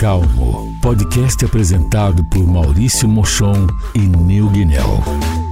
Calmo, 0.00 0.66
podcast 0.80 1.44
apresentado 1.44 2.24
por 2.24 2.46
Maurício 2.46 3.06
Mochon 3.06 3.66
e 3.94 3.98
Nil 3.98 4.48
Guinel. 4.48 5.49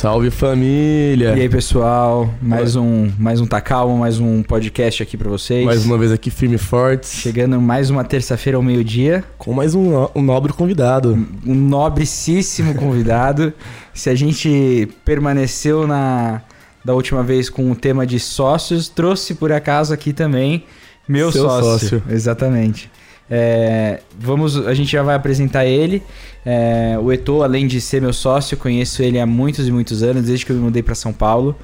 Salve 0.00 0.30
família! 0.30 1.34
E 1.36 1.42
aí, 1.42 1.48
pessoal? 1.50 2.32
Mais 2.40 2.74
um, 2.74 3.10
mais 3.18 3.38
um 3.38 3.46
Tá 3.46 3.60
Calmo, 3.60 3.98
mais 3.98 4.18
um 4.18 4.42
podcast 4.42 5.02
aqui 5.02 5.14
pra 5.14 5.28
vocês. 5.28 5.62
Mais 5.62 5.84
uma 5.84 5.98
vez 5.98 6.10
aqui, 6.10 6.30
firme 6.30 6.54
e 6.54 6.58
fortes. 6.58 7.12
Chegando 7.12 7.60
mais 7.60 7.90
uma 7.90 8.02
terça-feira 8.02 8.56
ao 8.56 8.62
meio-dia. 8.62 9.22
Com 9.36 9.52
mais 9.52 9.74
um, 9.74 9.90
no- 9.90 10.10
um 10.14 10.22
nobre 10.22 10.54
convidado. 10.54 11.12
Um 11.46 11.54
nobricíssimo 11.54 12.74
convidado. 12.74 13.52
Se 13.92 14.08
a 14.08 14.14
gente 14.14 14.88
permaneceu 15.04 15.86
na 15.86 16.40
da 16.82 16.94
última 16.94 17.22
vez 17.22 17.50
com 17.50 17.70
o 17.70 17.76
tema 17.76 18.06
de 18.06 18.18
sócios, 18.18 18.88
trouxe 18.88 19.34
por 19.34 19.52
acaso 19.52 19.92
aqui 19.92 20.14
também 20.14 20.64
meu 21.06 21.30
Seu 21.30 21.42
sócio. 21.42 22.02
Exatamente. 22.08 22.90
É, 23.30 24.00
vamos, 24.18 24.66
a 24.66 24.74
gente 24.74 24.90
já 24.90 25.02
vai 25.02 25.14
apresentar 25.14 25.64
ele. 25.64 26.02
É, 26.44 26.98
o 27.00 27.12
Eto, 27.12 27.42
além 27.42 27.66
de 27.66 27.80
ser 27.80 28.02
meu 28.02 28.12
sócio, 28.12 28.56
conheço 28.56 29.02
ele 29.02 29.20
há 29.20 29.26
muitos 29.26 29.68
e 29.68 29.72
muitos 29.72 30.02
anos, 30.02 30.24
desde 30.24 30.44
que 30.44 30.50
eu 30.50 30.56
me 30.56 30.62
mudei 30.62 30.82
para 30.82 30.94
São 30.94 31.12
Paulo. 31.12 31.56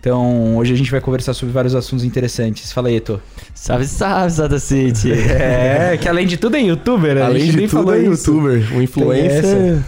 Então, 0.00 0.56
hoje 0.56 0.72
a 0.72 0.76
gente 0.76 0.92
vai 0.92 1.00
conversar 1.00 1.34
sobre 1.34 1.52
vários 1.52 1.74
assuntos 1.74 2.04
interessantes. 2.04 2.70
Fala 2.72 2.86
aí, 2.86 2.96
Eto. 2.96 3.20
Salve, 3.52 3.84
salve, 3.84 4.30
Sada 4.30 4.58
City! 4.60 5.10
É, 5.28 5.96
que 5.96 6.08
além 6.08 6.26
de 6.26 6.36
tudo 6.36 6.56
é 6.56 6.60
youtuber, 6.60 7.16
né? 7.16 7.22
Além 7.22 7.50
de 7.50 7.66
tudo, 7.66 7.92
é 7.92 7.98
isso. 8.02 8.30
youtuber. 8.30 8.76
Um 8.76 8.82
influencer. 8.82 9.82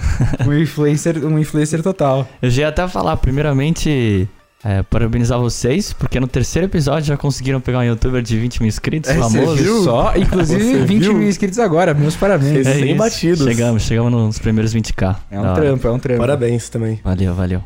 Um 0.46 0.52
influencer, 0.52 1.24
um 1.24 1.38
influencer 1.38 1.82
total. 1.82 2.28
Eu 2.42 2.50
já 2.50 2.62
ia 2.62 2.68
até 2.68 2.88
falar, 2.88 3.16
primeiramente, 3.18 4.28
é, 4.64 4.82
parabenizar 4.82 5.38
vocês, 5.38 5.92
porque 5.92 6.20
no 6.20 6.26
terceiro 6.26 6.66
episódio 6.66 7.04
já 7.08 7.16
conseguiram 7.16 7.60
pegar 7.60 7.78
um 7.78 7.84
youtuber 7.84 8.20
de 8.22 8.38
20 8.38 8.60
mil 8.60 8.68
inscritos, 8.68 9.10
É, 9.10 9.14
famoso. 9.14 9.56
viu 9.56 9.82
só? 9.84 10.12
Inclusive, 10.18 10.62
Você 10.62 10.84
20 10.84 11.00
viu? 11.02 11.14
mil 11.14 11.28
inscritos 11.28 11.58
agora. 11.58 11.94
Meus 11.94 12.14
parabéns. 12.16 12.66
É 12.66 12.74
Sem 12.74 12.96
batidos. 12.96 13.44
Chegamos, 13.46 13.82
chegamos 13.82 14.12
nos 14.12 14.38
primeiros 14.38 14.74
20k. 14.74 15.16
É 15.30 15.38
um 15.38 15.42
hora. 15.42 15.54
trampo, 15.60 15.86
é 15.88 15.90
um 15.90 15.98
trampo. 15.98 16.20
Parabéns 16.20 16.68
também. 16.68 17.00
Valeu, 17.02 17.34
valeu. 17.34 17.62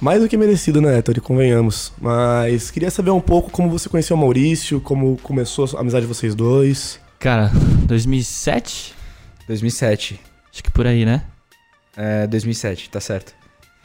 Mais 0.00 0.20
do 0.20 0.28
que 0.28 0.36
merecido, 0.36 0.80
né, 0.80 0.98
Héctor? 0.98 1.20
Convenhamos. 1.20 1.92
Mas 2.00 2.70
queria 2.70 2.90
saber 2.90 3.10
um 3.10 3.20
pouco 3.20 3.50
como 3.50 3.70
você 3.70 3.88
conheceu 3.88 4.16
o 4.16 4.20
Maurício, 4.20 4.80
como 4.80 5.16
começou 5.22 5.68
a 5.76 5.80
amizade 5.80 6.06
de 6.06 6.12
vocês 6.12 6.34
dois. 6.34 6.98
Cara, 7.18 7.50
2007? 7.86 8.94
2007. 9.48 10.20
Acho 10.52 10.62
que 10.62 10.70
por 10.70 10.86
aí, 10.86 11.04
né? 11.06 11.22
É, 11.96 12.26
2007, 12.26 12.90
tá 12.90 13.00
certo. 13.00 13.32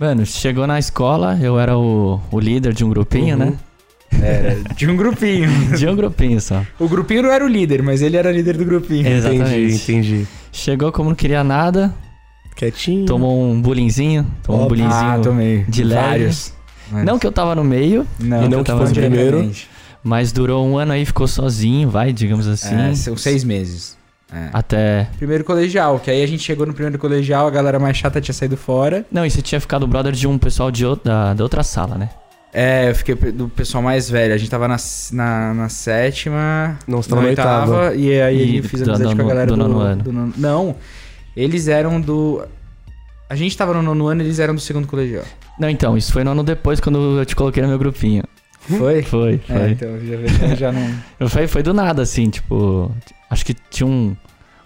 Mano, 0.02 0.26
chegou 0.26 0.66
na 0.66 0.80
escola, 0.80 1.38
eu 1.40 1.60
era 1.60 1.78
o, 1.78 2.20
o 2.32 2.40
líder 2.40 2.74
de 2.74 2.84
um 2.84 2.90
grupinho, 2.90 3.38
Uhum. 3.38 3.46
né? 3.46 3.54
Era 4.20 4.56
de 4.76 4.88
um 4.90 4.98
grupinho. 4.98 5.48
De 5.78 5.88
um 5.88 5.96
grupinho 5.96 6.42
só. 6.42 6.64
O 6.80 6.88
grupinho 6.90 7.22
não 7.24 7.32
era 7.32 7.46
o 7.46 7.48
líder, 7.48 7.82
mas 7.84 8.02
ele 8.02 8.18
era 8.18 8.30
líder 8.32 8.58
do 8.58 8.66
grupinho. 8.66 9.08
Exatamente. 9.08 9.46
Entendi, 9.54 9.74
entendi. 9.76 10.28
Chegou 10.52 10.92
como 10.92 11.10
não 11.10 11.16
queria 11.16 11.44
nada, 11.44 11.94
Quietinho. 12.56 13.06
tomou 13.06 13.42
um 13.42 13.62
bullyingzinho, 13.62 14.26
tomou 14.44 14.62
um 14.62 14.66
Óbvio. 14.66 14.84
bullyingzinho. 14.84 15.12
Ah, 15.12 15.20
tomei. 15.20 15.64
de 15.70 15.84
leve. 15.84 16.02
Vários. 16.08 16.54
Não 16.92 17.18
que 17.18 17.26
eu 17.26 17.32
tava 17.32 17.56
no 17.56 17.64
meio, 17.64 18.06
não, 18.20 18.44
E 18.44 18.50
não 18.50 18.58
eu 18.60 18.64
que 18.64 18.68
tava 18.72 18.82
fosse 18.82 18.94
primeiro. 18.94 19.50
Mas 20.04 20.32
durou 20.34 20.68
um 20.68 20.78
ano 20.78 20.92
aí, 20.94 21.06
ficou 21.06 21.28
sozinho, 21.28 21.90
vai, 21.90 22.12
digamos 22.12 22.48
assim. 22.48 22.76
É, 22.76 22.96
são 22.96 23.16
seis 23.16 23.44
meses. 23.46 23.96
É. 24.34 24.50
Até. 24.54 25.08
Primeiro 25.18 25.44
colegial, 25.44 26.00
que 26.00 26.10
aí 26.10 26.24
a 26.24 26.28
gente 26.28 26.42
chegou 26.44 26.66
no 26.66 26.74
primeiro 26.74 26.98
colegial, 26.98 27.48
a 27.48 27.52
galera 27.52 27.78
mais 27.80 27.98
chata 27.98 28.22
tinha 28.22 28.34
saído 28.34 28.56
fora. 28.56 29.06
Não, 29.12 29.26
e 29.26 29.30
você 29.30 29.42
tinha 29.42 29.60
ficado 29.60 29.86
brother 29.86 30.14
de 30.14 30.26
um 30.28 30.38
pessoal 30.38 30.72
de 30.72 30.86
outra, 30.86 31.12
da, 31.12 31.34
da 31.34 31.44
outra 31.44 31.64
sala, 31.64 31.98
né? 31.98 32.10
É, 32.54 32.90
eu 32.90 32.96
fiquei 32.96 33.16
do 33.16 33.48
pessoal 33.50 33.82
mais 33.82 34.10
velho. 34.10 34.34
A 34.34 34.38
gente 34.38 34.50
tava 34.50 34.68
na, 34.68 34.76
na, 35.14 35.54
na 35.54 35.70
sétima. 35.70 36.78
Não, 36.88 37.02
você 37.02 37.10
tava 37.10 37.22
na 37.22 37.28
oitava. 37.30 37.96
E 37.96 38.22
aí 38.22 38.52
E 38.56 38.58
eu 38.58 38.64
fiz 38.64 38.82
amizade 38.82 39.10
do- 39.10 39.16
com 39.16 39.22
a 39.22 39.28
galera 39.30 39.48
do 39.48 39.56
do, 39.56 39.58
nono 39.68 39.80
ano. 39.80 40.04
do 40.04 40.12
nono- 40.14 40.34
Não, 40.38 40.76
eles 41.36 41.68
eram 41.68 42.00
do. 42.02 42.44
A 43.30 43.36
gente 43.36 43.56
tava 43.58 43.74
no 43.74 43.82
nono 43.82 44.08
ano, 44.08 44.22
eles 44.22 44.38
eram 44.40 44.54
do 44.54 44.60
segundo 44.60 44.86
colegial. 44.88 45.24
Não, 45.58 45.70
então, 45.70 45.98
isso 45.98 46.12
foi 46.12 46.24
no 46.26 46.32
ano 46.32 46.44
depois 46.44 46.80
quando 46.82 47.20
eu 47.20 47.26
te 47.26 47.36
coloquei 47.36 47.62
no 47.64 47.70
meu 47.70 47.80
grupinho. 47.80 48.24
Foi? 48.68 49.02
Foi, 49.02 49.38
foi. 49.48 49.56
É, 49.56 49.70
então 49.72 50.00
já, 50.00 50.48
já, 50.48 50.56
já 50.56 50.72
não. 50.72 50.96
Eu 51.20 51.30
Foi, 51.30 51.48
foi 51.48 51.64
do 51.64 51.74
nada, 51.74 52.02
assim, 52.02 52.30
tipo. 52.30 52.92
Acho 53.30 53.46
que 53.46 53.56
tinha 53.70 53.88
um, 53.88 54.16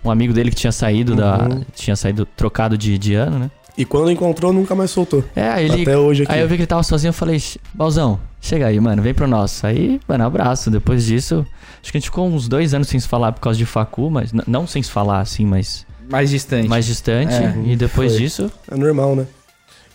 um 0.04 0.12
amigo 0.12 0.34
dele 0.34 0.50
que 0.50 0.56
tinha 0.56 0.72
saído 0.72 1.16
da. 1.16 1.38
Uhum. 1.44 1.64
Tinha 1.74 1.96
saído 1.96 2.26
trocado 2.26 2.78
de, 2.78 2.98
de 2.98 3.14
ano, 3.14 3.40
né? 3.40 3.52
E 3.78 3.84
quando 3.84 4.10
encontrou, 4.10 4.54
nunca 4.54 4.74
mais 4.74 4.90
soltou. 4.92 5.24
É, 5.36 5.50
aí 5.50 5.66
ele. 5.66 5.82
Até 5.82 5.98
hoje 5.98 6.24
aqui. 6.24 6.32
Aí 6.32 6.40
eu 6.40 6.48
vi 6.48 6.56
que 6.56 6.62
ele 6.62 6.68
tava 6.68 6.84
sozinho, 6.84 7.10
eu 7.10 7.14
falei, 7.14 7.42
Balzão, 7.74 8.20
chega 8.42 8.68
aí, 8.68 8.80
mano, 8.80 9.02
vem 9.02 9.14
pro 9.14 9.28
nosso. 9.28 9.68
Aí, 9.68 10.00
mano, 10.08 10.24
abraço. 10.24 10.72
Depois 10.72 11.06
disso, 11.06 11.46
acho 11.82 11.92
que 11.92 11.98
a 11.98 12.00
gente 12.00 12.10
ficou 12.10 12.26
uns 12.28 12.48
dois 12.48 12.74
anos 12.74 12.88
sem 12.88 13.00
se 13.00 13.08
falar 13.08 13.34
por 13.34 13.42
causa 13.42 13.58
de 13.58 13.66
facu, 13.66 14.10
mas 14.10 14.32
não 14.48 14.66
sem 14.66 14.82
se 14.82 14.90
falar, 14.90 15.20
assim, 15.20 15.46
mas 15.46 15.86
Mais 16.10 16.30
distante. 16.30 16.70
mais 16.70 16.86
distante. 16.86 17.34
É, 17.34 17.54
e 17.66 17.76
depois 17.76 18.14
foi. 18.14 18.22
disso, 18.22 18.52
É 18.72 18.76
normal, 18.78 19.16
né? 19.16 19.26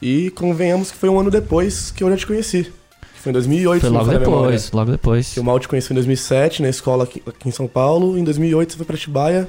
E 0.03 0.31
convenhamos 0.31 0.91
que 0.91 0.97
foi 0.99 1.09
um 1.09 1.19
ano 1.19 1.31
depois 1.31 1.91
que 1.91 2.03
eu 2.05 2.11
já 2.11 2.17
te 2.17 2.27
conheci. 2.27 2.71
Foi 3.21 3.31
em 3.31 3.33
2008, 3.35 3.81
foi 3.81 3.91
logo 3.91 4.11
depois, 4.11 4.73
logo 4.73 4.91
depois. 4.91 5.33
Que 5.35 5.41
o 5.41 5.45
Mal 5.45 5.59
te 5.61 5.69
conheceu 5.69 5.93
em 5.93 5.97
2007, 5.97 6.63
na 6.63 6.69
escola 6.69 7.05
aqui, 7.05 7.23
aqui 7.27 7.49
em 7.49 7.53
São 7.53 7.67
Paulo. 7.67 8.17
Em 8.19 8.25
2008 8.25 8.73
você 8.73 8.77
foi 8.77 8.87
pra 8.87 8.97
Atibaia. 8.97 9.49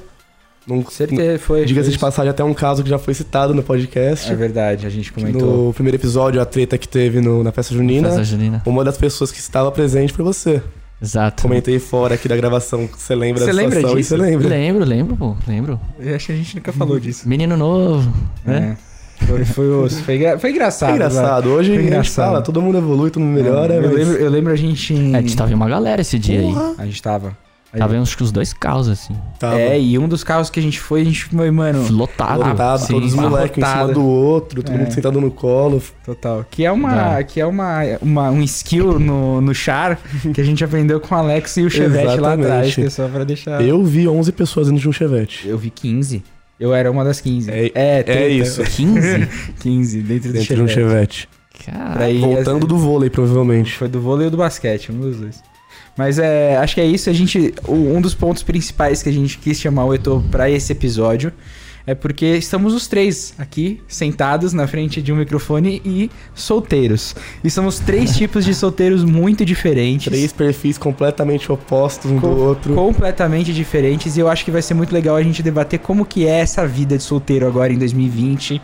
Num, 0.66 0.84
Certeza, 0.86 1.38
foi. 1.40 1.64
Diga-se 1.64 1.90
de 1.90 1.98
passagem, 1.98 2.30
até 2.30 2.44
um 2.44 2.54
caso 2.54 2.84
que 2.84 2.88
já 2.90 2.98
foi 2.98 3.14
citado 3.14 3.52
no 3.52 3.62
podcast. 3.64 4.30
É 4.30 4.34
verdade, 4.36 4.86
a 4.86 4.90
gente 4.90 5.12
comentou. 5.12 5.66
no 5.66 5.72
primeiro 5.74 5.96
episódio, 5.96 6.40
a 6.40 6.44
treta 6.44 6.78
que 6.78 6.86
teve 6.86 7.20
no- 7.20 7.42
na 7.42 7.50
festa 7.50 7.74
junina. 7.74 8.08
Festa 8.08 8.22
junina. 8.24 8.62
Uma 8.64 8.84
das 8.84 8.96
pessoas 8.96 9.32
que 9.32 9.38
estava 9.40 9.72
presente 9.72 10.12
foi 10.12 10.24
você. 10.24 10.62
Exato. 11.02 11.42
Comentei 11.42 11.80
fora 11.80 12.14
aqui 12.14 12.28
da 12.28 12.36
gravação 12.36 12.88
você 12.96 13.12
lembra 13.12 13.40
Você 13.40 13.46
da 13.50 13.52
lembra 13.52 13.74
situação 13.74 13.96
disso? 13.96 14.10
você 14.10 14.16
lembra. 14.16 14.48
Lembro, 14.48 14.84
lembro, 14.84 15.16
pô, 15.16 15.36
lembro. 15.48 15.80
Eu 15.98 16.14
acho 16.14 16.26
que 16.26 16.32
a 16.32 16.36
gente 16.36 16.54
nunca 16.54 16.72
falou 16.72 17.00
disso. 17.00 17.28
Menino 17.28 17.56
novo, 17.56 18.08
né? 18.44 18.76
É. 18.78 18.91
Foi, 19.26 19.44
foi, 19.44 19.70
osso. 19.70 20.02
foi, 20.02 20.38
foi 20.38 20.50
engraçado. 20.50 20.90
É 20.90 20.94
engraçado. 20.94 21.48
Hoje 21.50 21.68
Foi 21.70 21.78
a 21.78 21.80
gente 21.80 21.88
engraçado. 21.90 22.26
fala, 22.26 22.42
todo 22.42 22.60
mundo 22.60 22.78
evolui, 22.78 23.10
todo 23.10 23.22
mundo 23.22 23.34
melhora. 23.34 23.74
eu, 23.74 23.82
mas- 23.82 23.92
lembro, 23.92 24.14
eu 24.16 24.30
lembro 24.30 24.52
a 24.52 24.56
gente. 24.56 24.94
É, 24.94 25.16
a 25.16 25.20
gente 25.20 25.36
tava 25.36 25.50
em 25.50 25.54
uma 25.54 25.68
galera 25.68 26.00
esse 26.02 26.18
dia 26.18 26.40
aí. 26.40 26.46
Porra. 26.46 26.74
A 26.78 26.84
gente 26.84 27.02
tava. 27.02 27.36
Aí- 27.72 27.78
Tava 27.78 27.96
em 27.96 28.00
uns, 28.00 28.14
uns 28.20 28.30
dois 28.30 28.52
carros, 28.52 28.86
assim. 28.86 29.16
Tava 29.38 29.58
É, 29.58 29.80
e 29.80 29.98
um 29.98 30.06
dos 30.06 30.22
carros 30.22 30.50
que 30.50 30.60
a 30.60 30.62
gente 30.62 30.78
foi, 30.78 31.00
a 31.00 31.04
gente 31.04 31.24
foi, 31.24 31.50
mano. 31.50 31.90
Lotado. 31.90 32.40
lotado, 32.46 32.80
sim. 32.80 32.92
todos 32.92 33.14
os 33.14 33.18
moleques 33.18 33.64
em 33.64 33.66
cima 33.66 33.88
do 33.88 34.04
outro, 34.04 34.62
todo 34.62 34.74
É. 34.74 34.78
mundo 34.78 34.92
sentado 34.92 35.18
no 35.18 35.30
colo. 35.30 35.82
Total. 36.04 36.44
Que 36.50 36.66
é 36.66 36.70
uma, 36.70 37.22
que 37.22 37.40
é 37.40 37.46
uma, 37.46 37.78
uma 38.02 38.30
um 38.30 38.42
skill 38.42 38.98
no, 39.00 39.40
no 39.40 39.54
char 39.54 39.98
que 40.34 40.38
a 40.38 40.44
gente 40.44 40.62
aprendeu 40.62 41.00
com 41.00 41.14
o 41.14 41.18
Alex 41.18 41.56
e 41.56 41.62
o 41.62 41.70
Chevette 41.70 42.04
lá 42.08 42.12
Exatamente. 42.34 42.44
atrás, 42.46 42.74
que 42.74 42.82
é 42.82 42.90
só 42.90 43.08
pra 43.08 43.24
deixar. 43.24 43.62
Eu 43.62 43.82
vi 43.82 44.06
11 44.06 44.30
pessoas 44.32 44.66
dentro 44.66 44.82
de 44.82 44.88
um 44.90 44.92
Chevette. 44.92 45.48
Eu 45.48 45.56
vi 45.56 45.70
15. 45.70 46.22
Eu 46.60 46.72
era 46.74 46.90
uma 46.90 47.02
das 47.04 47.20
15. 47.20 47.50
É- 47.50 47.72
é, 47.74 48.04
é 48.06 48.28
isso. 48.28 48.62
15? 48.64 49.28
15 49.60 50.00
dentro 50.02 50.28
do 50.28 50.32
Dentro 50.34 50.54
de 50.56 50.62
um 50.62 50.68
Chevette. 50.68 50.74
Chevette. 51.22 51.28
Cara, 51.66 51.92
Pra 51.92 52.10
ir- 52.10 52.20
Voltando 52.20 52.66
do 52.66 52.76
vôlei, 52.78 53.10
provavelmente. 53.10 53.72
Foi 53.76 53.88
do 53.88 54.00
vôlei 54.00 54.26
ou 54.26 54.30
do 54.30 54.36
basquete, 54.36 54.90
um 54.92 54.98
dos 55.00 55.16
dois. 55.18 55.42
Mas 55.96 56.18
é, 56.18 56.56
acho 56.56 56.74
que 56.74 56.80
é 56.80 56.86
isso. 56.86 57.10
A 57.10 57.12
gente, 57.12 57.52
um 57.68 58.00
dos 58.00 58.14
pontos 58.14 58.42
principais 58.42 59.02
que 59.02 59.08
a 59.08 59.12
gente 59.12 59.36
quis 59.38 59.60
chamar 59.60 59.84
o 59.84 59.94
Eto 59.94 60.24
pra 60.30 60.48
esse 60.48 60.72
episódio 60.72 61.32
é 61.86 61.94
porque 61.94 62.26
estamos 62.36 62.74
os 62.74 62.86
três 62.86 63.34
aqui 63.38 63.80
sentados 63.88 64.52
na 64.52 64.66
frente 64.66 65.02
de 65.02 65.12
um 65.12 65.16
microfone 65.16 65.82
e 65.84 66.10
solteiros. 66.34 67.14
E 67.42 67.50
somos 67.50 67.78
três 67.78 68.14
tipos 68.16 68.44
de 68.44 68.54
solteiros 68.54 69.04
muito 69.04 69.44
diferentes. 69.44 70.06
Três 70.12 70.32
perfis 70.32 70.78
completamente 70.78 71.50
opostos 71.50 72.10
um 72.10 72.18
Co- 72.20 72.28
do 72.28 72.40
outro. 72.40 72.74
completamente 72.74 73.52
diferentes 73.52 74.16
e 74.16 74.20
eu 74.20 74.28
acho 74.28 74.44
que 74.44 74.50
vai 74.50 74.62
ser 74.62 74.74
muito 74.74 74.92
legal 74.92 75.16
a 75.16 75.22
gente 75.22 75.42
debater 75.42 75.78
como 75.78 76.04
que 76.04 76.26
é 76.26 76.40
essa 76.40 76.66
vida 76.66 76.96
de 76.96 77.02
solteiro 77.02 77.46
agora 77.46 77.72
em 77.72 77.78
2020, 77.78 78.60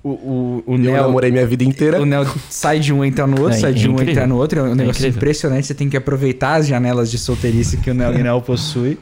O, 0.02 0.08
o, 0.10 0.64
o 0.66 0.72
Eu 0.74 0.78
Neo, 0.78 1.02
namorei 1.02 1.30
minha 1.30 1.46
vida 1.46 1.62
inteira. 1.62 2.00
o 2.00 2.06
Neo 2.06 2.26
sai 2.48 2.78
de 2.80 2.92
um 2.92 3.04
entra 3.04 3.26
no 3.26 3.38
outro, 3.42 3.56
É, 3.56 3.60
sai 3.60 3.74
de 3.74 3.88
um 3.88 4.00
entra 4.00 4.26
no 4.26 4.36
outro. 4.36 4.60
É 4.60 4.62
um 4.62 4.74
negócio 4.74 5.00
incrível. 5.00 5.18
impressionante. 5.18 5.66
Você 5.66 5.74
tem 5.74 5.88
que 5.90 5.96
aproveitar 5.96 6.54
as 6.54 6.66
janelas 6.66 7.10
de 7.10 7.18
solteirice 7.18 7.76
que 7.76 7.90
o 7.90 7.94
Neo, 7.94 8.10
o 8.10 8.18
Neo 8.18 8.40
possui. 8.40 8.98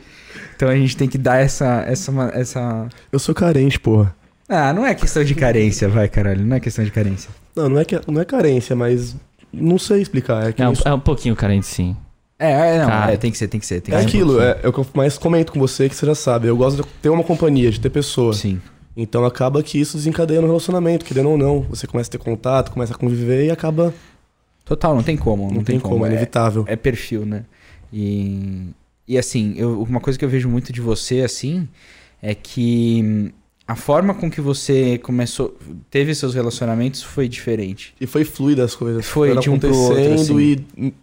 Então 0.56 0.68
a 0.68 0.74
gente 0.74 0.96
tem 0.96 1.06
que 1.08 1.16
dar 1.16 1.36
essa, 1.36 1.84
essa, 1.86 2.10
essa. 2.34 2.88
Eu 3.12 3.18
sou 3.20 3.32
carente, 3.34 3.78
porra. 3.78 4.12
Ah, 4.48 4.72
não 4.72 4.84
é 4.84 4.94
questão 4.94 5.22
de 5.22 5.34
carência, 5.34 5.88
vai, 5.88 6.08
caralho. 6.08 6.44
Não 6.44 6.56
é 6.56 6.60
questão 6.60 6.84
de 6.84 6.90
carência. 6.90 7.30
Não, 7.54 7.68
não 7.68 7.78
é, 7.78 7.84
que, 7.84 8.00
não 8.10 8.20
é 8.20 8.24
carência, 8.24 8.74
mas 8.74 9.14
não 9.52 9.78
sei 9.78 10.00
explicar. 10.02 10.48
É, 10.48 10.52
que 10.52 10.60
É 10.62 10.68
um, 10.68 10.72
isso- 10.72 10.88
é 10.88 10.92
um 10.92 10.98
pouquinho 10.98 11.36
carente, 11.36 11.66
sim. 11.66 11.94
É, 12.38 12.76
é 12.76 12.78
não, 12.78 12.86
Cara. 12.86 13.12
é, 13.12 13.16
tem 13.16 13.30
que 13.32 13.38
ser, 13.38 13.48
tem 13.48 13.58
que 13.58 13.66
ser. 13.66 13.80
Tem 13.80 13.94
é 13.94 13.98
que 13.98 14.02
ser. 14.04 14.08
aquilo, 14.16 14.40
é, 14.40 14.60
é 14.62 14.68
o 14.68 14.72
que 14.72 14.78
eu 14.78 14.86
mais 14.94 15.18
comento 15.18 15.52
com 15.52 15.58
você, 15.58 15.88
que 15.88 15.94
você 15.96 16.06
já 16.06 16.14
sabe. 16.14 16.46
Eu 16.46 16.56
gosto 16.56 16.82
de 16.82 16.88
ter 17.02 17.08
uma 17.08 17.24
companhia, 17.24 17.70
de 17.70 17.80
ter 17.80 17.90
pessoa. 17.90 18.32
Sim. 18.32 18.60
Então 18.96 19.24
acaba 19.24 19.62
que 19.62 19.78
isso 19.80 19.96
desencadeia 19.96 20.40
no 20.40 20.46
relacionamento, 20.46 21.04
querendo 21.04 21.30
ou 21.30 21.38
não. 21.38 21.62
Você 21.62 21.86
começa 21.86 22.08
a 22.10 22.12
ter 22.12 22.18
contato, 22.18 22.70
começa 22.72 22.92
a 22.94 22.96
conviver 22.96 23.46
e 23.46 23.50
acaba. 23.50 23.92
Total, 24.64 24.94
não 24.94 25.02
tem 25.02 25.16
como. 25.16 25.52
Não, 25.52 25.64
tem 25.64 25.80
como, 25.80 26.04
é 26.04 26.10
inevitável. 26.10 26.64
É 26.68 26.76
perfil, 26.76 27.24
né? 27.24 27.44
E, 27.92 28.68
e 29.06 29.16
assim, 29.16 29.54
eu- 29.56 29.82
uma 29.82 30.00
coisa 30.00 30.18
que 30.18 30.24
eu 30.24 30.28
vejo 30.28 30.48
muito 30.48 30.72
de 30.72 30.80
você, 30.80 31.20
assim, 31.22 31.66
é 32.20 32.34
que 32.34 33.32
a 33.66 33.74
forma 33.76 34.14
com 34.14 34.30
que 34.30 34.40
você 34.40 34.98
começou, 34.98 35.56
teve 35.90 36.14
seus 36.14 36.34
relacionamentos 36.34 37.02
foi 37.02 37.28
diferente. 37.28 37.94
E 38.00 38.06
foi 38.06 38.24
fluida 38.24 38.64
as 38.64 38.74
coisas. 38.74 39.06
Foi 39.06 39.28
Foram 39.28 39.40
de 39.40 39.50
um 39.50 39.58
pro 39.58 39.74
outro, 39.74 39.96
acontecendo 40.02 40.20
assim. 40.38 40.64
e 40.76 40.94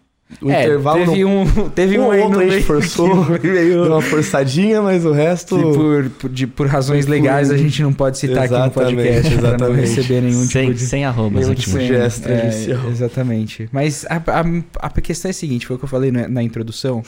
o 0.42 0.50
é, 0.50 0.64
intervalo 0.64 1.06
teve 1.06 1.24
não... 1.24 1.44
um, 1.44 1.70
teve 1.70 2.00
Um 2.00 2.08
um, 2.08 2.12
aí 2.12 2.22
outro 2.22 2.36
no 2.36 2.40
a 2.40 2.44
gente 2.44 2.54
meio 2.54 2.64
forçou, 2.66 3.26
meio- 3.26 3.84
deu 3.84 3.86
uma 3.92 4.02
forçadinha, 4.02 4.82
mas 4.82 5.06
o 5.06 5.12
resto. 5.12 5.56
que 5.56 5.62
por, 5.64 6.10
por, 6.10 6.30
de- 6.30 6.48
por 6.48 6.68
razões 6.68 7.06
legais 7.06 7.52
a 7.52 7.58
gente 7.58 7.82
não 7.84 7.94
pode 7.94 8.18
citar 8.18 8.46
aqui 8.46 8.54
no 8.54 8.58
Exatamente, 8.66 8.96
podcast 8.96 9.36
pra 9.36 9.42
não 9.42 9.50
exatamente. 9.56 9.82
receber 9.82 10.22
nenhum 10.22 10.46
sem, 10.46 10.66
tipo 10.68 10.74
de 10.74 10.86
sem 10.88 11.06
arrobas, 11.06 11.44
nenhum 11.46 11.56
tipo 11.56 11.78
de 11.78 11.88
gesto 11.88 12.28
é, 12.28 12.52
judicial. 12.52 12.90
exatamente. 12.90 13.70
Mas 13.72 14.06
a, 14.10 14.16
a, 14.16 14.88
a 14.88 15.02
questão 15.02 15.30
é 15.30 15.32
a 15.32 15.34
seguinte, 15.34 15.68
foi 15.68 15.76
o 15.76 15.80
que 15.80 15.86
eu 15.86 15.90
falei 15.90 16.12
na, 16.12 16.28
na 16.28 16.42
introdução. 16.42 17.04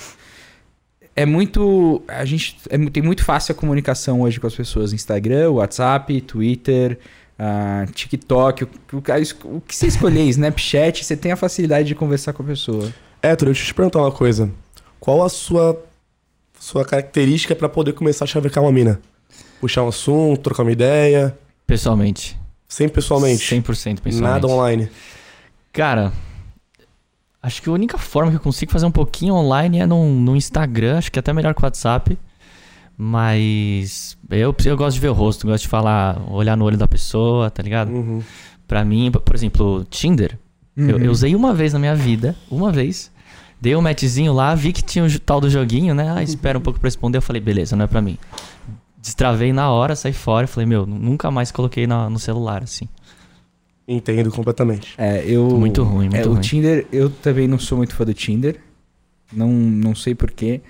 É 1.16 1.26
muito. 1.26 2.04
A 2.08 2.24
gente. 2.24 2.58
É, 2.70 2.78
tem 2.78 3.02
muito 3.02 3.26
fácil 3.26 3.52
a 3.54 3.56
comunicação 3.56 4.22
hoje 4.22 4.40
com 4.40 4.46
as 4.46 4.54
pessoas. 4.54 4.94
Instagram, 4.94 5.50
WhatsApp, 5.50 6.22
Twitter, 6.22 7.00
ah, 7.40 7.86
TikTok. 7.92 8.66
O, 8.66 8.68
o, 8.94 9.56
o 9.58 9.62
que 9.62 9.76
você 9.76 9.88
escolher, 9.88 10.22
Snapchat, 10.30 11.04
você 11.04 11.18
tem 11.18 11.32
a 11.32 11.36
facilidade 11.36 11.88
de 11.88 11.96
conversar 11.96 12.34
com 12.34 12.44
a 12.44 12.46
pessoa. 12.46 12.94
Héctor, 13.22 13.48
deixa 13.48 13.64
eu 13.64 13.68
te 13.68 13.74
perguntar 13.74 14.00
uma 14.00 14.12
coisa. 14.12 14.50
Qual 15.00 15.24
a 15.24 15.30
sua, 15.30 15.82
sua 16.60 16.86
característica 16.86 17.56
pra 17.56 17.68
poder 17.68 17.94
começar 17.94 18.26
a 18.26 18.28
chavecar 18.28 18.64
uma 18.64 18.72
mina? 18.72 19.00
Puxar 19.60 19.84
um 19.84 19.88
assunto, 19.88 20.42
trocar 20.42 20.64
uma 20.64 20.72
ideia? 20.72 21.38
Pessoalmente. 21.66 22.38
Sempre 22.68 22.96
pessoalmente? 22.96 23.44
100% 23.44 23.64
pessoalmente. 24.02 24.22
Nada 24.22 24.48
online. 24.48 24.90
Cara, 25.74 26.12
acho 27.42 27.62
que 27.62 27.70
a 27.70 27.72
única 27.72 27.98
forma 27.98 28.32
que 28.32 28.38
eu 28.38 28.42
consigo 28.42 28.72
fazer 28.72 28.86
um 28.86 28.92
pouquinho 28.92 29.34
online 29.34 29.80
é 29.80 29.86
no, 29.86 30.06
no 30.10 30.36
Instagram, 30.36 30.98
acho 30.98 31.12
que 31.12 31.18
é 31.18 31.22
até 31.22 31.34
melhor 31.34 31.54
que 31.54 31.62
o 31.62 31.66
WhatsApp. 31.66 32.18
Mas 32.98 34.18
eu, 34.30 34.56
eu 34.66 34.78
gosto 34.78 34.96
de 34.96 35.00
ver 35.00 35.10
o 35.10 35.14
rosto, 35.14 35.46
gosto 35.46 35.64
de 35.64 35.70
falar, 35.70 36.20
olhar 36.32 36.58
no 36.58 36.66
olho 36.66 36.78
da 36.78 36.88
pessoa, 36.88 37.52
tá 37.52 37.62
ligado? 37.62 37.92
Uhum. 37.92 38.24
Pra 38.68 38.84
mim, 38.84 39.12
por 39.12 39.36
exemplo, 39.36 39.86
Tinder, 39.90 40.38
Uhum. 40.78 40.90
eu 40.90 41.12
usei 41.12 41.36
uma 41.36 41.54
vez 41.54 41.74
na 41.74 41.80
minha 41.80 41.96
vida, 41.96 42.36
uma 42.52 42.72
vez. 42.72 43.12
Dei 43.60 43.76
um 43.76 43.82
matchzinho 43.82 44.32
lá, 44.34 44.54
vi 44.54 44.72
que 44.72 44.84
tinha 44.84 45.04
o 45.04 45.20
tal 45.20 45.42
do 45.42 45.50
joguinho, 45.50 45.96
né? 45.96 46.14
Ah, 46.16 46.22
espera 46.22 46.58
um 46.60 46.62
pouco 46.62 46.80
pra 46.80 46.88
responder. 46.88 47.18
Eu 47.18 47.22
falei, 47.24 47.42
beleza, 47.42 47.76
não 47.76 47.86
é 47.86 47.88
pra 47.88 48.02
mim. 48.02 48.18
Destravei 49.02 49.52
na 49.52 49.72
hora, 49.72 49.96
saí 49.96 50.14
fora 50.14 50.46
e 50.46 50.48
falei, 50.48 50.68
meu, 50.68 50.86
nunca 50.86 51.32
mais 51.32 51.50
coloquei 51.52 51.88
na- 51.88 52.10
no 52.10 52.20
celular, 52.20 52.62
assim. 52.62 52.88
Entendo 53.88 54.30
completamente. 54.32 54.94
É, 54.98 55.24
eu. 55.26 55.50
Muito 55.58 55.82
ruim, 55.82 56.10
muito 56.10 56.16
é, 56.18 56.26
O 56.28 56.34
ruim. 56.34 56.42
Tinder, 56.42 56.86
eu 56.92 57.10
também 57.10 57.48
não 57.48 57.58
sou 57.58 57.78
muito 57.78 57.96
fã 57.96 58.04
do 58.06 58.14
Tinder. 58.14 58.60
Não, 59.34 59.48
não 59.50 59.96
sei 59.96 60.14
porquê. 60.14 60.62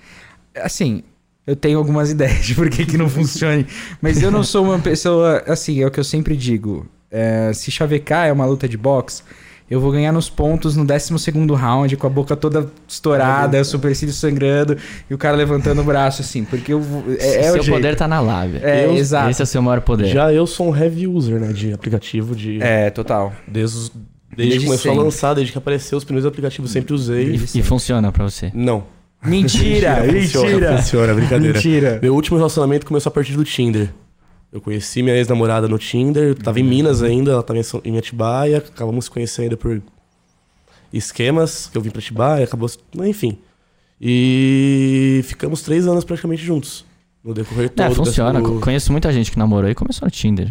Assim, 0.56 1.02
eu 1.46 1.56
tenho 1.56 1.78
algumas 1.78 2.10
ideias 2.12 2.46
de 2.46 2.54
por 2.54 2.70
que, 2.70 2.86
que 2.86 2.96
não 2.96 3.08
funcione. 3.08 3.66
Mas 4.00 4.22
eu 4.22 4.30
não 4.30 4.44
sou 4.44 4.64
uma 4.64 4.78
pessoa. 4.78 5.42
Assim, 5.48 5.82
é 5.82 5.86
o 5.86 5.90
que 5.90 5.98
eu 5.98 6.04
sempre 6.04 6.36
digo. 6.36 6.86
É, 7.10 7.50
se 7.52 7.70
chavecar 7.72 8.26
é 8.28 8.32
uma 8.32 8.46
luta 8.46 8.68
de 8.68 8.76
boxe, 8.78 9.22
eu 9.70 9.80
vou 9.80 9.90
ganhar 9.92 10.12
nos 10.12 10.30
pontos 10.30 10.76
no 10.76 10.84
12 10.84 11.12
round, 11.56 11.96
com 11.96 12.06
a 12.06 12.10
boca 12.10 12.34
toda 12.36 12.66
estourada, 12.88 13.60
o 13.60 13.64
supercílio 13.64 14.14
sangrando 14.14 14.76
e 15.10 15.14
o 15.14 15.18
cara 15.18 15.36
levantando 15.36 15.80
o 15.80 15.84
braço, 15.84 16.22
assim. 16.22 16.44
Porque 16.44 16.72
eu. 16.72 16.80
vou- 16.80 17.04
É, 17.18 17.36
é 17.36 17.42
Seu 17.44 17.52
o 17.52 17.62
jeito. 17.62 17.70
poder 17.76 17.96
tá 17.96 18.08
na 18.08 18.20
lábia. 18.20 18.60
É, 18.62 18.86
Eu- 18.86 18.94
exato. 18.94 19.30
Esse 19.30 19.42
é 19.42 19.44
o 19.44 19.46
seu 19.46 19.60
maior 19.62 19.80
poder. 19.80 20.08
Já 20.08 20.32
eu 20.32 20.46
sou 20.46 20.70
um 20.70 20.76
heavy 20.76 21.06
user, 21.06 21.38
né? 21.40 21.52
De 21.52 21.72
aplicativo, 21.72 22.34
de. 22.34 22.62
É, 22.62 22.90
total. 22.90 23.32
Desde, 23.46 23.76
desde, 23.76 23.92
Desde 24.36 24.58
que 24.60 24.64
começou 24.66 24.82
sempre. 24.92 25.00
a 25.00 25.02
lançar, 25.04 25.34
desde 25.34 25.52
que 25.52 25.58
apareceu 25.58 25.98
os 25.98 26.04
primeiros 26.04 26.26
aplicativos, 26.26 26.70
sempre 26.70 26.94
usei. 26.94 27.34
E 27.54 27.62
funciona 27.62 28.10
pra 28.12 28.24
você. 28.24 28.50
Não. 28.54 28.84
Mentira! 29.24 29.96
Funciona, 30.06 30.46
mentira! 30.48 30.76
funciona, 30.76 31.14
brincadeira. 31.14 31.54
Mentira! 31.54 31.98
Meu 32.00 32.14
último 32.14 32.36
relacionamento 32.36 32.86
começou 32.86 33.10
a 33.10 33.12
partir 33.12 33.32
do 33.32 33.44
Tinder. 33.44 33.90
Eu 34.52 34.60
conheci 34.60 35.02
minha 35.02 35.14
ex-namorada 35.14 35.68
no 35.68 35.78
Tinder, 35.78 36.34
tava 36.34 36.58
em 36.58 36.62
Minas 36.62 37.02
ainda, 37.02 37.32
ela 37.32 37.42
tava 37.42 37.60
em 37.84 37.98
Atibaia, 37.98 38.58
acabamos 38.58 39.04
se 39.04 39.10
conhecendo 39.10 39.56
por 39.58 39.82
esquemas, 40.92 41.68
que 41.70 41.76
eu 41.76 41.82
vim 41.82 41.90
pra 41.90 41.98
Atibaia, 42.00 42.44
acabou. 42.44 42.68
Enfim. 43.04 43.38
E 44.00 45.20
ficamos 45.24 45.60
três 45.62 45.86
anos 45.86 46.04
praticamente 46.04 46.42
juntos. 46.42 46.84
No 47.22 47.34
decorrer 47.34 47.68
todo. 47.68 47.84
É, 47.84 47.90
funciona. 47.94 48.40
do- 48.40 48.60
Conheço 48.60 48.90
muita 48.92 49.12
gente 49.12 49.30
que 49.30 49.38
namorou 49.38 49.68
e 49.68 49.74
começou 49.74 50.06
no 50.06 50.10
Tinder. 50.10 50.50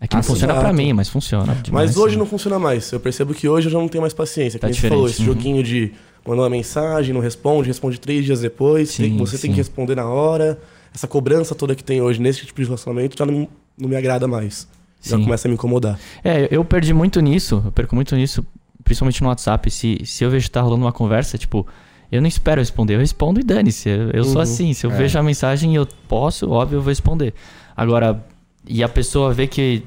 É 0.00 0.06
que 0.06 0.14
não 0.14 0.20
Ah, 0.20 0.22
funciona 0.22 0.52
exato. 0.52 0.66
pra 0.66 0.72
mim, 0.72 0.92
mas 0.92 1.08
funciona. 1.08 1.54
demais, 1.62 1.90
Mas 1.90 1.96
hoje 1.96 2.14
sim. 2.14 2.18
não 2.18 2.26
funciona 2.26 2.58
mais. 2.58 2.90
Eu 2.92 3.00
percebo 3.00 3.32
que 3.34 3.48
hoje 3.48 3.68
eu 3.68 3.72
já 3.72 3.78
não 3.78 3.88
tenho 3.88 4.02
mais 4.02 4.12
paciência. 4.12 4.58
Tá 4.58 4.66
Como 4.68 4.78
você 4.78 4.88
falou, 4.88 5.06
esse 5.06 5.20
uhum. 5.20 5.26
joguinho 5.26 5.62
de 5.62 5.92
mandar 6.26 6.42
uma 6.42 6.50
mensagem, 6.50 7.14
não 7.14 7.20
responde, 7.20 7.68
responde 7.68 7.98
três 7.98 8.24
dias 8.24 8.40
depois, 8.40 8.90
Sim, 8.90 9.02
tem- 9.04 9.16
você 9.16 9.32
tem 9.32 9.40
sim. 9.42 9.48
que 9.50 9.56
responder 9.56 9.94
na 9.94 10.06
hora. 10.06 10.60
Essa 10.94 11.06
cobrança 11.08 11.54
toda 11.54 11.74
que 11.74 11.82
tem 11.82 12.00
hoje 12.02 12.20
nesse 12.20 12.44
tipo 12.46 12.60
de 12.60 12.66
relacionamento 12.66 13.16
já 13.18 13.24
não, 13.26 13.48
não 13.78 13.88
me 13.88 13.96
agrada 13.96 14.26
mais. 14.28 14.68
Já 15.02 15.16
Sim. 15.16 15.24
começa 15.24 15.46
a 15.46 15.50
me 15.50 15.54
incomodar. 15.54 15.98
É, 16.22 16.48
eu 16.50 16.64
perdi 16.64 16.92
muito 16.94 17.20
nisso. 17.20 17.62
Eu 17.64 17.72
perco 17.72 17.94
muito 17.94 18.14
nisso, 18.14 18.44
principalmente 18.84 19.20
no 19.22 19.28
WhatsApp. 19.28 19.70
Se, 19.70 19.98
se 20.04 20.22
eu 20.24 20.30
vejo 20.30 20.44
que 20.46 20.50
tá 20.50 20.60
rolando 20.60 20.84
uma 20.84 20.92
conversa, 20.92 21.36
tipo, 21.38 21.66
eu 22.10 22.20
não 22.20 22.28
espero 22.28 22.60
responder, 22.60 22.94
eu 22.94 22.98
respondo 23.00 23.40
e 23.40 23.42
dane-se. 23.42 23.88
Eu, 23.88 24.10
eu 24.10 24.24
sou 24.24 24.36
Uhum. 24.36 24.40
assim. 24.42 24.72
Se 24.74 24.86
eu 24.86 24.92
É. 24.92 24.94
vejo 24.96 25.18
a 25.18 25.22
mensagem 25.22 25.72
e 25.72 25.76
eu 25.76 25.86
posso, 26.06 26.48
óbvio, 26.50 26.76
eu 26.76 26.82
vou 26.82 26.90
responder. 26.90 27.34
Agora, 27.76 28.24
e 28.66 28.82
a 28.84 28.88
pessoa 28.88 29.32
vê 29.32 29.46
que 29.46 29.82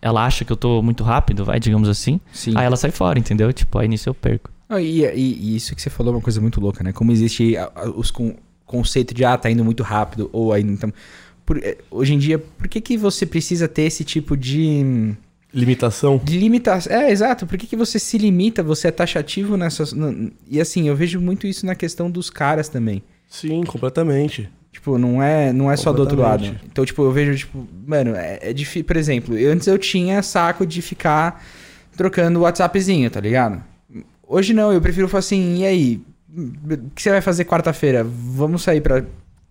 ela 0.00 0.24
acha 0.24 0.44
que 0.44 0.52
eu 0.52 0.56
tô 0.56 0.82
muito 0.82 1.02
rápido, 1.02 1.44
vai, 1.44 1.58
digamos 1.58 1.88
assim, 1.88 2.20
Sim. 2.32 2.52
aí 2.56 2.64
ela 2.66 2.76
sai 2.76 2.90
fora, 2.90 3.18
entendeu? 3.18 3.52
Tipo, 3.52 3.78
aí 3.78 3.88
nisso 3.88 4.08
eu 4.08 4.14
perco. 4.14 4.50
Ah, 4.68 4.80
E, 4.80 5.02
e- 5.04 5.38
e 5.40 5.56
isso 5.56 5.74
que 5.74 5.82
você 5.82 5.90
falou 5.90 6.12
é 6.12 6.16
uma 6.16 6.22
coisa 6.22 6.40
muito 6.40 6.60
louca, 6.60 6.82
né? 6.84 6.92
Como 6.92 7.10
existe 7.12 7.56
a- 7.56 7.70
a- 7.74 7.90
os 7.90 8.10
con 8.10 8.34
conceito 8.72 9.14
de 9.14 9.24
ah, 9.24 9.36
tá 9.36 9.50
indo 9.50 9.64
muito 9.64 9.82
rápido, 9.82 10.28
ou 10.32 10.52
ainda. 10.52 10.72
Então, 10.72 10.92
por- 11.46 11.58
eh, 11.62 11.76
hoje 11.90 12.14
em 12.14 12.18
dia, 12.18 12.38
por 12.38 12.66
que, 12.68 12.80
que 12.80 12.96
você 12.96 13.24
precisa 13.26 13.68
ter 13.68 13.82
esse 13.82 14.02
tipo 14.04 14.36
de 14.36 15.14
Limitação? 15.54 16.18
de 16.24 16.38
limitação. 16.38 16.90
É, 16.92 17.10
exato. 17.12 17.46
Por 17.46 17.58
que, 17.58 17.66
que 17.66 17.76
você 17.76 17.98
se 17.98 18.16
limita? 18.16 18.62
Você 18.62 18.88
é 18.88 18.90
taxativo 18.90 19.54
nessas. 19.56 19.92
no- 19.92 20.30
E 20.48 20.58
assim, 20.60 20.88
eu 20.88 20.96
vejo 20.96 21.20
muito 21.20 21.46
isso 21.46 21.66
na 21.66 21.74
questão 21.74 22.10
dos 22.10 22.30
caras 22.30 22.68
também. 22.70 23.02
Sim, 23.28 23.62
completamente. 23.64 24.48
Tipo, 24.72 24.96
não 24.96 25.22
é, 25.22 25.52
não 25.52 25.70
é 25.70 25.76
só 25.76 25.92
do 25.92 26.00
outro 26.00 26.18
lado. 26.18 26.44
Então, 26.64 26.84
tipo, 26.86 27.02
eu 27.02 27.12
vejo, 27.12 27.36
tipo, 27.36 27.68
mano, 27.86 28.14
é, 28.16 28.38
é 28.40 28.52
difícil. 28.54 28.84
Por 28.84 28.96
exemplo, 28.96 29.36
eu- 29.36 29.52
antes 29.52 29.66
eu 29.66 29.76
tinha 29.78 30.22
saco 30.22 30.64
de 30.66 30.80
ficar 30.80 31.44
trocando 31.94 32.40
WhatsAppzinho, 32.40 33.10
tá 33.10 33.20
ligado? 33.20 33.62
Hoje 34.26 34.54
não, 34.54 34.72
eu 34.72 34.80
prefiro 34.80 35.06
falar 35.08 35.18
assim, 35.18 35.58
e 35.58 35.66
aí? 35.66 36.00
O 36.34 36.90
que 36.94 37.02
você 37.02 37.10
vai 37.10 37.20
fazer 37.20 37.44
quarta-feira? 37.44 38.04
Vamos 38.04 38.62
sair 38.62 38.80
pra 38.80 39.02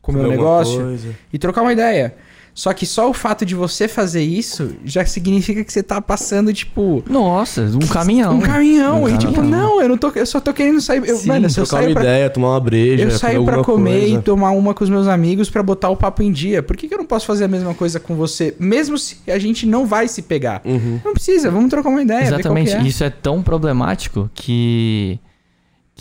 comer 0.01 0.25
um 0.25 0.29
negócio? 0.29 0.79
coisa. 0.81 1.09
e 1.31 1.37
trocar 1.37 1.61
uma 1.61 1.73
ideia. 1.73 2.15
Só 2.53 2.73
que 2.73 2.85
só 2.85 3.09
o 3.09 3.13
fato 3.13 3.45
de 3.45 3.55
você 3.55 3.87
fazer 3.87 4.21
isso 4.23 4.75
já 4.83 5.05
significa 5.05 5.63
que 5.63 5.71
você 5.71 5.81
tá 5.81 6.01
passando, 6.01 6.51
tipo, 6.53 7.01
Nossa, 7.09 7.61
um 7.61 7.79
caminhão. 7.87 8.35
um 8.35 8.41
caminhão. 8.41 9.03
Um 9.03 9.07
e 9.09 9.17
tipo, 9.17 9.31
caminhão. 9.35 9.59
não, 9.77 9.81
eu 9.81 9.87
não 9.87 9.97
tô. 9.97 10.09
Eu 10.13 10.25
só 10.25 10.41
tô 10.41 10.51
querendo 10.53 10.81
sair. 10.81 11.07
Eu, 11.07 11.15
Sim, 11.15 11.29
mano, 11.29 11.49
se 11.49 11.57
eu 11.57 11.63
Trocar 11.63 11.77
uma 11.77 11.83
saio 11.83 11.93
pra, 11.95 12.03
ideia, 12.03 12.29
tomar 12.29 12.49
uma 12.49 12.59
breja. 12.59 13.03
eu 13.03 13.07
comer 13.07 13.19
saio 13.19 13.45
pra 13.45 13.63
comer 13.63 13.99
coisa. 14.01 14.15
e 14.15 14.21
tomar 14.21 14.51
uma 14.51 14.73
com 14.73 14.83
os 14.83 14.89
meus 14.89 15.07
amigos 15.07 15.49
pra 15.49 15.63
botar 15.63 15.89
o 15.91 15.95
papo 15.95 16.21
em 16.23 16.31
dia. 16.31 16.61
Por 16.61 16.75
que, 16.75 16.89
que 16.89 16.93
eu 16.93 16.97
não 16.97 17.05
posso 17.05 17.25
fazer 17.25 17.45
a 17.45 17.47
mesma 17.47 17.73
coisa 17.73 18.01
com 18.01 18.15
você? 18.15 18.53
Mesmo 18.59 18.97
se 18.97 19.17
a 19.29 19.39
gente 19.39 19.65
não 19.65 19.85
vai 19.85 20.09
se 20.09 20.21
pegar. 20.21 20.61
Uhum. 20.65 20.99
Não 21.05 21.13
precisa, 21.13 21.49
vamos 21.49 21.69
trocar 21.69 21.87
uma 21.87 22.01
ideia. 22.01 22.19
ver 22.19 22.29
qual 22.31 22.41
que 22.41 22.41
Exatamente. 22.59 22.73
é. 22.75 22.81
Isso 22.89 23.03
é 23.05 23.09
tão 23.09 23.41
problemático 23.41 24.29
que, 24.33 25.17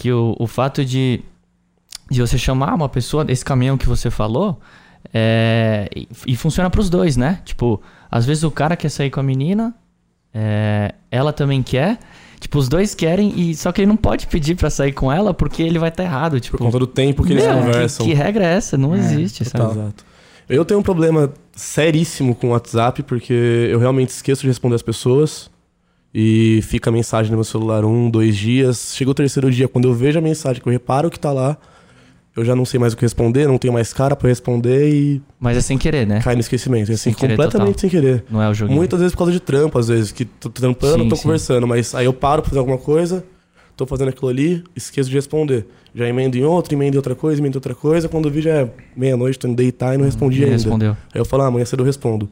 que 0.00 0.10
o, 0.10 0.34
o 0.38 0.46
fato 0.46 0.82
de, 0.82 1.20
de 2.10 2.22
você 2.22 2.38
chamar 2.38 2.74
uma 2.74 2.88
pessoa 2.88 3.22
desse 3.22 3.44
caminhão 3.44 3.76
que 3.76 3.86
você 3.86 4.10
falou 4.10 4.58
é, 5.12 5.90
e, 5.94 6.08
e 6.26 6.36
funciona 6.36 6.70
pros 6.70 6.88
dois, 6.88 7.18
né? 7.18 7.40
Tipo, 7.44 7.82
às 8.10 8.24
vezes 8.24 8.42
o 8.42 8.50
cara 8.50 8.76
quer 8.76 8.88
sair 8.88 9.10
com 9.10 9.20
a 9.20 9.22
menina, 9.22 9.74
é, 10.32 10.94
ela 11.10 11.34
também 11.34 11.62
quer. 11.62 11.98
Tipo, 12.40 12.58
os 12.58 12.66
dois 12.66 12.94
querem, 12.94 13.38
e 13.38 13.54
só 13.54 13.70
que 13.72 13.82
ele 13.82 13.88
não 13.88 13.96
pode 13.96 14.26
pedir 14.26 14.54
pra 14.54 14.70
sair 14.70 14.92
com 14.92 15.12
ela 15.12 15.34
porque 15.34 15.62
ele 15.62 15.78
vai 15.78 15.90
estar 15.90 16.02
errado. 16.02 16.40
Tipo, 16.40 16.56
Por 16.56 16.64
conta 16.64 16.78
do 16.78 16.86
tempo 16.86 17.22
que 17.22 17.34
eles 17.34 17.44
meu, 17.44 17.58
conversam. 17.58 18.06
Que, 18.06 18.12
que 18.12 18.16
regra 18.16 18.46
é 18.46 18.54
essa? 18.54 18.78
Não 18.78 18.96
existe, 18.96 19.44
sabe? 19.44 19.78
Exato. 19.78 20.06
Eu 20.48 20.64
tenho 20.64 20.80
um 20.80 20.82
problema 20.82 21.30
seríssimo 21.54 22.34
com 22.34 22.46
o 22.46 22.50
WhatsApp, 22.50 23.02
porque 23.02 23.68
eu 23.70 23.78
realmente 23.78 24.08
esqueço 24.08 24.40
de 24.40 24.48
responder 24.48 24.76
as 24.76 24.82
pessoas. 24.82 25.49
E 26.12 26.60
fica 26.62 26.90
a 26.90 26.92
mensagem 26.92 27.30
no 27.30 27.36
meu 27.36 27.44
celular 27.44 27.84
um, 27.84 28.10
dois 28.10 28.36
dias. 28.36 28.94
Chega 28.96 29.10
o 29.10 29.14
terceiro 29.14 29.50
dia, 29.50 29.68
quando 29.68 29.86
eu 29.88 29.94
vejo 29.94 30.18
a 30.18 30.22
mensagem, 30.22 30.60
que 30.60 30.68
eu 30.68 30.72
reparo 30.72 31.08
que 31.08 31.18
tá 31.20 31.32
lá, 31.32 31.56
eu 32.36 32.44
já 32.44 32.56
não 32.56 32.64
sei 32.64 32.80
mais 32.80 32.92
o 32.92 32.96
que 32.96 33.02
responder, 33.02 33.46
não 33.46 33.58
tenho 33.58 33.72
mais 33.72 33.92
cara 33.92 34.16
pra 34.16 34.28
responder 34.28 34.88
e 34.92 35.22
Mas 35.38 35.56
é 35.56 35.60
sem 35.60 35.78
querer, 35.78 36.06
né? 36.06 36.20
cai 36.20 36.34
no 36.34 36.40
esquecimento. 36.40 36.90
E, 36.90 36.94
assim, 36.94 37.10
Sem 37.10 37.14
querer 37.14 37.36
completamente 37.36 37.74
total. 37.76 37.80
sem 37.80 37.90
querer. 37.90 38.24
Não 38.30 38.42
é 38.42 38.48
o 38.48 38.54
joguinho. 38.54 38.76
Muitas 38.76 38.98
vezes 38.98 39.12
por 39.14 39.18
causa 39.18 39.32
de 39.32 39.40
trampo, 39.40 39.78
às 39.78 39.86
vezes, 39.88 40.10
que 40.10 40.24
tô 40.24 40.48
trampando, 40.48 41.04
Sim, 41.04 41.08
tô 41.08 41.16
sim. 41.16 41.22
conversando, 41.22 41.66
mas 41.68 41.94
aí 41.94 42.06
eu 42.06 42.12
paro 42.12 42.42
pra 42.42 42.48
fazer 42.48 42.58
alguma 42.58 42.78
coisa, 42.78 43.24
tô 43.76 43.86
fazendo 43.86 44.08
aquilo 44.08 44.28
ali, 44.30 44.64
esqueço 44.74 45.08
de 45.08 45.14
responder. 45.14 45.66
Já 45.94 46.08
emendo 46.08 46.36
em 46.36 46.42
outra, 46.44 46.74
emendo 46.74 46.94
em 46.94 46.98
outra 46.98 47.14
coisa, 47.14 47.40
emendo 47.40 47.56
em 47.56 47.58
outra 47.58 47.74
coisa, 47.74 48.08
quando 48.08 48.26
eu 48.26 48.32
vi 48.32 48.40
já 48.42 48.50
é 48.50 48.70
meia-noite, 48.96 49.38
tô 49.38 49.46
indo 49.48 49.56
deitar 49.56 49.94
e 49.94 49.98
não 49.98 50.04
respondi 50.04 50.38
Ele 50.38 50.46
ainda. 50.46 50.56
respondeu. 50.56 50.90
Aí 51.12 51.20
eu 51.20 51.24
falo, 51.24 51.42
ah, 51.44 51.46
amanhã 51.46 51.64
cedo 51.64 51.80
eu 51.82 51.86
respondo. 51.86 52.28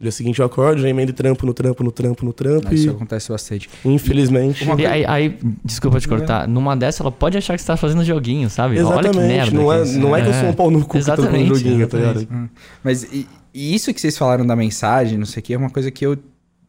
No 0.00 0.04
dia 0.04 0.12
seguinte 0.12 0.38
eu 0.38 0.46
acordo, 0.46 0.80
já 0.80 0.88
emendo 0.88 1.10
em 1.10 1.14
trampo 1.14 1.44
no 1.44 1.52
trampo, 1.52 1.82
no 1.82 1.90
trampo, 1.90 2.24
no 2.24 2.32
trampo, 2.32 2.72
Isso 2.72 2.86
e 2.86 2.90
acontece 2.90 3.30
bastante. 3.30 3.68
infelizmente. 3.84 4.62
E 4.62 4.66
coisa- 4.66 4.88
aí, 4.90 5.04
aí, 5.04 5.38
desculpa 5.64 5.98
te 5.98 6.06
cortar, 6.06 6.46
numa 6.46 6.76
dessa 6.76 7.02
ela 7.02 7.10
pode 7.10 7.36
achar 7.36 7.56
que 7.56 7.60
você 7.62 7.66
tá 7.66 7.76
fazendo 7.76 8.04
joguinho, 8.04 8.48
sabe? 8.48 8.78
Olha 8.80 8.86
que 9.00 9.08
Exatamente, 9.08 9.28
merda. 9.28 9.50
não, 9.58 9.72
é, 9.72 9.76
que 9.82 9.88
isso 9.88 9.98
não 9.98 10.16
é 10.16 10.22
que 10.22 10.28
eu 10.28 10.34
sou 10.34 10.48
um 10.48 10.52
pau 10.52 10.70
no 10.70 10.80
cu 10.84 10.90
que 10.90 10.98
eu 10.98 11.04
tô 11.04 11.06
com 11.16 11.20
Exatamente, 11.22 11.48
joguinho, 11.48 11.88
tá 11.88 11.98
exatamente. 11.98 12.26
ligado? 12.28 12.44
Hum. 12.44 12.48
Mas 12.84 13.02
e, 13.12 13.26
e 13.52 13.74
isso 13.74 13.92
que 13.92 14.00
vocês 14.00 14.16
falaram 14.16 14.46
da 14.46 14.54
mensagem, 14.54 15.18
não 15.18 15.26
sei 15.26 15.40
o 15.40 15.42
que, 15.42 15.52
é 15.54 15.58
uma 15.58 15.70
coisa 15.70 15.90
que 15.90 16.06
eu, 16.06 16.16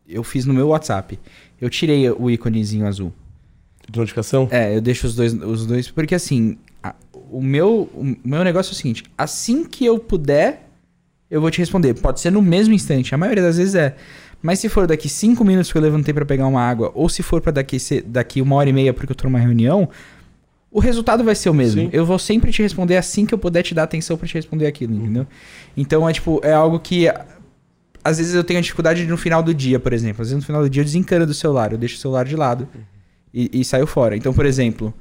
eu 0.07 0.24
fiz 0.24 0.45
no 0.45 0.53
meu 0.53 0.69
WhatsApp. 0.69 1.19
Eu 1.62 1.69
tirei 1.69 2.09
o 2.09 2.31
íconezinho 2.31 2.88
azul. 2.88 3.13
De 3.88 4.00
notificação? 4.00 4.48
É, 4.50 4.75
eu 4.75 4.81
deixo 4.81 5.05
os 5.05 5.15
dois, 5.15 5.33
os 5.33 5.67
dois 5.67 5.91
porque 5.91 6.15
assim, 6.15 6.57
a- 6.81 6.95
o, 7.31 7.41
meu, 7.43 7.89
o 7.93 8.15
meu 8.24 8.43
negócio 8.43 8.71
é 8.71 8.74
o 8.74 8.75
seguinte: 8.75 9.03
assim 9.17 9.63
que 9.65 9.86
eu 9.86 10.00
puder, 10.00 10.68
eu 11.29 11.39
vou 11.39 11.51
te 11.51 11.59
responder. 11.59 11.93
Pode 11.93 12.19
ser 12.19 12.31
no 12.31 12.41
mesmo 12.41 12.74
instante, 12.74 13.13
a 13.13 13.17
maioria 13.17 13.43
das 13.43 13.57
vezes 13.57 13.75
é. 13.75 13.95
Mas 14.41 14.59
se 14.59 14.69
for 14.69 14.88
daqui 14.88 15.09
cinco 15.09 15.43
minutos 15.43 15.71
que 15.71 15.77
eu 15.77 15.81
levantei 15.81 16.13
pra 16.13 16.25
pegar 16.25 16.48
uma 16.48 16.62
água, 16.62 16.91
ou 16.95 17.09
se 17.09 17.21
for 17.21 17.41
pra 17.41 17.51
daqui, 17.51 17.77
daqui 18.05 18.41
uma 18.41 18.55
hora 18.55 18.69
e 18.69 18.74
meia 18.74 18.93
porque 18.93 19.12
eu 19.12 19.15
tô 19.15 19.25
numa 19.25 19.39
reunião, 19.39 19.89
o 20.71 20.79
resultado 20.79 21.24
vai 21.24 21.36
ser 21.36 21.50
o 21.50 21.53
mesmo. 21.53 21.81
Sim. 21.81 21.89
Eu 21.91 22.05
vou 22.05 22.17
sempre 22.17 22.51
te 22.51 22.62
responder 22.62 22.95
assim 22.95 23.25
que 23.25 23.33
eu 23.33 23.38
puder 23.38 23.63
te 23.63 23.74
dar 23.74 23.83
atenção 23.83 24.17
pra 24.17 24.27
te 24.27 24.36
responder 24.36 24.67
aquilo, 24.67 24.95
entendeu? 24.95 25.27
Então 25.75 26.07
é 26.07 26.13
tipo, 26.13 26.39
é 26.43 26.53
algo 26.53 26.79
que 26.79 27.07
às 28.03 28.17
vezes 28.17 28.33
eu 28.33 28.43
tenho 28.43 28.62
dificuldade 28.62 29.05
no 29.05 29.17
final 29.17 29.43
do 29.43 29.53
dia, 29.53 29.79
por 29.79 29.91
exemplo. 29.91 30.21
Às 30.21 30.29
vezes 30.29 30.41
no 30.41 30.45
final 30.45 30.62
do 30.62 30.69
dia 30.69 30.81
eu 30.81 30.86
desencano 30.86 31.25
do 31.25 31.33
celular, 31.33 31.71
eu 31.71 31.77
deixo 31.77 31.95
o 31.95 32.00
celular 32.00 32.24
de 32.24 32.36
lado 32.36 32.67
e, 33.33 33.50
e 33.53 33.65
saio 33.65 33.86
fora. 33.86 34.15
Então, 34.15 34.33
por 34.33 34.45
exemplo, 34.45 34.93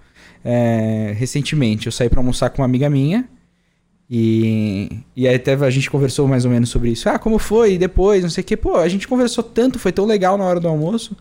é, 0.44 1.14
recentemente 1.16 1.86
eu 1.86 1.92
saí 1.92 2.08
pra 2.08 2.18
almoçar 2.18 2.50
com 2.50 2.60
uma 2.60 2.66
amiga 2.66 2.90
minha 2.90 3.28
e, 4.10 5.00
e 5.14 5.28
aí 5.28 5.34
até 5.34 5.52
a 5.52 5.70
gente 5.70 5.90
conversou 5.90 6.26
mais 6.26 6.44
ou 6.44 6.50
menos 6.50 6.70
sobre 6.70 6.90
isso. 6.90 7.08
Ah, 7.08 7.18
como 7.18 7.38
foi? 7.38 7.74
E 7.74 7.78
depois, 7.78 8.22
não 8.22 8.30
sei 8.30 8.42
o 8.42 8.44
que. 8.44 8.56
Pô, 8.56 8.76
a 8.76 8.88
gente 8.88 9.06
conversou 9.06 9.44
tanto, 9.44 9.78
foi 9.78 9.92
tão 9.92 10.06
legal 10.06 10.38
na 10.38 10.44
hora 10.44 10.58
do 10.58 10.68
almoço. 10.68 11.16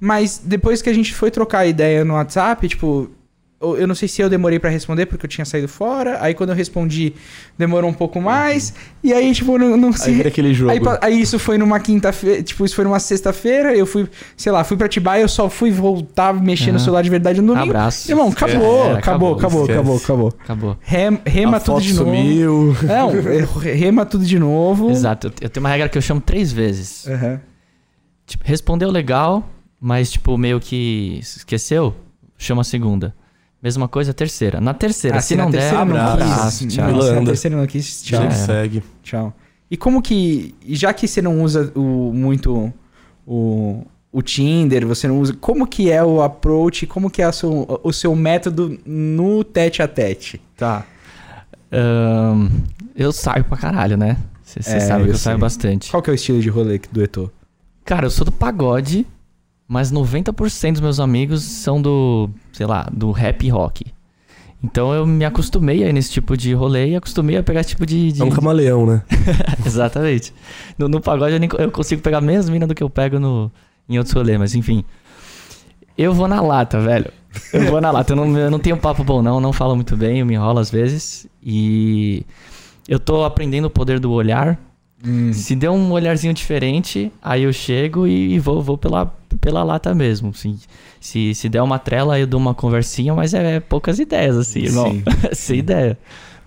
Mas 0.00 0.40
depois 0.42 0.80
que 0.80 0.88
a 0.88 0.94
gente 0.94 1.14
foi 1.14 1.30
trocar 1.30 1.60
a 1.60 1.66
ideia 1.66 2.04
no 2.04 2.14
WhatsApp, 2.14 2.66
tipo, 2.68 3.10
eu 3.60 3.86
não 3.86 3.94
sei 3.94 4.06
se 4.06 4.20
eu 4.20 4.28
demorei 4.28 4.58
pra 4.58 4.68
responder 4.68 5.06
porque 5.06 5.24
eu 5.24 5.30
tinha 5.30 5.44
saído 5.44 5.66
fora. 5.66 6.18
Aí 6.20 6.34
quando 6.34 6.50
eu 6.50 6.54
respondi, 6.56 7.14
demorou 7.56 7.88
um 7.88 7.92
pouco 7.94 8.20
mais. 8.20 8.74
E 9.02 9.12
aí, 9.14 9.32
tipo, 9.32 9.56
não, 9.56 9.76
não 9.76 9.88
Aí 9.88 9.94
se. 9.94 10.10
vira 10.12 10.28
aquele 10.28 10.52
jogo. 10.52 10.70
Aí, 10.70 10.80
aí 11.00 11.20
isso 11.20 11.38
foi 11.38 11.56
numa 11.56 11.80
quinta-feira, 11.80 12.42
tipo, 12.42 12.64
isso 12.66 12.74
foi 12.74 12.84
numa 12.84 13.00
sexta-feira, 13.00 13.74
eu 13.74 13.86
fui, 13.86 14.06
sei 14.36 14.52
lá, 14.52 14.62
fui 14.62 14.76
pra 14.76 14.86
Tibaia, 14.88 15.22
eu 15.22 15.28
só 15.28 15.48
fui 15.48 15.70
voltar 15.70 16.34
mexer 16.34 16.66
no 16.70 16.72
Aham. 16.76 16.84
celular 16.84 17.02
de 17.02 17.08
verdade 17.10 17.40
no 17.40 17.46
domingo. 17.54 17.70
Abraço. 17.70 18.10
Irmão, 18.10 18.28
acabou, 18.28 18.84
É, 18.90 18.92
acabou, 18.98 19.34
acabou, 19.34 19.34
acabou, 19.36 19.64
acabou, 19.64 19.96
acabou. 19.96 20.34
Acabou. 20.44 20.78
Rem- 20.82 21.20
Rema 21.24 21.56
a 21.56 21.60
tudo 21.60 21.80
de 21.80 21.94
novo. 21.94 22.10
sumiu. 22.10 22.76
Não, 22.82 23.10
é, 23.10 23.72
rema 23.72 24.04
tudo 24.04 24.24
de 24.26 24.38
novo. 24.38 24.90
Exato. 24.90 25.32
Eu- 25.40 25.48
tenho 25.48 25.64
uma 25.64 25.70
regra 25.70 25.88
que 25.88 25.96
eu 25.96 26.02
chamo 26.02 26.20
três 26.20 26.52
vezes. 26.52 27.06
Aham. 27.08 27.40
Tipo, 28.26 28.44
respondeu 28.44 28.90
legal, 28.90 29.48
mas, 29.80 30.10
tipo, 30.12 30.36
meio 30.36 30.60
que 30.60 31.18
esqueceu, 31.22 31.94
chama 32.36 32.60
a 32.60 32.64
segunda. 32.64 33.14
Mesma 33.62 33.88
coisa, 33.88 34.12
terceira. 34.14 34.60
Na 34.60 34.74
terceira, 34.74 35.16
Ah, 35.16 35.20
se 35.20 35.34
na 35.34 35.44
não 35.44 35.50
der, 35.50 35.58
terceira 35.60 35.84
não 35.84 35.96
abraço, 35.96 36.64
quis. 36.64 36.74
tchau. 36.74 36.92
Não, 36.92 37.02
se 37.02 37.12
na 37.12 37.24
terceira 37.24 37.56
não 37.56 37.66
quis, 37.66 38.02
tchau. 38.02 38.22
Era. 38.22 38.30
segue. 38.30 38.82
Tchau. 39.02 39.32
E 39.70 39.76
como 39.76 40.00
que, 40.02 40.54
já 40.68 40.92
que 40.92 41.08
você 41.08 41.20
não 41.22 41.42
usa 41.42 41.72
o, 41.74 42.12
muito 42.12 42.72
o, 43.26 43.82
o 44.12 44.22
Tinder, 44.22 44.86
você 44.86 45.08
não 45.08 45.18
usa, 45.20 45.34
como 45.40 45.66
que 45.66 45.90
é 45.90 46.04
o 46.04 46.22
approach, 46.22 46.86
como 46.86 47.10
que 47.10 47.20
é 47.22 47.24
a 47.24 47.32
seu- 47.32 47.80
o 47.82 47.92
seu 47.92 48.14
método 48.14 48.78
no 48.86 49.42
tete 49.42 49.82
a 49.82 49.88
tete? 49.88 50.40
Tá. 50.56 50.84
Ahn, 51.72 52.48
eu 52.94 53.10
saio 53.12 53.44
pra 53.44 53.56
caralho, 53.56 53.96
né? 53.96 54.16
Você 54.44 54.60
É, 54.60 54.80
sabe 54.80 55.04
que 55.04 55.10
eu 55.10 55.14
eu 55.14 55.18
saio 55.18 55.34
sei. 55.36 55.40
bastante. 55.40 55.90
Qual 55.90 56.02
que 56.02 56.10
é 56.10 56.12
o 56.12 56.14
estilo 56.14 56.40
de 56.40 56.48
rolê 56.48 56.80
do 56.92 57.02
Eto'o? 57.02 57.30
Cara, 57.84 58.06
eu 58.06 58.10
sou 58.10 58.24
do 58.24 58.30
pagode, 58.32 59.04
mas 59.68 59.90
90% 59.92 60.72
dos 60.72 60.80
meus 60.80 61.00
amigos 61.00 61.42
são 61.42 61.80
do, 61.80 62.30
sei 62.52 62.66
lá, 62.66 62.88
do 62.92 63.10
rap 63.10 63.44
e 63.44 63.48
rock. 63.48 63.86
Então 64.62 64.92
eu 64.94 65.06
me 65.06 65.24
acostumei 65.24 65.84
aí 65.84 65.92
nesse 65.92 66.10
tipo 66.10 66.36
de 66.36 66.52
rolê 66.54 66.88
e 66.90 66.96
acostumei 66.96 67.36
a 67.36 67.42
pegar 67.42 67.60
esse 67.60 67.70
tipo 67.70 67.84
de. 67.86 68.10
de- 68.12 68.22
É 68.22 68.24
um 68.24 68.30
camaleão, 68.30 68.86
né? 68.86 69.02
Exatamente. 69.64 70.32
No, 70.78 70.88
no 70.88 71.00
pagode 71.00 71.34
eu, 71.34 71.38
nem, 71.40 71.48
eu 71.58 71.70
consigo 71.70 72.00
pegar 72.02 72.20
menos 72.20 72.48
mina 72.48 72.66
do 72.66 72.74
que 72.74 72.82
eu 72.82 72.88
pego 72.90 73.18
no, 73.18 73.50
em 73.88 73.98
outros 73.98 74.14
rolês, 74.14 74.38
mas 74.38 74.54
enfim. 74.54 74.82
Eu 75.96 76.12
vou 76.12 76.26
na 76.28 76.40
lata, 76.40 76.80
velho. 76.80 77.10
Eu 77.52 77.66
vou 77.70 77.80
na 77.80 77.90
lata. 77.90 78.12
Eu 78.12 78.16
não, 78.16 78.36
eu 78.38 78.50
não 78.50 78.58
tenho 78.58 78.76
papo 78.76 79.04
bom, 79.04 79.22
não. 79.22 79.40
Não 79.40 79.52
falo 79.52 79.74
muito 79.74 79.96
bem, 79.96 80.20
eu 80.20 80.26
me 80.26 80.34
enrolo 80.34 80.58
às 80.58 80.70
vezes. 80.70 81.26
E 81.42 82.24
eu 82.88 82.98
tô 82.98 83.24
aprendendo 83.24 83.66
o 83.66 83.70
poder 83.70 84.00
do 84.00 84.10
olhar. 84.10 84.58
Se 85.32 85.54
der 85.54 85.70
um 85.70 85.92
olharzinho 85.92 86.34
diferente, 86.34 87.12
aí 87.22 87.44
eu 87.44 87.52
chego 87.52 88.06
e, 88.06 88.34
e 88.34 88.38
vou, 88.40 88.60
vou 88.62 88.76
pela, 88.76 89.06
pela 89.36 89.62
lata 89.62 89.94
mesmo. 89.94 90.30
Assim. 90.30 90.58
Se, 91.00 91.34
se 91.34 91.48
der 91.48 91.62
uma 91.62 91.78
trela, 91.78 92.14
aí 92.14 92.22
eu 92.22 92.26
dou 92.26 92.40
uma 92.40 92.54
conversinha, 92.54 93.14
mas 93.14 93.34
é, 93.34 93.60
poucas 93.60 93.98
ideias, 93.98 94.36
assim, 94.36 94.60
irmão. 94.60 94.90
Sim. 94.90 95.04
Sem 95.32 95.58
ideia. 95.58 95.98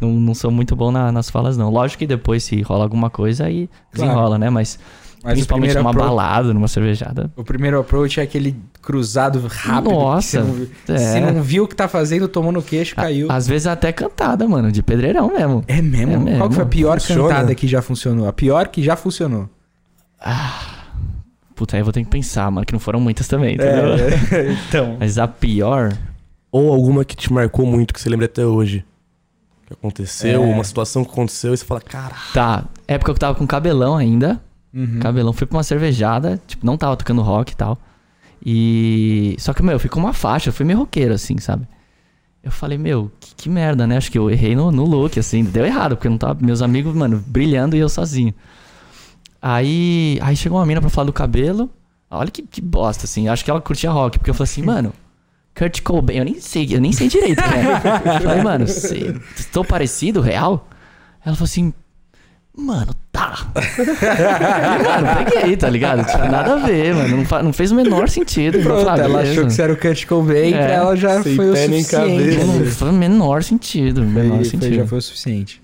Não, 0.02 0.10
não 0.12 0.34
sou 0.34 0.50
muito 0.50 0.76
bom 0.76 0.92
na- 0.92 1.12
nas 1.12 1.30
falas, 1.30 1.58
não. 1.58 1.70
Lógico 1.70 2.00
que 2.00 2.08
depois, 2.08 2.44
se 2.44 2.62
rola 2.62 2.84
alguma 2.84 3.10
coisa, 3.10 3.46
aí 3.46 3.68
Claro. 3.94 4.10
desenrola, 4.12 4.38
né? 4.38 4.50
Mas, 4.50 4.80
Mas 5.22 5.34
principalmente 5.34 5.76
numa 5.76 5.90
approach, 5.90 6.08
balada, 6.08 6.54
numa 6.54 6.70
cervejada. 6.70 7.30
o 7.36 7.44
primeiro 7.44 7.78
approach 7.80 8.18
é 8.20 8.24
aquele 8.24 8.56
cruzado 8.82 9.42
rápido. 9.46 9.90
que 9.90 9.96
Nossa, 9.96 10.42
você 10.42 10.48
não 10.48 10.54
viu- 10.54 10.70
é. 10.88 10.98
Se 10.98 11.20
não 11.20 11.44
viu 11.44 11.64
o 11.66 11.68
que 11.68 11.76
tá 11.76 11.90
fazendo, 11.90 12.30
tomou 12.30 12.54
no 12.54 12.62
queixo, 12.64 12.94
A- 12.98 13.02
caiu. 13.04 13.28
Às 13.30 13.46
vezes 13.46 13.68
até 13.68 13.92
cantada, 13.92 14.48
mano, 14.48 14.72
de 14.72 14.82
pedreirão 14.82 15.28
mesmo. 15.28 15.66
É 15.68 15.82
mesmo? 15.82 16.14
É 16.14 16.18
mesmo. 16.18 16.38
Qual 16.40 16.48
que 16.50 16.56
foi 16.56 16.64
a 16.64 16.68
pior 16.68 17.02
Funciona? 17.02 17.28
cantada 17.30 17.54
que 17.56 17.68
já 17.68 17.82
funcionou? 17.82 18.26
A 18.30 18.32
pior 18.34 18.70
que 18.70 18.82
já 18.82 18.96
funcionou. 18.96 19.50
Puta, 21.60 21.76
aí 21.76 21.82
eu 21.82 21.84
vou 21.84 21.92
ter 21.92 22.02
que 22.06 22.10
pensar, 22.10 22.50
mano, 22.50 22.66
que 22.66 22.72
não 22.72 22.80
foram 22.80 23.02
muitas 23.02 23.28
também, 23.28 23.56
entendeu? 23.56 23.96
É, 23.96 24.54
então. 24.70 24.96
Mas 24.98 25.18
a 25.18 25.28
pior. 25.28 25.92
Ou 26.50 26.72
alguma 26.72 27.04
que 27.04 27.18
te 27.18 27.34
marcou 27.34 27.66
muito, 27.66 27.94
que 27.94 28.00
você 28.00 28.08
lembra 28.08 28.28
até 28.28 28.46
hoje. 28.46 28.86
Que 29.68 29.74
aconteceu, 29.74 30.42
É. 30.42 30.46
uma 30.46 30.64
situação 30.64 31.04
que 31.04 31.12
aconteceu 31.12 31.54
e 31.54 31.58
você 31.58 31.66
fala, 31.66 31.82
cara. 31.82 32.16
Tá, 32.34 32.64
época 32.88 33.12
que 33.12 33.18
eu 33.18 33.20
tava 33.20 33.38
com 33.38 33.46
cabelão 33.46 33.98
ainda. 33.98 34.40
Uhum. 34.74 35.00
Cabelão. 35.02 35.34
Fui 35.34 35.46
pra 35.46 35.58
uma 35.58 35.64
cervejada, 35.64 36.40
tipo, 36.48 36.66
não 36.66 36.78
tava 36.78 36.96
tocando 36.96 37.22
rock 37.22 37.52
e 37.52 37.56
tal. 37.58 37.78
E. 38.46 39.36
Só 39.38 39.54
que, 39.54 39.62
meu, 39.62 39.74
eu 39.74 39.80
fui 39.82 39.90
com 39.90 40.00
uma 40.00 40.14
faixa, 40.14 40.48
eu 40.48 40.54
fui 40.54 40.66
meio 40.66 40.80
roqueiro, 40.80 41.14
assim, 41.14 41.38
sabe? 41.40 41.68
Eu 42.42 42.52
falei, 42.52 42.78
meu, 42.78 43.12
que, 43.20 43.36
que 43.36 43.50
merda, 43.50 43.86
né? 43.86 43.98
Acho 43.98 44.10
que 44.10 44.18
eu 44.18 44.30
errei 44.32 44.56
no, 44.56 44.72
no 44.72 44.86
look, 44.86 45.20
assim. 45.20 45.44
Deu 45.44 45.66
errado, 45.66 45.98
porque 45.98 46.08
não 46.08 46.18
tava. 46.18 46.40
Meus 46.42 46.62
amigos, 46.62 46.96
mano, 46.96 47.22
brilhando 47.28 47.76
e 47.76 47.80
eu 47.80 47.90
sozinho. 47.90 48.34
Aí. 49.42 50.18
Aí 50.22 50.36
chegou 50.36 50.58
uma 50.60 50.66
mina 50.66 50.82
pra 50.82 50.90
falar 50.90 51.06
do 51.06 51.14
cabelo. 51.14 51.70
Olha 52.12 52.32
que, 52.32 52.42
que 52.42 52.62
bosta, 52.62 53.06
assim. 53.06 53.28
Acho 53.28 53.44
que 53.46 53.52
ela 53.52 53.62
curtia 53.62 53.92
rock, 53.92 54.18
porque 54.18 54.30
eu 54.30 54.34
falei 54.34 54.50
assim, 54.52 54.64
mano. 54.64 54.94
Kurt 55.58 55.82
Cobain, 55.82 56.18
eu 56.18 56.26
nem 56.26 56.40
sei, 56.40 56.68
eu 56.72 56.80
nem 56.80 56.92
sei 56.94 57.08
direito, 57.10 57.42
né? 57.42 57.82
Eu 58.16 58.22
falei, 58.22 58.42
mano, 58.44 58.66
estou 58.66 59.66
parecido, 59.66 60.22
real? 60.22 60.68
Ela 61.26 61.36
falou 61.36 61.46
assim, 61.46 61.74
mano, 62.56 62.94
tá. 63.12 63.46
mano, 64.84 65.26
peguei, 65.26 65.58
tá 65.58 65.70
ligado? 65.70 66.06
Tipo, 66.06 66.26
nada 66.30 66.54
a 66.54 66.58
ver, 66.58 66.94
mano. 66.96 67.18
Não, 67.18 67.26
fa- 67.26 67.44
não 67.44 67.52
fez 67.52 67.72
o 67.72 67.76
menor 67.76 68.08
sentido. 68.10 68.60
Pronto, 68.62 68.86
falei, 68.86 69.02
ah, 69.02 69.06
ela 69.06 69.18
beleza. 69.18 69.32
achou 69.34 69.46
que 69.48 69.54
você 69.54 69.62
era 69.64 69.74
o 69.74 69.78
Kurt 69.78 70.06
Cobain, 70.06 70.54
É. 70.54 70.72
ela 70.74 70.96
já 70.96 71.22
foi 71.24 71.38
o 71.50 71.56
suficiente. 71.56 72.46
Não 72.46 72.66
faz 72.66 72.82
o 72.82 72.94
menor 72.94 73.44
sentido. 73.44 74.02
Menor 74.02 74.28
Foi- 74.30 74.36
foi- 74.38 74.46
sentido. 74.46 74.76
já 74.76 74.88
foi 74.88 74.98
o 74.98 75.02
suficiente. 75.02 75.62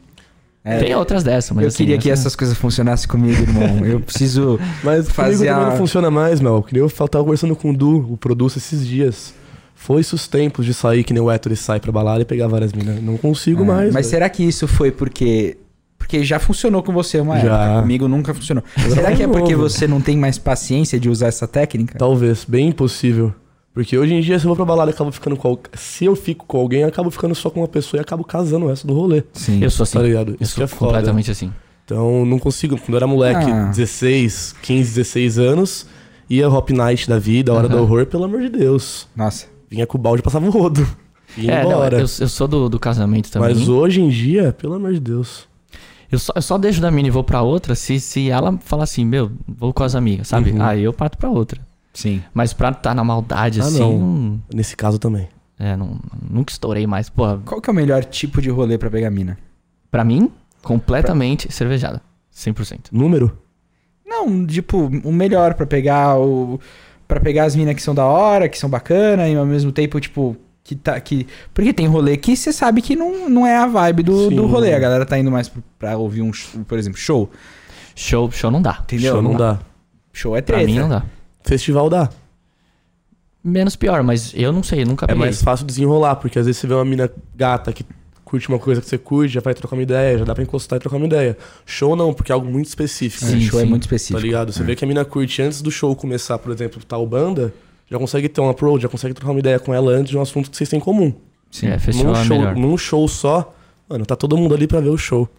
É, 0.68 0.80
Tem 0.80 0.96
outras 0.96 1.24
dessas, 1.24 1.52
mas 1.52 1.62
eu 1.64 1.68
assim, 1.68 1.78
queria 1.78 1.98
que 2.00 2.10
essa- 2.10 2.24
essas 2.24 2.36
coisas 2.36 2.58
funcionassem 2.58 3.08
comigo, 3.08 3.40
irmão. 3.40 3.86
Eu 3.86 4.00
preciso. 4.00 4.60
Mas 4.84 5.08
Fazer 5.08 5.48
a- 5.50 5.70
não 5.70 5.78
funciona 5.78 6.10
mais, 6.10 6.42
Mel. 6.42 6.66
Nem 6.72 6.82
eu 6.82 6.90
tava 6.90 7.24
conversando 7.24 7.56
com 7.56 7.70
o 7.70 7.78
Du, 7.78 8.12
o 8.14 8.18
Produce, 8.18 8.58
esses 8.58 8.86
dias. 8.86 9.32
Foi-se 9.76 10.16
os 10.16 10.28
tempos 10.28 10.66
de 10.66 10.74
sair 10.74 11.04
que 11.04 11.14
nem 11.14 11.22
o 11.22 11.30
Héctor 11.30 11.56
sai 11.56 11.80
pra 11.80 11.92
balada 11.92 12.22
e 12.24 12.26
pegar 12.26 12.48
várias 12.48 12.74
minas. 12.74 13.00
Não 13.00 13.16
consigo 13.16 13.62
É, 13.62 13.66
mais. 13.68 13.86
Mas 13.94 14.06
velho. 14.08 14.10
será 14.10 14.28
que 14.30 14.44
isso 14.44 14.68
foi 14.68 14.92
porque. 14.92 15.58
Porque 16.00 16.24
já 16.24 16.40
funcionou 16.40 16.82
com 16.84 16.92
você 16.92 17.20
uma 17.20 17.40
Já. 17.40 17.64
época. 17.66 17.82
Comigo 17.82 18.08
nunca 18.08 18.34
funcionou. 18.34 18.64
Agora 18.76 18.94
será 18.96 19.12
que 19.16 19.22
é 19.24 19.28
novo. 19.28 19.40
porque 19.40 19.56
você 19.56 19.88
não 19.88 20.02
tem 20.02 20.18
mais 20.18 20.38
paciência 20.40 21.00
de 21.00 21.10
usar 21.10 21.28
essa 21.28 21.48
técnica? 21.48 21.96
Talvez, 21.98 22.44
bem 22.44 22.70
impossível. 22.70 23.34
Porque 23.76 23.96
hoje 23.98 24.14
em 24.14 24.22
dia, 24.22 24.40
se 24.40 24.46
eu 24.46 24.50
vou 24.50 24.56
pra 24.56 24.66
balada 24.66 24.90
e 24.90 24.94
acabo 24.94 25.12
ficando 25.12 25.36
com 25.38 25.48
alguém. 25.50 25.66
Se 25.74 26.06
eu 26.06 26.16
fico 26.16 26.46
com 26.48 26.58
alguém, 26.58 26.82
eu 26.82 26.88
acabo 26.88 27.12
ficando 27.12 27.36
só 27.36 27.50
com 27.52 27.60
uma 27.60 27.68
pessoa 27.68 28.00
e 28.00 28.02
acabo 28.02 28.24
casando 28.24 28.66
o 28.66 28.70
resto 28.70 28.88
do 28.88 28.94
rolê. 28.96 29.24
Sim. 29.34 29.62
Eu 29.62 29.70
sou 29.70 29.84
assim. 29.84 29.98
Tá 29.98 30.04
ligado? 30.04 30.32
Eu 30.32 30.38
Isso 30.40 30.56
sou 30.56 30.64
é 30.64 30.68
foda. 30.68 30.86
completamente 30.94 31.30
assim. 31.30 31.52
Então, 31.84 32.26
não 32.26 32.40
consigo. 32.40 32.78
Quando 32.78 32.92
eu 32.92 32.96
era 32.96 33.06
moleque, 33.06 33.52
Ah. 33.52 33.66
16, 33.76 34.56
15, 34.64 34.96
16 34.96 35.38
anos, 35.38 35.86
ia 36.30 36.50
Hop 36.50 36.70
Night 36.72 37.08
da 37.08 37.20
vida, 37.20 37.54
Hora 37.54 37.68
do. 37.70 37.78
Horror, 37.78 38.06
pelo 38.08 38.24
amor 38.24 38.42
de 38.42 38.50
Deus. 38.50 39.08
Nossa. 39.16 39.46
Vinha 39.70 39.86
com 39.86 39.98
o 39.98 40.02
balde 40.02 40.22
e 40.22 40.24
passava 40.24 40.48
o 40.48 40.50
rodo. 40.50 40.88
E 41.38 41.42
ia 41.46 41.52
É, 41.52 41.64
não, 41.64 41.72
embora. 41.72 41.98
eu, 41.98 42.02
eu 42.02 42.08
sou 42.08 42.48
do, 42.48 42.70
do 42.70 42.80
casamento 42.80 43.30
também. 43.30 43.50
Mas 43.54 43.68
hoje 43.68 44.00
em 44.02 44.08
dia, 44.08 44.54
pelo 44.58 44.74
amor 44.76 44.94
de 44.94 45.00
Deus. 45.02 45.48
Eu 46.10 46.18
só, 46.18 46.32
eu 46.34 46.42
só 46.42 46.58
deixo 46.58 46.80
da 46.80 46.90
mina 46.90 47.10
e 47.10 47.12
vou 47.12 47.26
pra 47.26 47.42
outra 47.42 47.76
se, 47.76 48.00
se 48.00 48.30
ela 48.30 48.58
falar 48.64 48.84
assim, 48.86 49.04
meu, 49.04 49.32
vou 49.46 49.74
com 49.74 49.84
as 49.84 49.96
amigas, 49.96 50.30
sabe? 50.30 50.52
Uhum. 50.52 50.62
Aí 50.64 50.82
eu 50.84 50.94
parto 50.94 51.18
pra 51.18 51.30
outra. 51.30 51.60
Sim. 51.96 52.22
Mas 52.34 52.54
pra 52.54 52.70
estar 52.70 52.94
na 52.94 53.04
maldade 53.04 53.60
Ah, 53.60 53.64
assim, 53.64 53.80
não. 53.80 53.98
não- 53.98 54.42
Nesse 54.54 54.76
caso 54.78 55.00
também. 55.00 55.28
é, 55.58 55.76
não, 55.76 55.98
nunca 56.30 56.52
estourei 56.52 56.86
mais. 56.86 57.10
Porra, 57.10 57.42
Qual 57.44 57.60
que 57.60 57.70
é 57.70 57.74
o 57.74 57.76
melhor 57.76 58.04
tipo 58.06 58.40
de 58.42 58.50
rolê 58.52 58.78
pra 58.78 58.90
pegar 58.92 59.10
mina? 59.10 59.38
pra 59.90 60.04
mim, 60.04 60.30
completamente 60.62 61.52
cervejada. 61.52 62.02
100%. 62.34 62.92
Número? 62.92 63.38
Não, 64.06 64.46
tipo, 64.46 64.92
o 65.04 65.12
melhor 65.12 65.54
pra 65.54 65.66
pegar 65.66 66.20
o. 66.20 66.60
para 67.08 67.20
pegar 67.22 67.46
as 67.46 67.56
minas 67.56 67.74
que 67.76 67.82
são 67.82 67.96
da 67.96 68.06
hora, 68.06 68.50
que 68.50 68.58
são 68.58 68.70
bacana, 68.70 69.28
e 69.30 69.36
ao 69.36 69.46
mesmo 69.46 69.72
tempo, 69.72 70.00
tipo, 70.02 70.36
que 70.64 70.76
tá. 70.76 71.00
Que... 71.00 71.26
Porque 71.54 71.72
tem 71.72 71.88
rolê 71.88 72.18
que 72.18 72.36
você 72.36 72.52
sabe 72.52 72.82
que 72.82 72.96
não, 72.96 73.30
não 73.30 73.48
é 73.48 73.56
a 73.58 73.66
vibe 73.68 74.04
do, 74.04 74.30
Sim. 74.30 74.36
do 74.36 74.46
rolê. 74.48 74.74
A 74.74 74.80
galera 74.80 75.06
tá 75.06 75.18
indo 75.18 75.32
mais 75.32 75.50
pra 75.80 75.96
ouvir 75.98 76.22
um, 76.22 76.32
por 76.68 76.78
exemplo, 76.78 77.00
show. 77.00 77.30
Show, 77.96 78.30
show 78.32 78.52
não 78.52 78.62
dá. 78.62 78.80
Entendeu? 78.84 79.14
Show 79.14 79.22
não 79.22 79.36
dá. 79.36 79.60
Show 80.12 80.36
é 80.36 80.42
Pra 80.42 80.58
treta. 80.58 80.72
mim 80.72 80.80
não 80.80 80.90
dá. 80.90 81.04
Festival 81.46 81.90
dá. 81.90 82.10
Menos 83.44 83.76
pior, 83.76 84.02
mas 84.02 84.34
eu 84.36 84.52
não 84.52 84.64
sei, 84.64 84.84
nunca 84.84 85.06
É 85.06 85.08
peguei. 85.08 85.20
mais 85.20 85.42
fácil 85.42 85.66
desenrolar, 85.66 86.16
porque 86.16 86.40
às 86.40 86.46
vezes 86.48 86.60
você 86.60 86.66
vê 86.68 86.74
uma 86.74 86.84
mina 86.86 87.10
gata 87.36 87.72
que 87.72 87.86
curte 88.24 88.50
uma 88.50 88.58
coisa 88.58 88.82
que 88.82 88.88
você 88.90 88.98
curte, 88.98 89.36
já 89.36 89.40
vai 89.42 89.54
trocar 89.54 89.76
uma 89.76 89.84
ideia, 89.84 90.18
já 90.18 90.26
dá 90.26 90.34
pra 90.34 90.42
encostar 90.44 90.78
e 90.78 90.80
trocar 90.80 90.98
uma 90.98 91.06
ideia. 91.06 91.38
Show 91.64 91.96
não, 91.96 92.12
porque 92.12 92.32
é 92.32 92.34
algo 92.36 92.48
muito 92.48 92.66
específico. 92.66 93.24
É, 93.24 93.28
Sim, 93.30 93.42
show 93.42 93.60
é 93.60 93.66
muito 93.66 93.84
Tá 93.84 93.96
específico. 93.96 94.20
ligado? 94.20 94.52
Você 94.52 94.64
vê 94.64 94.76
que 94.76 94.84
a 94.84 94.88
mina 94.88 95.06
curte 95.06 95.44
antes 95.44 95.62
do 95.62 95.70
show 95.70 95.96
começar, 95.96 96.40
por 96.40 96.52
exemplo, 96.52 96.82
tal 96.88 97.06
banda, 97.06 97.54
já 97.90 98.00
consegue 98.00 98.28
ter 98.28 98.42
um 98.42 98.50
approach, 98.50 98.82
já 98.82 98.90
consegue 98.90 99.14
trocar 99.14 99.30
uma 99.32 99.40
ideia 99.40 99.60
com 99.60 99.72
ela 99.72 99.92
antes 99.92 100.10
de 100.10 100.18
um 100.18 100.22
assunto 100.22 100.50
que 100.50 100.58
vocês 100.58 100.68
têm 100.68 100.78
em 100.78 100.82
comum. 100.82 101.14
Sim. 101.52 101.68
É, 101.68 101.78
festival 101.78 102.14
num, 102.14 102.20
é 102.20 102.24
show, 102.26 102.38
melhor. 102.40 102.56
num 102.56 102.78
show 102.78 103.08
só, 103.08 103.54
mano, 103.88 104.04
tá 104.08 104.16
todo 104.16 104.36
mundo 104.36 104.56
ali 104.56 104.66
pra 104.66 104.80
ver 104.80 104.90
o 104.90 104.98
show. 104.98 105.30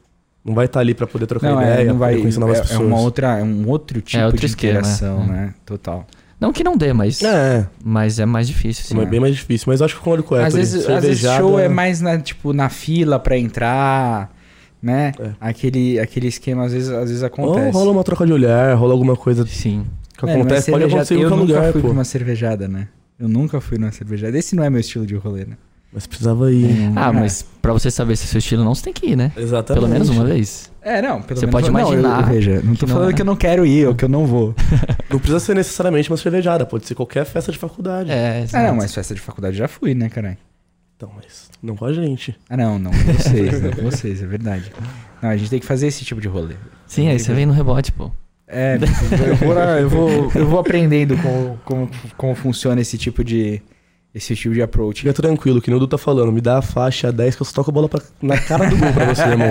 Não 0.46 0.54
vai 0.54 0.66
estar 0.66 0.80
ali 0.80 0.94
pra 0.94 1.06
poder 1.06 1.26
trocar 1.26 1.50
Não, 1.52 1.60
ideia, 1.62 1.80
é, 1.80 1.84
não 1.84 1.98
vai, 1.98 2.16
conhecer 2.18 2.38
novas 2.38 2.58
é, 2.58 2.60
é 2.60 2.62
pessoas. 2.62 2.86
uma 2.86 3.00
outra, 3.00 3.38
é 3.38 3.42
um 3.42 3.68
outro 3.68 4.00
tipo 4.00 4.22
outro 4.24 4.40
de 4.40 4.46
esquema, 4.46 4.78
interação, 4.80 5.22
é. 5.24 5.26
né? 5.26 5.54
Total. 5.64 6.06
Não 6.40 6.52
que 6.52 6.62
não 6.62 6.76
dê, 6.76 6.92
mas 6.92 7.22
É, 7.22 7.66
mas 7.82 8.18
é 8.18 8.26
mais 8.26 8.46
difícil, 8.46 8.84
assim. 8.84 9.00
é 9.00 9.06
bem 9.10 9.18
mais 9.20 9.34
difícil, 9.34 9.64
mas 9.68 9.80
eu 9.80 9.86
acho 9.86 9.94
que 10.00 10.06
eu 10.08 10.22
com 10.22 10.34
o 10.34 10.38
Às 10.38 10.54
vezes, 10.54 10.88
às 10.88 11.02
vezes 11.02 11.20
show 11.32 11.58
é 11.58 11.68
mais 11.68 12.00
na, 12.00 12.18
tipo, 12.18 12.52
na 12.52 12.68
fila 12.68 13.18
pra 13.18 13.36
entrar, 13.38 14.30
né? 14.82 15.12
É. 15.18 15.30
Aquele, 15.40 15.98
aquele 15.98 16.28
esquema 16.28 16.66
às 16.66 16.72
vezes, 16.72 16.90
às 16.90 17.08
vezes 17.08 17.22
Ou 17.22 17.26
acontece. 17.26 17.70
rola 17.72 17.90
uma 17.90 18.04
troca 18.04 18.26
de 18.26 18.32
olhar, 18.32 18.74
rola 18.76 18.92
alguma 18.92 19.16
coisa 19.16 19.46
Sim. 19.46 19.84
que 20.16 20.28
É, 20.28 20.34
acontece, 20.34 20.70
pode 20.70 20.84
acontecer 20.84 21.14
em 21.14 21.20
Eu 21.22 21.28
qualquer 21.30 21.42
nunca 21.46 21.54
lugar, 21.58 21.72
fui 21.72 21.80
pô. 21.80 21.88
pra 21.88 21.94
uma 21.94 22.04
cervejada, 22.04 22.68
né? 22.68 22.88
Eu 23.18 23.28
nunca 23.28 23.60
fui 23.60 23.78
numa 23.78 23.90
cervejada. 23.92 24.36
Esse 24.38 24.54
não 24.54 24.62
é 24.62 24.68
meu 24.68 24.80
estilo 24.80 25.06
de 25.06 25.14
rolê, 25.14 25.46
né? 25.46 25.56
Mas 25.96 26.06
precisava 26.06 26.52
ir. 26.52 26.92
Ah, 26.94 27.08
É. 27.08 27.12
mas 27.12 27.42
pra 27.62 27.72
você 27.72 27.90
saber 27.90 28.16
se 28.16 28.24
é 28.24 28.26
seu 28.26 28.38
estilo 28.38 28.62
não, 28.62 28.74
você 28.74 28.82
tem 28.84 28.92
que 28.92 29.06
ir, 29.06 29.16
né? 29.16 29.32
Exatamente. 29.34 29.80
Pelo 29.80 29.90
menos 29.90 30.10
uma 30.10 30.26
vez. 30.26 30.70
É, 30.82 31.00
não, 31.00 31.22
pelo 31.22 31.40
Você 31.40 31.46
menos 31.46 31.60
pode 31.62 31.72
não, 31.72 31.80
imaginar 31.80 32.20
eu- 32.20 32.26
veja, 32.26 32.60
não 32.62 32.74
tô 32.74 32.80
que 32.80 32.86
não 32.86 32.94
falando 32.94 33.10
é. 33.10 33.14
que 33.14 33.22
eu 33.22 33.26
não 33.26 33.34
quero 33.34 33.64
ir 33.64 33.88
ou 33.88 33.94
que 33.94 34.04
eu 34.04 34.08
não 34.10 34.26
vou. 34.26 34.54
Não 35.08 35.18
precisa 35.20 35.38
ser 35.40 35.54
necessariamente 35.54 36.10
uma 36.10 36.16
cervejada, 36.16 36.66
pode 36.66 36.84
ser 36.86 36.94
qualquer 36.96 37.24
festa 37.24 37.50
de 37.50 37.56
faculdade. 37.58 38.10
É, 38.10 38.30
Ah, 38.30 38.40
exato. 38.40 38.66
não, 38.66 38.74
mas 38.74 38.92
festa 38.92 39.14
de 39.14 39.20
faculdade 39.20 39.56
já 39.56 39.66
fui, 39.68 39.94
né, 39.94 40.08
caralho? 40.10 40.36
Então, 40.96 41.10
mas 41.16 41.48
não 41.62 41.76
com 41.76 41.84
a 41.86 41.92
gente. 41.92 42.36
Ah, 42.50 42.56
não, 42.56 42.76
não 42.78 42.90
com 42.90 42.98
vocês, 43.12 43.62
não 43.62 43.70
com 43.70 43.82
vocês, 43.82 44.22
é 44.22 44.26
verdade. 44.26 44.70
Não, 45.22 45.30
a 45.30 45.36
gente 45.36 45.48
tem 45.48 45.60
que 45.60 45.64
fazer 45.66 45.86
esse 45.86 46.04
tipo 46.04 46.20
de 46.20 46.26
rolê. 46.28 46.56
Sim, 46.86 47.08
aí 47.08 47.18
você 47.18 47.32
vem 47.32 47.46
no 47.46 47.52
rebote, 47.52 47.90
pô. 47.92 48.10
É, 48.48 48.78
eu 49.28 49.36
vou, 49.36 49.54
eu 49.54 49.88
vou, 49.88 50.32
eu 50.34 50.46
vou 50.48 50.58
aprendendo 50.58 51.16
como, 51.18 51.58
como, 51.64 51.90
como 52.16 52.34
funciona 52.34 52.80
esse 52.80 52.98
tipo 52.98 53.22
de 53.24 53.62
esse 54.16 54.34
tipo 54.34 54.54
de 54.54 54.62
approach. 54.62 55.02
Fica 55.02 55.12
tranquilo, 55.12 55.60
que 55.60 55.68
nem 55.70 55.76
o 55.76 55.80
Du 55.80 55.86
tá 55.86 55.98
falando. 55.98 56.32
Me 56.32 56.40
dá 56.40 56.58
a 56.58 56.62
faixa 56.62 57.12
10 57.12 57.36
que 57.36 57.42
eu 57.42 57.46
só 57.46 57.52
toco 57.52 57.70
a 57.70 57.72
bola 57.72 57.88
pra- 57.88 58.00
na 58.22 58.38
cara 58.40 58.66
do 58.68 58.76
gol 58.76 58.92
pra 58.92 59.14
você, 59.14 59.22
irmão. 59.28 59.46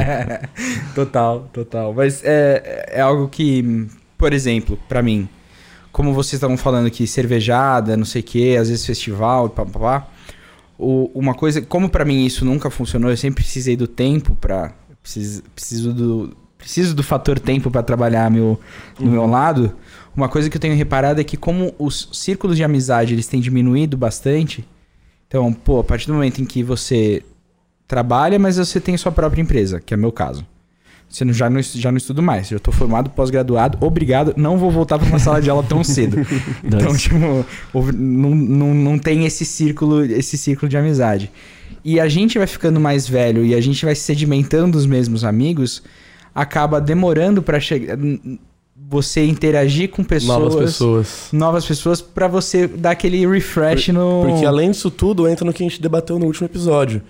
total, 0.94 1.50
total. 1.54 1.94
Mas 1.94 2.22
é, 2.24 2.86
é 2.94 3.02
algo 3.02 3.28
que, 3.28 3.88
por 4.18 4.34
exemplo, 4.34 4.78
pra 4.90 5.02
mim, 5.02 5.28
como 5.92 6.14
vocês 6.14 6.34
estavam 6.34 6.58
falando 6.58 6.88
aqui, 6.88 7.06
cervejada, 7.08 7.96
não 7.96 8.06
sei 8.06 8.22
o 8.22 8.24
que, 8.26 8.58
às 8.58 8.70
vezes 8.70 8.86
festival, 8.86 9.50
pá, 9.50 9.66
pá, 9.66 9.80
pá, 9.80 10.08
o- 10.78 11.10
uma 11.14 11.34
coisa, 11.34 11.62
como 11.62 11.90
pra 11.90 12.04
mim 12.04 12.26
isso 12.26 12.44
nunca 12.44 12.70
funcionou, 12.70 13.10
eu 13.12 13.18
sempre 13.18 13.44
precisei 13.44 13.76
do 13.76 13.88
tempo 13.88 14.36
pra. 14.36 14.72
Preciso, 15.02 15.44
preciso 15.54 15.94
do. 15.94 16.36
Preciso 16.58 16.96
do 16.96 17.04
fator 17.04 17.38
tempo 17.40 17.70
pra 17.70 17.84
trabalhar 17.84 18.32
meu, 18.32 18.60
no 19.00 19.12
meu 19.12 19.28
lado. 19.28 19.76
Uma 20.16 20.30
coisa 20.30 20.50
que 20.50 20.56
eu 20.56 20.62
tenho 20.62 20.76
reparado 20.76 21.20
é 21.20 21.24
que 21.24 21.36
como 21.36 21.74
os 21.78 22.10
círculos 22.14 22.56
de 22.56 22.64
amizade 22.64 23.14
eles 23.14 23.28
têm 23.28 23.42
diminuído 23.42 23.98
bastante. 23.98 24.66
Então, 25.28 25.52
pô, 25.52 25.80
a 25.80 25.84
partir 25.84 26.08
do 26.08 26.14
momento 26.14 26.42
em 26.42 26.46
que 26.46 26.64
você 26.64 27.22
trabalha, 27.88 28.40
mas 28.40 28.58
você 28.58 28.80
tem 28.80 28.96
sua 28.98 29.12
própria 29.12 29.42
empresa, 29.42 29.80
que 29.80 29.94
é 29.94 29.98
o 29.98 30.00
meu 30.00 30.12
caso. 30.12 30.46
Você 31.08 31.24
não, 31.24 31.34
já, 31.34 31.50
não, 31.50 31.62
já 31.62 31.92
não 31.92 31.98
estudo 31.98 32.22
mais. 32.22 32.48
Já 32.48 32.60
tô 32.60 32.72
formado, 32.72 33.10
pós-graduado, 33.10 33.78
obrigado. 33.82 34.34
Não 34.36 34.58
vou 34.58 34.72
voltar 34.72 34.98
para 34.98 35.08
uma 35.08 35.20
sala 35.20 35.42
de 35.42 35.50
aula 35.50 35.64
tão 35.64 35.84
cedo. 35.84 36.18
então, 36.64 36.96
tipo, 36.96 37.16
não, 37.94 38.32
não, 38.36 38.74
não 38.74 39.00
tem 39.00 39.26
esse 39.26 39.46
círculo, 39.46 40.04
esse 40.04 40.38
círculo 40.38 40.68
de 40.68 40.78
amizade. 40.78 41.32
E 41.84 42.00
a 42.00 42.08
gente 42.08 42.38
vai 42.38 42.48
ficando 42.48 42.80
mais 42.80 43.08
velho 43.08 43.46
e 43.46 43.54
a 43.54 43.62
gente 43.62 43.86
vai 43.86 43.94
sedimentando 43.94 44.78
os 44.78 44.86
mesmos 44.86 45.24
amigos, 45.24 45.84
acaba 46.34 46.82
demorando 46.82 47.42
para 47.42 47.60
chegar. 47.60 47.98
Você 48.88 49.26
interagir 49.26 49.90
com 49.90 50.04
pessoas. 50.04 50.40
Novas 50.40 50.56
pessoas. 50.56 51.30
Novas 51.32 51.66
pessoas 51.66 52.02
para 52.02 52.28
você 52.28 52.68
dar 52.68 52.92
aquele 52.92 53.26
refresh 53.28 53.90
no. 53.90 54.26
Porque 54.28 54.46
além 54.46 54.72
disso 54.72 54.92
tudo, 54.92 55.28
entra 55.28 55.46
no 55.46 55.52
que 55.52 55.64
a 55.64 55.68
gente 55.68 55.82
debateu 55.82 56.20
no 56.20 56.26
último 56.26 56.46
episódio. 56.46 57.02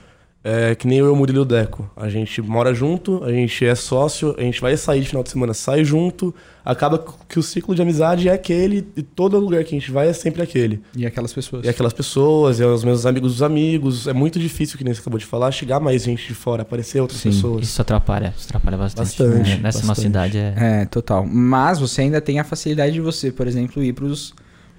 É 0.47 0.75
que 0.75 0.85
nem 0.85 0.99
eu 0.99 1.07
e 1.07 1.09
o 1.09 1.15
Murilo 1.15 1.43
Deco. 1.43 1.89
A 1.95 2.07
gente 2.07 2.39
mora 2.39 2.71
junto, 2.71 3.23
a 3.23 3.31
gente 3.31 3.65
é 3.65 3.73
sócio, 3.73 4.35
a 4.37 4.41
gente 4.41 4.61
vai 4.61 4.77
sair 4.77 5.01
de 5.01 5.07
final 5.07 5.23
de 5.23 5.31
semana, 5.31 5.55
sai 5.55 5.83
junto. 5.83 6.35
Acaba 6.63 7.03
que 7.27 7.39
o 7.39 7.43
ciclo 7.43 7.73
de 7.73 7.81
amizade 7.81 8.29
é 8.29 8.33
aquele, 8.33 8.87
e 8.95 9.01
todo 9.01 9.39
lugar 9.39 9.63
que 9.63 9.75
a 9.75 9.79
gente 9.79 9.91
vai 9.91 10.07
é 10.07 10.13
sempre 10.13 10.43
aquele. 10.43 10.81
E 10.95 11.03
aquelas 11.03 11.33
pessoas. 11.33 11.65
E 11.65 11.69
aquelas 11.69 11.93
pessoas, 11.93 12.59
e 12.59 12.63
os 12.63 12.83
meus 12.83 13.07
amigos 13.07 13.31
dos 13.33 13.41
amigos. 13.41 14.07
É 14.07 14.13
muito 14.13 14.37
difícil, 14.39 14.77
que 14.77 14.83
nem 14.83 14.93
você 14.93 15.01
acabou 15.01 15.17
de 15.17 15.25
falar, 15.25 15.51
chegar 15.51 15.79
mais 15.79 16.03
gente 16.03 16.27
de 16.27 16.35
fora, 16.35 16.61
aparecer 16.61 17.01
outras 17.01 17.19
Sim, 17.21 17.31
pessoas. 17.31 17.63
Isso 17.63 17.81
atrapalha, 17.81 18.31
isso 18.37 18.45
atrapalha 18.47 18.77
bastante. 18.77 19.07
Bastante, 19.17 19.51
É, 19.51 19.57
nessa 19.57 19.79
nossa 19.79 19.87
bastante. 19.87 20.07
idade 20.09 20.37
é. 20.37 20.53
É, 20.57 20.85
total. 20.85 21.25
Mas 21.25 21.79
você 21.79 22.01
ainda 22.01 22.21
tem 22.21 22.39
a 22.39 22.43
facilidade 22.43 22.93
de 22.93 23.01
você, 23.01 23.31
por 23.31 23.47
exemplo, 23.47 23.81
ir 23.83 23.93
pros. 23.93 24.31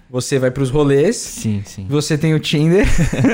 Você 0.08 0.38
vai 0.38 0.50
pros 0.52 0.70
rolês, 0.70 1.16
Sim, 1.16 1.62
sim. 1.64 1.86
você 1.88 2.16
tem 2.16 2.32
o 2.32 2.38
Tinder. 2.38 2.86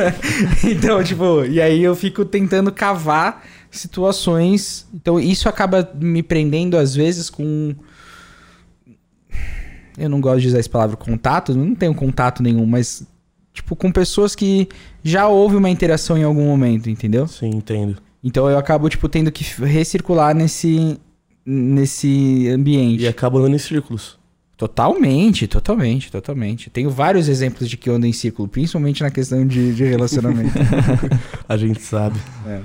então, 0.64 1.04
tipo, 1.04 1.44
e 1.44 1.60
aí 1.60 1.82
eu 1.82 1.94
fico 1.94 2.24
tentando 2.24 2.72
cavar 2.72 3.44
situações. 3.70 4.86
Então, 4.94 5.20
isso 5.20 5.48
acaba 5.48 5.88
me 5.94 6.22
prendendo, 6.22 6.76
às 6.78 6.94
vezes, 6.94 7.28
com 7.28 7.74
Eu 9.98 10.08
não 10.08 10.20
gosto 10.20 10.40
de 10.40 10.48
usar 10.48 10.58
essa 10.58 10.68
palavra 10.68 10.96
contato, 10.96 11.54
não 11.54 11.74
tenho 11.74 11.94
contato 11.94 12.42
nenhum, 12.42 12.66
mas. 12.66 13.06
Tipo, 13.52 13.76
com 13.76 13.92
pessoas 13.92 14.34
que 14.34 14.66
já 15.04 15.28
houve 15.28 15.56
uma 15.56 15.68
interação 15.68 16.16
em 16.16 16.22
algum 16.22 16.46
momento, 16.46 16.88
entendeu? 16.88 17.28
Sim, 17.28 17.50
entendo. 17.50 17.98
Então 18.24 18.48
eu 18.48 18.56
acabo, 18.56 18.88
tipo, 18.88 19.10
tendo 19.10 19.30
que 19.30 19.44
recircular 19.62 20.34
nesse. 20.34 20.98
nesse 21.44 22.48
ambiente. 22.48 23.02
E 23.02 23.06
acaba 23.08 23.38
andando 23.38 23.54
em 23.56 23.58
círculos. 23.58 24.18
Totalmente, 24.62 25.48
totalmente, 25.48 26.08
totalmente. 26.08 26.70
Tenho 26.70 26.88
vários 26.88 27.28
exemplos 27.28 27.68
de 27.68 27.76
que 27.76 27.90
eu 27.90 27.96
ando 27.96 28.06
em 28.06 28.12
círculo, 28.12 28.46
principalmente 28.46 29.02
na 29.02 29.10
questão 29.10 29.44
de, 29.44 29.74
de 29.74 29.82
relacionamento. 29.82 30.52
A 31.48 31.56
gente 31.56 31.82
sabe. 31.82 32.16
É. 32.46 32.60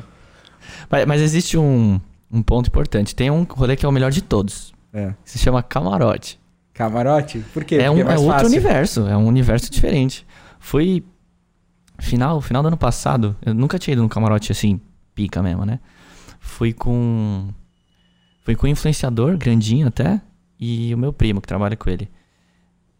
Mas, 0.91 1.05
mas 1.07 1.21
existe 1.23 1.57
um, 1.57 1.99
um 2.31 2.43
ponto 2.43 2.67
importante. 2.67 3.15
Tem 3.15 3.31
um 3.31 3.41
rolê 3.49 3.75
que 3.75 3.83
é 3.83 3.89
o 3.89 3.91
melhor 3.91 4.11
de 4.11 4.21
todos. 4.21 4.75
É. 4.93 5.15
Que 5.25 5.31
se 5.31 5.39
chama 5.39 5.63
camarote. 5.63 6.39
Camarote? 6.71 7.39
Por 7.51 7.65
quê? 7.65 7.77
É, 7.77 7.89
um, 7.89 7.97
é 7.97 8.03
mais 8.03 8.21
outro 8.21 8.33
fácil. 8.33 8.47
universo, 8.49 9.07
é 9.07 9.17
um 9.17 9.25
universo 9.25 9.71
diferente. 9.71 10.23
Foi 10.59 11.03
final, 11.97 12.39
final 12.41 12.61
do 12.61 12.67
ano 12.67 12.77
passado, 12.77 13.35
eu 13.43 13.55
nunca 13.55 13.79
tinha 13.79 13.93
ido 13.93 14.03
num 14.03 14.07
camarote 14.07 14.51
assim, 14.51 14.79
pica 15.15 15.41
mesmo, 15.41 15.65
né? 15.65 15.79
Fui 16.39 16.73
com 16.73 17.47
fui 18.45 18.55
com 18.55 18.67
um 18.67 18.69
influenciador 18.69 19.35
grandinho 19.35 19.87
até 19.87 20.21
e 20.59 20.93
o 20.93 20.97
meu 20.97 21.11
primo 21.13 21.41
que 21.41 21.47
trabalha 21.47 21.75
com 21.75 21.89
ele. 21.89 22.09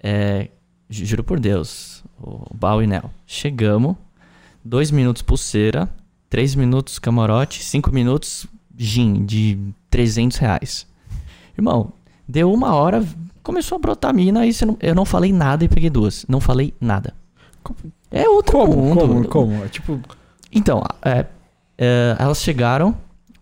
É, 0.02 0.50
ju- 0.89 1.06
juro 1.06 1.24
por 1.24 1.39
Deus, 1.39 2.04
o 2.22 2.46
Bau 2.56 2.82
e 2.82 2.88
Nel. 2.88 3.10
Chegamos, 3.26 3.96
dois 4.63 4.91
minutos 4.91 5.22
pulseira, 5.22 5.89
três 6.30 6.56
minutos 6.56 7.00
camarote, 7.00 7.63
cinco 7.63 7.91
minutos 7.91 8.46
gin 8.78 9.26
de 9.26 9.58
300 9.89 10.38
reais. 10.38 10.86
Irmão, 11.58 11.91
deu 12.28 12.54
uma 12.54 12.76
hora, 12.76 13.04
começou 13.41 13.78
a 13.78 13.80
brotar 13.80 14.13
mina, 14.13 14.41
aí 14.41 14.52
não- 14.65 14.78
eu 14.80 14.93
não 14.93 15.06
falei 15.06 15.32
nada 15.34 15.63
e 15.65 15.67
peguei 15.70 15.89
duas. 15.89 16.26
Não 16.30 16.39
falei 16.39 16.74
nada. 16.80 17.13
É 18.12 18.30
outro 18.30 18.60
Como? 18.60 18.74
mundo. 18.78 19.00
Como? 19.02 19.28
Como? 19.28 19.67
Tipo, 19.70 20.00
Então, 20.52 20.82
é, 21.02 21.26
é, 21.78 22.15
elas 22.20 22.41
chegaram, 22.41 22.96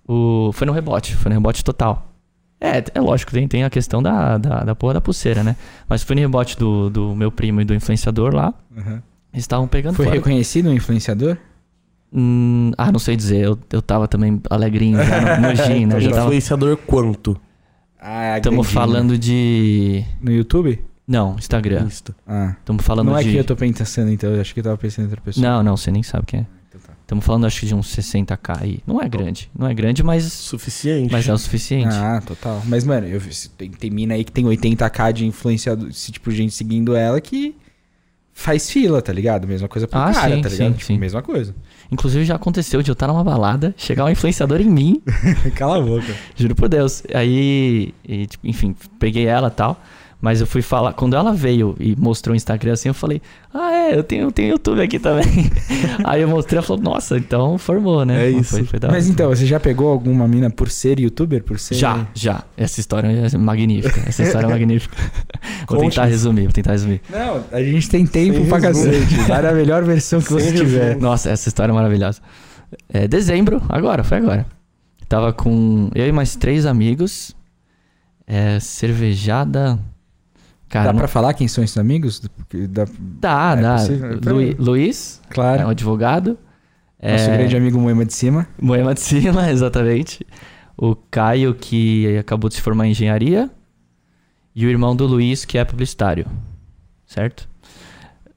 o, 0.08 0.52
foi 0.54 0.66
no 0.66 0.74
rebote, 0.74 1.16
foi 1.16 1.30
no 1.30 1.36
rebote 1.36 1.64
total. 1.64 2.08
É, 2.66 2.84
é 2.96 3.02
lógico, 3.02 3.32
tem, 3.32 3.48
tem 3.48 3.64
a 3.64 3.70
questão 3.70 4.02
da, 4.02 4.38
da, 4.38 4.64
da 4.64 4.76
porra 4.76 4.96
da 4.96 5.02
pulseira, 5.02 5.44
né? 5.44 5.56
Mas 5.88 6.04
foi 6.04 6.16
no 6.16 6.22
rebote 6.22 6.58
do, 6.58 6.90
do 6.90 7.16
meu 7.16 7.32
primo 7.32 7.62
e 7.62 7.66
do 7.66 7.74
influenciador 7.74 8.34
lá. 8.34 8.54
Uhum. 8.76 9.02
Eles 9.34 9.44
estavam 9.44 9.68
pegando 9.68 9.96
foi 9.96 10.06
fora. 10.06 10.18
reconhecido 10.18 10.70
um 10.70 10.74
influenciador? 10.74 11.38
Hum, 12.12 12.72
ah, 12.78 12.92
não 12.92 13.00
sei 13.00 13.16
dizer, 13.16 13.42
eu, 13.44 13.60
eu 13.72 13.82
tava 13.82 14.08
também 14.08 14.42
alegrinho 14.50 14.98
já 15.04 15.38
no, 15.38 15.50
no 15.50 15.56
gin, 15.56 15.86
né? 15.86 16.00
Já 16.00 16.10
tava, 16.12 16.24
Influenciador 16.26 16.78
quanto? 16.78 17.40
Ah, 18.00 18.38
estamos 18.38 18.68
grandinho. 18.68 18.94
falando 18.94 19.18
de... 19.18 20.06
No 20.22 20.32
YouTube? 20.32 20.84
Não, 21.08 21.36
Instagram. 21.36 21.84
Insta. 21.84 22.16
Ah. 22.26 22.56
Estamos 22.60 22.84
falando 22.84 23.08
Não 23.08 23.18
é 23.18 23.24
de... 23.24 23.32
que 23.32 23.36
eu 23.36 23.44
tô 23.44 23.56
pensando, 23.56 24.10
então. 24.10 24.32
Eu 24.32 24.42
acho 24.42 24.54
que 24.54 24.60
eu 24.60 24.64
tava 24.64 24.78
pensando 24.78 25.06
em 25.06 25.08
outra 25.08 25.22
pessoa. 25.22 25.48
Não, 25.48 25.62
não, 25.62 25.78
você 25.78 25.92
nem 25.92 26.02
sabe 26.02 26.26
quem 26.26 26.40
é. 26.42 26.46
Então 27.06 27.18
tá. 27.18 27.22
Estamos 27.22 27.26
falando, 27.26 27.46
acho 27.46 27.60
que 27.60 27.66
de 27.68 27.76
uns 27.76 27.96
60k 27.96 28.62
aí. 28.62 28.80
Não 28.86 29.00
é 29.02 29.08
grande, 29.08 29.50
não 29.58 29.68
é 29.68 29.74
grande, 29.74 30.04
mas, 30.04 30.24
Suficiente. 30.34 31.12
mas 31.12 31.28
é 31.28 31.34
o 31.34 31.38
suficiente. 31.38 31.88
Ah, 31.94 32.22
total. 32.26 32.62
Mas, 32.66 32.84
mano, 32.84 33.08
eu, 33.08 33.22
tem, 33.58 33.70
tem 33.70 33.90
mina 33.92 34.16
aí 34.16 34.24
que 34.24 34.32
tem 34.32 34.44
80k 34.46 35.14
de 35.14 35.26
influenciador, 35.28 35.92
se, 35.94 36.12
tipo, 36.12 36.32
gente 36.32 36.54
seguindo 36.54 36.96
ela 36.96 37.22
que 37.22 37.56
faz 38.34 38.70
fila, 38.70 39.02
tá 39.02 39.14
ligado? 39.14 39.48
Mesma 39.48 39.68
coisa 39.68 39.88
pro 39.88 39.98
Ah, 40.00 40.12
cara, 40.12 40.36
sim, 40.36 40.42
tá 40.42 40.50
ligado? 40.50 40.68
sim, 40.72 40.74
tipo, 40.74 40.86
sim. 40.86 40.98
mesma 40.98 41.22
coisa. 41.22 41.56
Inclusive 41.92 42.26
já 42.26 42.36
aconteceu 42.36 42.82
de 42.82 42.90
eu 42.92 42.94
estar 42.94 43.08
numa 43.08 43.24
balada, 43.24 43.74
chegar 43.78 44.04
um 44.06 44.10
influenciador 44.10 44.60
em 44.60 44.70
mim, 44.70 45.02
Cala 45.56 45.78
a 45.78 45.82
boca. 45.82 46.14
juro 46.36 46.56
por 46.56 46.68
Deus. 46.68 47.04
Aí, 47.14 47.94
e, 48.04 48.26
tipo, 48.28 48.46
enfim, 48.48 48.76
peguei 49.00 49.26
ela 49.28 49.48
e 49.48 49.52
tal. 49.52 49.80
Mas 50.26 50.42
eu 50.42 50.48
fui 50.48 50.64
falar, 50.64 50.94
quando 50.94 51.16
ela 51.16 51.32
veio 51.32 51.76
e 51.80 51.96
mostrou 51.96 52.34
o 52.34 52.36
Instagram 52.36 52.74
assim, 52.74 52.90
eu 52.90 52.96
falei, 52.96 53.22
ah, 53.54 53.72
é, 53.72 53.96
eu 53.96 54.04
tenho, 54.04 54.24
eu 54.24 54.32
tenho 54.32 54.54
YouTube 54.54 54.82
aqui 54.82 54.98
também. 54.98 55.52
Aí 56.04 56.24
eu 56.24 56.28
mostrei, 56.28 56.58
ela 56.58 56.66
falou, 56.66 56.82
nossa, 56.82 57.16
então 57.16 57.60
formou, 57.60 58.04
né? 58.04 58.30
É 58.30 58.32
Mas 58.32 58.42
isso. 58.42 58.56
Foi, 58.56 58.66
foi 58.66 58.80
da 58.80 58.88
hora. 58.88 58.98
Mas 58.98 59.08
então, 59.08 59.30
você 59.30 59.46
já 59.46 59.60
pegou 59.60 59.88
alguma 59.88 60.28
mina 60.28 60.50
por 60.50 60.68
ser 60.68 61.00
youtuber? 61.00 61.44
Por 61.44 61.60
ser. 61.60 61.76
Já, 61.76 62.08
já. 62.16 62.44
Essa 62.58 62.80
história 62.80 63.08
é 63.08 63.38
magnífica. 63.38 64.02
Essa 64.10 64.24
história 64.24 64.48
é 64.48 64.50
magnífica. 64.50 64.98
Vou 65.70 65.80
tentar 65.80 66.06
resumir, 66.06 66.46
vou 66.46 66.54
tentar 66.54 66.72
resumir. 66.72 67.02
Não, 67.08 67.44
a 67.52 67.62
gente 67.62 67.88
tem 67.88 68.04
tempo 68.04 68.40
Sem 68.40 68.48
pra 68.48 68.62
cacete. 68.62 69.16
Vai 69.28 69.44
na 69.44 69.52
melhor 69.52 69.84
versão 69.84 70.20
que 70.20 70.28
Sem 70.28 70.40
você 70.40 70.50
resumo. 70.50 70.70
tiver. 70.70 70.98
Nossa, 70.98 71.30
essa 71.30 71.48
história 71.50 71.72
é 71.72 71.76
maravilhosa. 71.76 72.20
É 72.90 73.08
dezembro, 73.08 73.62
agora, 73.70 74.04
foi 74.04 74.18
agora. 74.18 74.48
Tava 75.08 75.32
com 75.34 75.92
eu 75.94 76.08
e 76.08 76.12
mais 76.12 76.36
três 76.36 76.66
amigos. 76.66 77.36
É, 78.26 78.60
cervejada. 78.60 79.80
Cara, 80.70 80.86
Dá 80.88 80.94
não- 80.94 81.00
pra 81.00 81.08
falar 81.08 81.34
quem 81.34 81.48
são 81.48 81.64
esses 81.64 81.78
amigos? 81.78 82.22
Dá, 82.70 82.86
dá, 83.00 83.56
é 83.58 83.62
dá. 84.18 84.32
Lu- 84.32 84.56
Luiz, 84.58 85.22
é 85.24 85.28
um 85.30 85.34
claro. 85.34 85.70
advogado. 85.70 86.38
Nosso 87.02 87.30
É, 87.30 87.38
grande 87.38 87.56
amigo 87.56 87.80
Moema 87.80 88.04
de 88.06 88.14
cima. 88.14 88.48
Moema 88.60 88.94
de 88.94 89.02
cima, 89.02 89.50
exatamente. 89.52 90.26
O 90.76 90.96
Caio, 90.96 91.54
que 91.54 92.18
acabou 92.18 92.50
de 92.50 92.56
se 92.56 92.62
formar 92.62 92.88
em 92.88 92.92
engenharia. 92.92 93.50
E 94.56 94.66
o 94.66 94.70
irmão 94.70 94.96
do 94.96 95.06
Luiz, 95.06 95.46
que 95.46 95.58
é 95.58 95.64
publicitário. 95.66 96.26
Certo? 97.06 97.48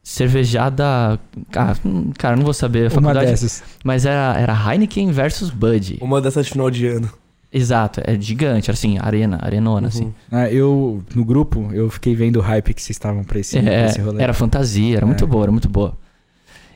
Cervejada. 0.02 1.18
Ah, 1.54 1.74
hum, 1.84 2.12
cara, 2.16 2.36
não 2.36 2.44
vou 2.44 2.54
saber 2.54 2.80
a 2.80 2.82
Uma 2.84 2.90
faculdade. 2.90 3.30
dessas. 3.30 3.62
Mas 3.84 4.04
era, 4.06 4.38
era 4.38 4.52
Heineken 4.54 5.10
versus 5.12 5.50
Bud. 5.50 5.98
Uma 6.00 6.20
dessas 6.20 6.46
de 6.46 6.52
final 6.52 6.70
de 6.70 6.86
ano. 6.86 7.10
Exato, 7.52 8.00
é 8.04 8.20
gigante, 8.20 8.68
era 8.70 8.74
assim, 8.76 8.98
arena, 8.98 9.38
arenona, 9.40 9.88
assim. 9.88 10.04
Uhum. 10.04 10.12
Ah, 10.30 10.50
eu, 10.50 11.02
no 11.14 11.24
grupo, 11.24 11.70
eu 11.72 11.88
fiquei 11.88 12.14
vendo 12.14 12.36
o 12.36 12.42
hype 12.42 12.74
que 12.74 12.82
vocês 12.82 12.94
estavam 12.96 13.24
pra 13.24 13.38
esse, 13.38 13.58
pra 13.60 13.72
É, 13.72 13.86
esse 13.86 14.00
rolê. 14.00 14.22
era 14.22 14.34
fantasia, 14.34 14.96
era 14.98 15.04
É. 15.04 15.06
muito 15.06 15.26
boa, 15.26 15.44
era 15.44 15.52
muito 15.52 15.68
boa. 15.68 15.96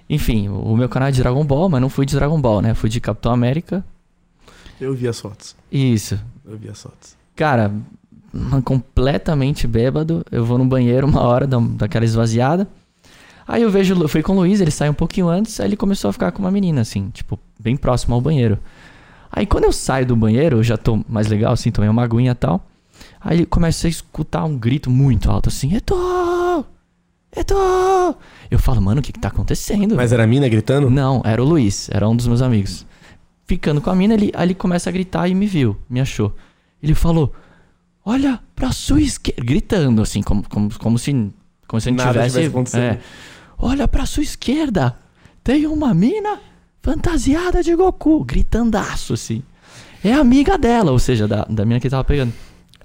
Enfim, 0.08 0.48
o 0.48 0.74
meu 0.76 0.88
canal 0.88 1.08
é 1.08 1.12
de 1.12 1.20
Dragon 1.20 1.44
Ball, 1.44 1.68
mas 1.68 1.80
não 1.80 1.88
fui 1.90 2.06
de 2.06 2.14
Dragon 2.14 2.40
Ball, 2.40 2.62
né? 2.62 2.72
Fui 2.74 2.88
de 2.88 3.00
Capitão 3.00 3.32
América. 3.32 3.84
Eu 4.80 4.94
vi 4.94 5.06
as 5.08 5.20
fotos. 5.20 5.54
Isso. 5.70 6.18
Eu 6.44 6.56
vi 6.56 6.68
as 6.70 6.82
fotos. 6.82 7.16
Cara, 7.36 7.70
completamente 8.64 9.66
bêbado. 9.66 10.24
Eu 10.30 10.44
vou 10.44 10.58
no 10.58 10.64
banheiro 10.64 11.06
uma 11.06 11.20
hora, 11.22 11.46
dá- 11.46 11.58
daquela 11.60 12.04
esvaziada. 12.04 12.66
Aí 13.46 13.62
eu 13.62 13.70
vejo, 13.70 13.94
eu 14.00 14.08
fui 14.08 14.22
com 14.22 14.32
o 14.32 14.36
Luiz, 14.36 14.60
ele 14.60 14.70
saiu 14.70 14.92
um 14.92 14.94
pouquinho 14.94 15.28
antes, 15.28 15.58
aí 15.60 15.66
ele 15.66 15.76
começou 15.76 16.08
a 16.08 16.12
ficar 16.12 16.30
com 16.32 16.40
uma 16.42 16.50
menina, 16.50 16.80
assim, 16.80 17.10
tipo, 17.10 17.38
bem 17.58 17.76
próximo 17.76 18.14
ao 18.14 18.20
banheiro. 18.20 18.58
Aí 19.32 19.46
quando 19.46 19.64
eu 19.64 19.72
saio 19.72 20.04
do 20.04 20.14
banheiro, 20.14 20.58
eu 20.58 20.62
já 20.62 20.76
tô 20.76 21.00
mais 21.08 21.26
legal, 21.26 21.54
assim, 21.54 21.70
tomei 21.70 21.88
uma 21.88 22.04
aguinha 22.04 22.32
e 22.32 22.34
tal. 22.34 22.64
Aí 23.18 23.38
ele 23.38 23.46
começa 23.46 23.86
a 23.86 23.90
escutar 23.90 24.44
um 24.44 24.58
grito 24.58 24.90
muito 24.90 25.30
alto, 25.30 25.48
assim, 25.48 25.74
Eto! 25.74 25.94
Eto! 27.34 27.54
Eu 28.50 28.58
falo, 28.58 28.82
mano, 28.82 29.00
o 29.00 29.02
que 29.02 29.10
que 29.12 29.18
tá 29.18 29.28
acontecendo? 29.28 29.96
Mas 29.96 30.12
era 30.12 30.24
a 30.24 30.26
mina 30.26 30.46
gritando? 30.48 30.90
Não, 30.90 31.22
era 31.24 31.42
o 31.42 31.46
Luiz, 31.46 31.88
era 31.90 32.06
um 32.06 32.14
dos 32.14 32.26
meus 32.26 32.42
amigos. 32.42 32.84
Ficando 33.46 33.80
com 33.80 33.88
a 33.88 33.94
mina, 33.94 34.12
ele, 34.12 34.30
aí 34.34 34.48
ele 34.48 34.54
começa 34.54 34.90
a 34.90 34.92
gritar 34.92 35.26
e 35.28 35.34
me 35.34 35.46
viu, 35.46 35.78
me 35.88 36.00
achou. 36.00 36.34
Ele 36.82 36.94
falou: 36.94 37.32
Olha 38.04 38.38
pra 38.54 38.70
sua 38.72 39.00
esquerda. 39.00 39.42
Gritando, 39.42 40.02
assim, 40.02 40.22
como, 40.22 40.46
como, 40.48 40.78
como 40.78 40.98
se. 40.98 41.32
Como 41.66 41.80
se 41.80 41.90
não 41.90 42.04
Nada 42.04 42.28
tivesse. 42.28 42.50
tivesse 42.50 42.76
é, 42.76 43.00
Olha 43.56 43.88
pra 43.88 44.04
sua 44.04 44.22
esquerda. 44.22 44.98
Tem 45.42 45.66
uma 45.66 45.94
mina 45.94 46.38
fantasiada 46.82 47.62
de 47.62 47.74
Goku. 47.74 48.24
Gritandaço, 48.24 49.14
assim. 49.14 49.42
É 50.04 50.12
amiga 50.12 50.58
dela, 50.58 50.90
ou 50.90 50.98
seja, 50.98 51.28
da, 51.28 51.46
da 51.48 51.64
mina 51.64 51.78
que 51.78 51.86
ele 51.86 51.92
tava 51.92 52.04
pegando. 52.04 52.32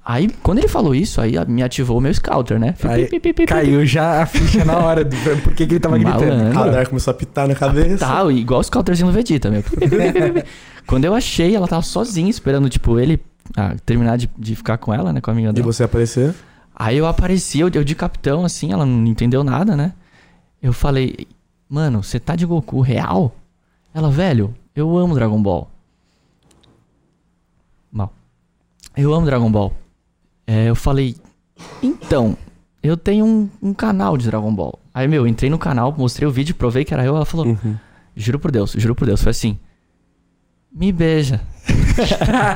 Aí, 0.06 0.30
quando 0.42 0.60
ele 0.60 0.70
falou 0.70 0.96
isso, 0.96 1.20
aí 1.20 1.34
me 1.50 1.62
ativou 1.62 1.98
o 1.98 2.02
meu 2.02 2.14
scouter, 2.14 2.58
né? 2.58 2.74
Aí 2.84 3.08
pi, 3.08 3.20
pi, 3.20 3.34
pi. 3.34 3.46
Caiu 3.46 3.86
já 3.86 4.22
a 4.22 4.26
ficha 4.26 4.64
na 4.64 4.78
hora 4.78 5.04
do 5.04 5.14
por 5.44 5.54
que 5.54 5.68
que 5.68 5.74
ele 5.74 5.80
tava 5.82 5.98
gritando. 5.98 6.84
O 6.86 6.90
começou 6.90 7.12
a 7.12 7.14
pitar 7.14 7.46
na 7.46 7.56
cabeça. 7.56 8.06
Tá, 8.06 8.24
igual 8.32 8.62
os 8.62 8.70
counterzinhos 8.70 9.12
do 9.14 9.18
Vegeta, 9.18 9.50
meu. 9.52 9.62
Quando 10.88 11.04
eu 11.04 11.14
achei, 11.14 11.54
ela 11.54 11.68
tava 11.68 11.82
sozinha, 11.82 12.30
esperando, 12.30 12.70
tipo, 12.70 12.98
ele 12.98 13.20
ah, 13.58 13.76
terminar 13.86 14.18
de, 14.18 14.30
de 14.38 14.56
ficar 14.56 14.78
com 14.78 14.94
ela, 14.94 15.12
né? 15.12 15.20
Com 15.20 15.30
a 15.30 15.34
amiga 15.34 15.50
E 15.50 15.54
dela. 15.54 15.66
você 15.66 15.84
aparecer? 15.84 16.34
Aí 16.74 16.98
eu 16.98 17.06
apareci, 17.06 17.60
eu, 17.60 17.70
eu 17.74 17.84
de 17.84 17.96
capitão, 17.96 18.46
assim, 18.46 18.72
ela 18.72 18.86
não 18.86 19.06
entendeu 19.08 19.44
nada, 19.44 19.76
né? 19.76 19.92
Eu 20.64 20.72
falei, 20.72 21.28
mano, 21.70 22.02
você 22.02 22.18
tá 22.18 22.34
de 22.36 22.46
Goku 22.46 22.80
real? 22.80 23.36
Ela, 23.98 24.12
velho, 24.12 24.54
eu 24.76 24.96
amo 24.96 25.16
Dragon 25.16 25.42
Ball. 25.42 25.72
Mal. 27.92 28.14
Eu 28.96 29.12
amo 29.12 29.26
Dragon 29.26 29.52
Ball. 29.52 29.74
É, 30.46 30.70
eu 30.70 30.76
falei, 30.76 31.16
então, 31.82 32.38
eu 32.84 32.96
tenho 32.96 33.26
um, 33.26 33.50
um 33.60 33.74
canal 33.74 34.16
de 34.16 34.28
Dragon 34.28 34.54
Ball. 34.54 34.78
Aí, 34.94 35.08
meu, 35.08 35.24
eu 35.24 35.28
entrei 35.28 35.50
no 35.50 35.58
canal, 35.58 35.92
mostrei 35.98 36.28
o 36.28 36.32
vídeo, 36.32 36.54
provei 36.54 36.86
que 36.86 36.94
era 36.94 37.04
eu, 37.04 37.16
ela 37.16 37.26
falou, 37.26 37.48
Uhum. 37.48 37.76
Juro 38.16 38.38
por 38.38 38.52
Deus, 38.52 38.74
juro 38.74 38.94
por 38.94 39.08
Deus, 39.08 39.20
foi 39.24 39.32
assim. 39.32 39.58
Me 40.72 40.92
beija. 40.92 41.42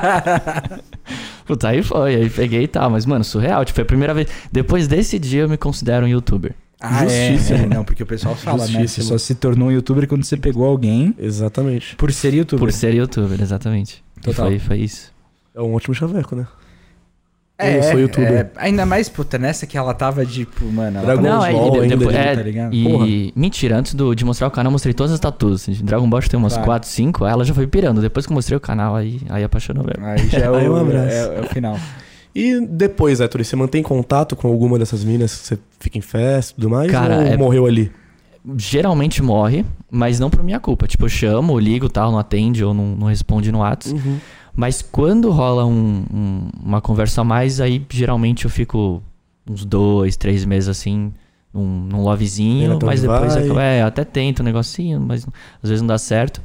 Puta, 1.44 1.70
aí 1.70 1.82
foi, 1.82 2.14
aí 2.14 2.30
peguei 2.30 2.62
e 2.62 2.68
tal, 2.68 2.88
mas, 2.88 3.04
mano, 3.04 3.24
surreal. 3.24 3.64
Tipo, 3.64 3.74
foi 3.74 3.82
a 3.82 3.86
primeira 3.86 4.14
vez. 4.14 4.28
Depois 4.52 4.86
desse 4.86 5.18
dia 5.18 5.42
eu 5.42 5.48
me 5.48 5.56
considero 5.56 6.06
um 6.06 6.08
youtuber. 6.08 6.54
Ah, 6.84 7.04
é, 7.04 7.32
Justíssimo. 7.32 7.58
é, 7.64 7.66
não, 7.66 7.84
porque 7.84 8.02
o 8.02 8.06
pessoal 8.06 8.34
fala, 8.34 8.66
né? 8.66 8.86
Você 8.86 9.02
só 9.02 9.16
se 9.16 9.34
tornou 9.36 9.68
um 9.68 9.72
youtuber 9.72 10.08
quando 10.08 10.24
você 10.24 10.36
pegou 10.36 10.66
alguém 10.66 11.14
Exatamente. 11.18 11.94
por 11.96 12.12
ser 12.12 12.34
youtuber. 12.34 12.58
Por 12.58 12.72
ser 12.72 12.92
youtuber, 12.94 13.40
exatamente. 13.40 14.02
E 14.18 14.20
Total. 14.22 14.46
foi, 14.48 14.58
foi 14.58 14.78
isso. 14.78 15.12
É 15.54 15.60
um 15.60 15.74
ótimo 15.74 15.94
chaveco, 15.94 16.34
né? 16.34 16.46
Eu 17.58 17.82
sou 17.84 18.00
youtuber. 18.00 18.32
é, 18.32 18.50
ainda 18.56 18.84
mais, 18.84 19.08
puta, 19.08 19.38
nessa 19.38 19.64
que 19.68 19.78
ela 19.78 19.94
tava, 19.94 20.26
tipo, 20.26 20.64
mano... 20.64 20.96
Ela 20.98 21.06
Dragon 21.06 21.22
tava- 21.22 21.36
Não, 21.36 21.46
é, 21.46 21.52
Ball 21.52 21.68
e 21.68 21.70
de- 21.70 21.78
ainda, 21.80 21.96
depois, 21.96 22.16
é, 22.16 22.34
tá 22.34 22.42
ligado? 22.42 22.74
e 22.74 22.82
Porra. 22.84 23.06
mentira, 23.36 23.76
antes 23.78 23.94
do- 23.94 24.14
de 24.16 24.24
mostrar 24.24 24.48
o 24.48 24.50
canal, 24.50 24.70
eu 24.70 24.72
mostrei 24.72 24.92
todas 24.92 25.12
as 25.12 25.20
tatuas. 25.20 25.66
De 25.66 25.80
Dragon 25.84 26.10
Ball 26.10 26.20
tem 26.22 26.36
umas 26.36 26.54
Claro. 26.54 26.66
4, 26.66 26.88
5, 26.88 27.24
ela 27.24 27.44
já 27.44 27.54
foi 27.54 27.68
pirando. 27.68 28.00
Depois 28.00 28.26
que 28.26 28.32
eu 28.32 28.34
mostrei 28.34 28.56
o 28.56 28.60
canal, 28.60 28.96
aí, 28.96 29.20
aí 29.28 29.44
apaixonou 29.44 29.84
mesmo. 29.84 30.04
Aí 30.04 30.28
já 30.28 30.38
é 30.38 30.50
o, 30.50 30.54
Aí 30.56 30.68
um 30.68 30.74
abraço. 30.74 31.06
é, 31.14 31.38
é 31.38 31.40
o 31.40 31.44
final. 31.44 31.78
E 32.34 32.60
depois, 32.66 33.20
Héctor, 33.20 33.44
você 33.44 33.54
mantém 33.56 33.82
contato 33.82 34.34
com 34.36 34.48
alguma 34.48 34.78
dessas 34.78 35.04
minas? 35.04 35.30
Você 35.30 35.58
fica 35.78 35.98
em 35.98 36.00
festa 36.00 36.52
e 36.52 36.54
tudo 36.56 36.70
mais? 36.70 36.90
Cara, 36.90 37.16
ou 37.16 37.22
é- 37.22 37.36
morreu 37.36 37.66
ali? 37.66 37.90
Geralmente 38.56 39.22
morre, 39.22 39.64
mas 39.90 40.18
não 40.18 40.28
por 40.28 40.42
minha 40.42 40.58
culpa. 40.58 40.86
Tipo, 40.88 41.04
eu 41.04 41.08
chamo, 41.08 41.58
ligo 41.58 41.88
tal, 41.88 42.10
não 42.10 42.18
atende 42.18 42.64
ou 42.64 42.74
não, 42.74 42.96
não 42.96 43.06
responde 43.06 43.52
no 43.52 43.58
WhatsApp. 43.58 43.94
Uhum. 44.00 44.18
Mas 44.54 44.82
quando 44.82 45.30
rola 45.30 45.64
um- 45.64 46.04
um- 46.12 46.48
uma 46.62 46.80
conversa 46.80 47.20
a 47.20 47.24
mais, 47.24 47.60
aí 47.60 47.84
geralmente 47.90 48.44
eu 48.44 48.50
fico 48.50 49.02
uns 49.48 49.64
dois, 49.64 50.16
três 50.16 50.44
meses 50.44 50.68
assim, 50.68 51.12
num, 51.54 51.64
num 51.88 52.02
lovezinho, 52.02 52.78
mas 52.84 53.02
depois 53.02 53.36
é, 53.36 53.82
eu 53.82 53.86
até 53.86 54.04
tento 54.04 54.40
um 54.40 54.44
negocinho, 54.44 55.00
mas 55.00 55.26
às 55.62 55.68
vezes 55.70 55.80
não 55.80 55.86
dá 55.88 55.98
certo. 55.98 56.42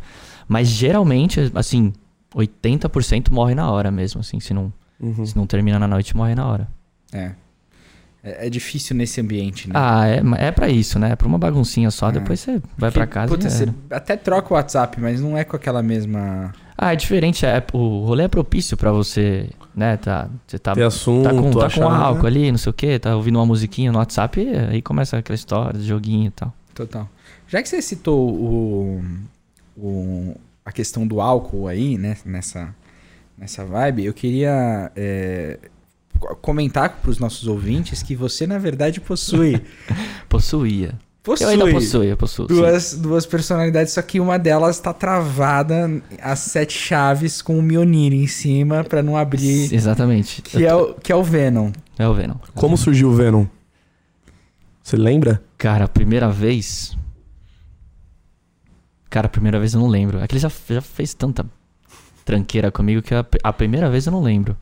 Mas 0.48 0.68
geralmente, 0.68 1.52
assim, 1.56 1.92
80% 2.36 3.32
morre 3.32 3.56
na 3.56 3.70
hora 3.72 3.90
mesmo, 3.92 4.22
assim, 4.22 4.40
se 4.40 4.54
não, 4.54 4.72
Uhum. 5.00 5.26
se 5.26 5.36
não 5.36 5.46
termina 5.46 5.78
na 5.80 5.88
noite, 5.88 6.16
morre 6.16 6.34
na 6.36 6.46
hora. 6.48 6.68
É. 7.14 7.32
É, 8.24 8.48
é 8.48 8.50
difícil 8.50 8.96
nesse 8.96 9.22
ambiente, 9.22 9.68
né? 9.70 9.74
Ah, 9.78 10.08
é, 10.08 10.22
é 10.48 10.52
pra 10.52 10.68
isso, 10.70 10.98
né? 10.98 11.12
É 11.12 11.16
pra 11.16 11.28
uma 11.28 11.38
baguncinha 11.38 11.92
só, 11.92 12.08
Ah. 12.08 12.12
depois 12.12 12.40
você 12.40 12.62
vai 12.78 12.92
pra 12.92 13.06
casa 13.06 13.28
puta, 13.34 13.48
e 13.48 13.50
você 13.52 13.68
até 13.92 14.18
troca 14.18 14.54
o 14.54 14.58
WhatsApp, 14.58 15.00
mas 15.00 15.22
não 15.22 15.38
é 15.38 15.44
com 15.44 15.56
aquela 15.56 15.84
mesma... 15.84 16.52
Ah, 16.78 16.94
é 16.94 16.96
diferente, 16.96 17.46
é, 17.46 17.64
o 17.74 18.06
rolê 18.06 18.24
é 18.24 18.28
propício 18.28 18.76
pra 18.78 18.92
você, 18.92 19.50
né, 19.76 19.98
tá, 19.98 20.30
você 20.46 20.60
tá 20.60 20.74
Ter 20.74 20.84
assunto, 20.84 21.24
tá 21.24 21.30
com, 21.32 21.52
tá 21.52 21.66
achar... 21.68 21.84
com 21.86 21.90
álcool 21.92 22.28
ali, 22.28 22.52
não 22.52 22.58
sei 22.58 22.70
o 22.70 22.74
que, 22.74 23.00
tá 23.00 23.16
ouvindo 23.16 23.38
uma 23.40 23.46
musiquinha 23.46 23.92
no 23.92 23.98
WhatsApp, 24.00 24.40
e 24.42 24.50
aí 24.56 24.82
começa 24.82 25.18
aquela 25.18 25.36
história, 25.36 25.80
joguinho 25.80 26.28
e 26.28 26.32
tal. 26.32 26.54
Total. 26.76 27.10
Já 27.48 27.62
que 27.64 27.70
você 27.70 27.82
citou 27.82 28.30
o, 28.32 29.02
o- 29.78 30.36
a 30.66 30.72
questão 30.72 31.08
do 31.08 31.22
álcool 31.22 31.68
aí, 31.68 31.98
né, 31.98 32.18
nessa, 32.26 32.74
nessa 33.38 33.64
vibe, 33.66 34.06
eu 34.06 34.14
queria 34.14 34.92
é, 34.96 35.60
co- 36.20 36.36
comentar 36.38 36.90
para 37.02 37.12
os 37.12 37.20
nossos 37.20 37.48
ouvintes 37.48 38.02
que 38.02 38.16
você, 38.16 38.48
na 38.48 38.58
verdade, 38.58 39.00
possui. 39.00 39.62
Possuía. 40.28 40.96
possui 41.24 41.46
Eu 41.46 41.50
ainda 41.52 41.72
possuo, 41.72 42.04
eu 42.04 42.18
possuo. 42.18 42.48
sim. 42.48 42.56
duas, 42.56 42.94
duas 42.98 43.26
personalidades, 43.26 43.94
só 43.94 44.02
que 44.02 44.20
uma 44.20 44.38
delas 44.40 44.76
está 44.78 44.94
travada 44.94 45.90
às 46.22 46.40
sete 46.40 46.78
chaves 46.78 47.42
com 47.42 47.58
o 47.58 47.62
Mionir 47.62 48.14
em 48.14 48.28
cima 48.28 48.84
para 48.84 49.02
não 49.04 49.16
abrir. 49.16 49.74
Exatamente. 49.74 50.42
Que 50.42 50.66
é, 50.66 50.74
o, 50.76 50.94
que 50.96 51.12
é 51.12 51.16
o 51.16 51.24
Venom. 51.24 51.72
É 51.98 52.08
o 52.08 52.14
Venom. 52.14 52.36
Como 52.56 52.76
surgiu 52.78 53.10
o 53.10 53.14
Venom? 53.14 53.46
Você 54.84 54.96
lembra? 54.98 55.42
Cara, 55.58 55.86
a 55.86 55.88
primeira 55.88 56.30
vez. 56.30 56.98
Cara, 59.10 59.28
a 59.28 59.30
primeira 59.30 59.60
vez 59.60 59.74
eu 59.74 59.80
não 59.80 59.88
lembro. 59.88 60.20
É 60.20 60.28
que 60.28 60.34
ele 60.36 60.40
já, 60.40 60.52
já 60.70 60.82
fez 60.82 61.14
tanta 61.14 61.46
tranqueira 62.28 62.70
comigo 62.70 63.02
que 63.02 63.16
a, 63.16 63.26
a 63.42 63.54
primeira 63.54 63.90
vez 63.90 64.06
eu 64.06 64.12
não 64.12 64.22
lembro. 64.22 64.56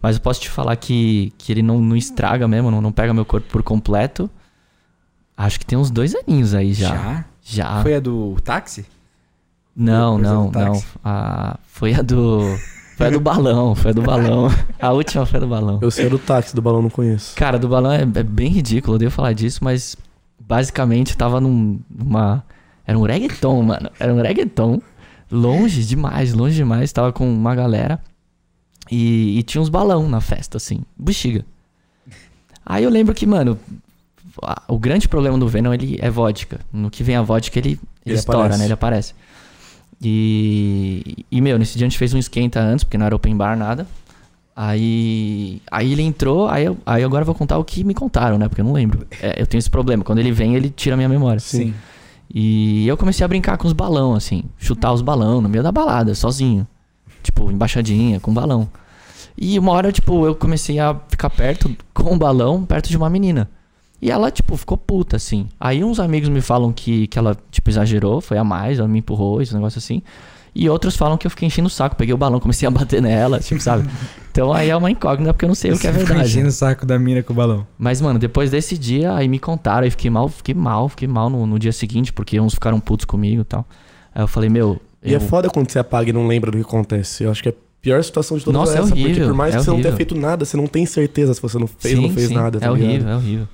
Mas 0.00 0.16
eu 0.16 0.22
posso 0.22 0.40
te 0.40 0.50
falar 0.50 0.76
que, 0.76 1.32
que 1.38 1.50
ele 1.50 1.62
não, 1.62 1.80
não 1.80 1.96
estraga 1.96 2.46
mesmo, 2.46 2.70
não, 2.70 2.80
não 2.80 2.92
pega 2.92 3.14
meu 3.14 3.24
corpo 3.24 3.48
por 3.50 3.62
completo. 3.62 4.30
Acho 5.36 5.58
que 5.58 5.66
tem 5.66 5.78
uns 5.78 5.90
dois 5.90 6.14
aninhos 6.14 6.54
aí 6.54 6.72
já. 6.72 7.24
Já. 7.42 7.82
Foi 7.82 7.94
a 7.94 8.00
do 8.00 8.36
táxi? 8.44 8.86
Não, 9.74 10.18
não, 10.18 10.50
do 10.50 10.58
não. 10.58 10.72
táxi. 10.72 10.86
A, 11.02 11.58
foi 11.66 11.94
a 11.94 12.02
do. 12.02 12.40
Foi 12.96 13.06
a 13.06 13.10
do 13.10 13.20
balão, 13.20 13.74
foi 13.74 13.92
a 13.92 13.94
do 13.94 14.02
balão. 14.02 14.48
A 14.80 14.90
última 14.90 15.24
foi 15.24 15.36
a 15.36 15.40
do 15.40 15.46
balão. 15.46 15.78
Eu 15.80 15.88
sei 15.88 16.06
a 16.06 16.08
do 16.08 16.18
táxi, 16.18 16.52
do 16.52 16.60
balão 16.60 16.82
não 16.82 16.90
conheço. 16.90 17.36
Cara, 17.36 17.56
do 17.56 17.68
balão 17.68 17.92
é, 17.92 18.02
é 18.02 18.22
bem 18.24 18.48
ridículo, 18.48 18.96
eu 18.96 18.98
devo 18.98 19.12
falar 19.12 19.32
disso, 19.32 19.60
mas 19.62 19.96
basicamente 20.40 21.16
tava 21.16 21.40
num, 21.40 21.78
numa. 21.88 22.44
Era 22.84 22.98
um 22.98 23.02
reggaeton, 23.02 23.62
mano. 23.62 23.88
Era 24.00 24.12
um 24.12 24.20
reggaeton. 24.20 24.82
Longe 25.30 25.84
demais, 25.84 26.32
longe 26.32 26.56
demais. 26.56 26.92
Tava 26.92 27.12
com 27.12 27.28
uma 27.30 27.54
galera. 27.54 28.00
E, 28.90 29.38
e 29.38 29.42
tinha 29.42 29.60
uns 29.60 29.68
balão 29.68 30.08
na 30.08 30.20
festa, 30.20 30.56
assim. 30.56 30.80
Bexiga. 30.96 31.44
Aí 32.64 32.84
eu 32.84 32.90
lembro 32.90 33.14
que, 33.14 33.26
mano, 33.26 33.58
o 34.66 34.78
grande 34.78 35.08
problema 35.08 35.38
do 35.38 35.48
Venom 35.48 35.72
ele 35.74 35.98
é 36.00 36.10
vodka. 36.10 36.60
No 36.72 36.90
que 36.90 37.02
vem 37.02 37.16
a 37.16 37.22
vodka, 37.22 37.58
ele, 37.58 37.70
ele, 37.70 37.80
Ele 38.06 38.14
estoura, 38.16 38.40
aparece. 38.40 38.58
né? 38.58 38.64
Ele 38.66 38.72
aparece. 38.72 39.14
E, 40.00 41.24
e, 41.30 41.40
meu, 41.40 41.58
nesse 41.58 41.76
dia 41.76 41.86
a 41.86 41.90
gente 41.90 41.98
fez 41.98 42.14
um 42.14 42.18
esquenta 42.18 42.60
antes, 42.60 42.84
porque 42.84 42.96
não 42.96 43.06
era 43.06 43.16
open 43.16 43.36
bar, 43.36 43.56
nada. 43.56 43.86
Aí, 44.54 45.62
aí 45.70 45.92
ele 45.92 46.02
entrou, 46.02 46.48
aí, 46.48 46.64
eu, 46.64 46.76
aí 46.84 47.04
agora 47.04 47.22
eu 47.22 47.26
vou 47.26 47.34
contar 47.34 47.58
o 47.58 47.64
que 47.64 47.84
me 47.84 47.94
contaram, 47.94 48.38
né? 48.38 48.48
Porque 48.48 48.60
eu 48.60 48.64
não 48.64 48.72
lembro. 48.72 49.06
É, 49.20 49.40
eu 49.40 49.46
tenho 49.46 49.58
esse 49.58 49.70
problema. 49.70 50.02
Quando 50.02 50.18
ele 50.18 50.32
vem, 50.32 50.54
ele 50.56 50.68
tira 50.70 50.94
a 50.94 50.96
minha 50.96 51.08
memória. 51.08 51.38
Sim. 51.40 51.74
E 52.32 52.86
eu 52.86 52.96
comecei 52.96 53.24
a 53.24 53.28
brincar 53.28 53.56
com 53.56 53.66
os 53.66 53.72
balão, 53.72 54.14
assim. 54.14 54.44
Chutar 54.58 54.92
os 54.92 55.02
balão 55.02 55.40
no 55.40 55.48
meio 55.48 55.62
da 55.62 55.72
balada, 55.72 56.14
sozinho. 56.14 56.66
Tipo, 57.22 57.50
embaixadinha, 57.50 58.20
com 58.20 58.32
balão. 58.32 58.68
E 59.36 59.58
uma 59.58 59.72
hora, 59.72 59.92
tipo, 59.92 60.26
eu 60.26 60.34
comecei 60.34 60.78
a 60.78 60.94
ficar 61.08 61.30
perto 61.30 61.74
com 61.94 62.14
o 62.14 62.18
balão, 62.18 62.64
perto 62.64 62.88
de 62.90 62.96
uma 62.96 63.08
menina. 63.08 63.48
E 64.00 64.10
ela, 64.10 64.30
tipo, 64.30 64.56
ficou 64.56 64.76
puta, 64.76 65.16
assim. 65.16 65.48
Aí 65.58 65.82
uns 65.82 65.98
amigos 65.98 66.28
me 66.28 66.40
falam 66.40 66.72
que, 66.72 67.06
que 67.08 67.18
ela, 67.18 67.36
tipo, 67.50 67.70
exagerou, 67.70 68.20
foi 68.20 68.38
a 68.38 68.44
mais, 68.44 68.78
ela 68.78 68.88
me 68.88 68.98
empurrou, 68.98 69.40
esse 69.42 69.54
negócio 69.54 69.78
assim. 69.78 70.02
E 70.54 70.68
outros 70.68 70.96
falam 70.96 71.16
que 71.16 71.26
eu 71.26 71.30
fiquei 71.30 71.46
enchendo 71.46 71.66
o 71.68 71.70
saco, 71.70 71.94
peguei 71.96 72.12
o 72.14 72.18
balão, 72.18 72.40
comecei 72.40 72.66
a 72.66 72.70
bater 72.70 73.00
nela, 73.02 73.38
tipo, 73.40 73.60
sabe? 73.60 73.88
Então 74.30 74.52
aí 74.52 74.70
é 74.70 74.76
uma 74.76 74.88
incógnita, 74.88 75.32
porque 75.34 75.44
eu 75.44 75.48
não 75.48 75.54
sei 75.56 75.72
o 75.72 75.78
que 75.78 75.84
é 75.88 75.90
Você 75.90 75.98
verdade. 76.04 76.28
enchendo 76.28 76.46
o 76.46 76.52
saco 76.52 76.86
da 76.86 76.96
mina 76.96 77.24
com 77.24 77.32
o 77.32 77.36
balão. 77.36 77.66
Mas, 77.76 78.00
mano, 78.00 78.20
depois 78.20 78.52
desse 78.52 78.78
dia, 78.78 79.12
aí 79.12 79.26
me 79.26 79.36
contaram, 79.40 79.82
aí 79.82 79.90
fiquei 79.90 80.08
mal, 80.08 80.28
fiquei 80.28 80.54
mal, 80.54 80.88
fiquei 80.88 81.08
mal 81.08 81.28
no, 81.28 81.44
no 81.44 81.58
dia 81.58 81.72
seguinte, 81.72 82.12
porque 82.12 82.38
uns 82.38 82.54
ficaram 82.54 82.78
putos 82.78 83.04
comigo 83.04 83.40
e 83.40 83.44
tal. 83.44 83.66
Aí 84.14 84.22
eu 84.22 84.28
falei, 84.28 84.48
meu. 84.48 84.80
E 85.02 85.12
é 85.12 85.16
eu- 85.16 85.20
foda 85.20 85.50
quando 85.50 85.68
você 85.68 85.80
apaga 85.80 86.10
e 86.10 86.12
não 86.12 86.24
lembra 86.28 86.52
do 86.52 86.56
que 86.58 86.62
acontece. 86.62 87.24
Eu 87.24 87.32
acho 87.32 87.42
que 87.42 87.48
é 87.48 87.52
a 87.52 87.54
pior 87.82 88.04
situação 88.04 88.38
de 88.38 88.44
todas 88.44 88.60
Nossa, 88.60 88.74
é 88.74 88.78
essa, 88.78 88.88
porque 88.90 89.02
horrível, 89.02 89.26
por 89.26 89.34
mais 89.34 89.54
é 89.54 89.58
que 89.58 89.64
você 89.64 89.70
não 89.72 89.82
tenha 89.82 89.96
feito 89.96 90.14
nada, 90.14 90.44
você 90.44 90.56
não 90.56 90.66
tem 90.68 90.86
certeza 90.86 91.34
se 91.34 91.42
você 91.42 91.58
não 91.58 91.66
fez 91.66 91.96
ou 91.96 92.02
não 92.02 92.10
fez 92.10 92.30
nada. 92.30 92.58
É 92.58 92.60
tá 92.60 92.70
ligado? 92.70 92.88
horrível, 92.90 93.08
é 93.08 93.16
horrível. 93.16 93.48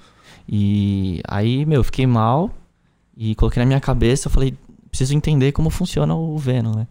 E 0.46 1.20
aí, 1.26 1.64
meu, 1.64 1.82
fiquei 1.82 2.06
mal 2.06 2.50
e 3.16 3.34
coloquei 3.36 3.62
na 3.62 3.66
minha 3.66 3.80
cabeça, 3.80 4.28
eu 4.28 4.30
falei, 4.32 4.52
preciso 4.94 5.14
entender 5.14 5.50
como 5.52 5.70
funciona 5.70 6.14
o 6.14 6.38
Venom, 6.38 6.72
né? 6.76 6.86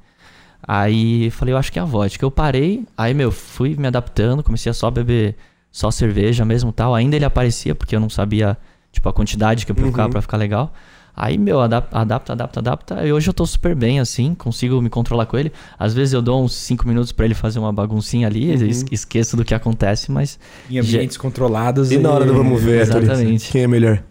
Aí 0.65 1.29
falei, 1.31 1.53
eu 1.53 1.57
acho 1.57 1.71
que 1.71 1.79
é 1.79 1.81
a 1.81 1.85
vodka. 1.85 2.23
Eu 2.23 2.31
parei, 2.31 2.85
aí, 2.97 3.13
meu, 3.13 3.31
fui 3.31 3.75
me 3.77 3.87
adaptando, 3.87 4.43
comecei 4.43 4.69
a 4.69 4.73
só 4.73 4.91
beber 4.91 5.35
só 5.71 5.89
cerveja 5.89 6.43
mesmo 6.45 6.69
e 6.69 6.73
tal. 6.73 6.93
Ainda 6.93 7.15
ele 7.15 7.25
aparecia, 7.25 7.73
porque 7.73 7.95
eu 7.95 7.99
não 7.99 8.09
sabia, 8.09 8.57
tipo, 8.91 9.07
a 9.09 9.13
quantidade 9.13 9.65
que 9.65 9.71
eu 9.71 9.75
precisava 9.75 10.05
Uhum. 10.07 10.11
pra 10.11 10.21
ficar 10.21 10.37
legal. 10.37 10.73
Aí, 11.15 11.37
meu, 11.37 11.61
adapta, 11.61 11.97
adapta, 11.99 12.33
adapta, 12.33 12.59
adapta. 12.59 13.05
E 13.07 13.13
hoje 13.13 13.29
eu 13.29 13.33
tô 13.33 13.45
super 13.45 13.75
bem, 13.75 13.99
assim, 13.99 14.33
consigo 14.33 14.81
me 14.81 14.89
controlar 14.89 15.25
com 15.27 15.37
ele. 15.37 15.51
Às 15.77 15.93
vezes 15.93 16.13
eu 16.13 16.21
dou 16.21 16.43
uns 16.43 16.53
5 16.55 16.87
minutos 16.87 17.11
pra 17.11 17.25
ele 17.25 17.35
fazer 17.35 17.59
uma 17.59 17.71
baguncinha 17.71 18.27
ali, 18.27 18.55
Uhum. 18.55 18.65
es- 18.67 18.85
esqueço 18.91 19.37
do 19.37 19.45
que 19.45 19.53
acontece, 19.53 20.11
mas 20.11 20.39
Em 20.69 20.79
ambientes 20.79 21.15
controlados. 21.17 21.91
E 21.91 21.97
na 21.99 22.09
hora 22.11 22.25
do 22.25 22.33
vamos 22.33 22.61
ver, 22.63 22.81
Exatamente. 22.81 23.51
quem 23.51 23.63
é 23.63 23.67
melhor? 23.67 24.01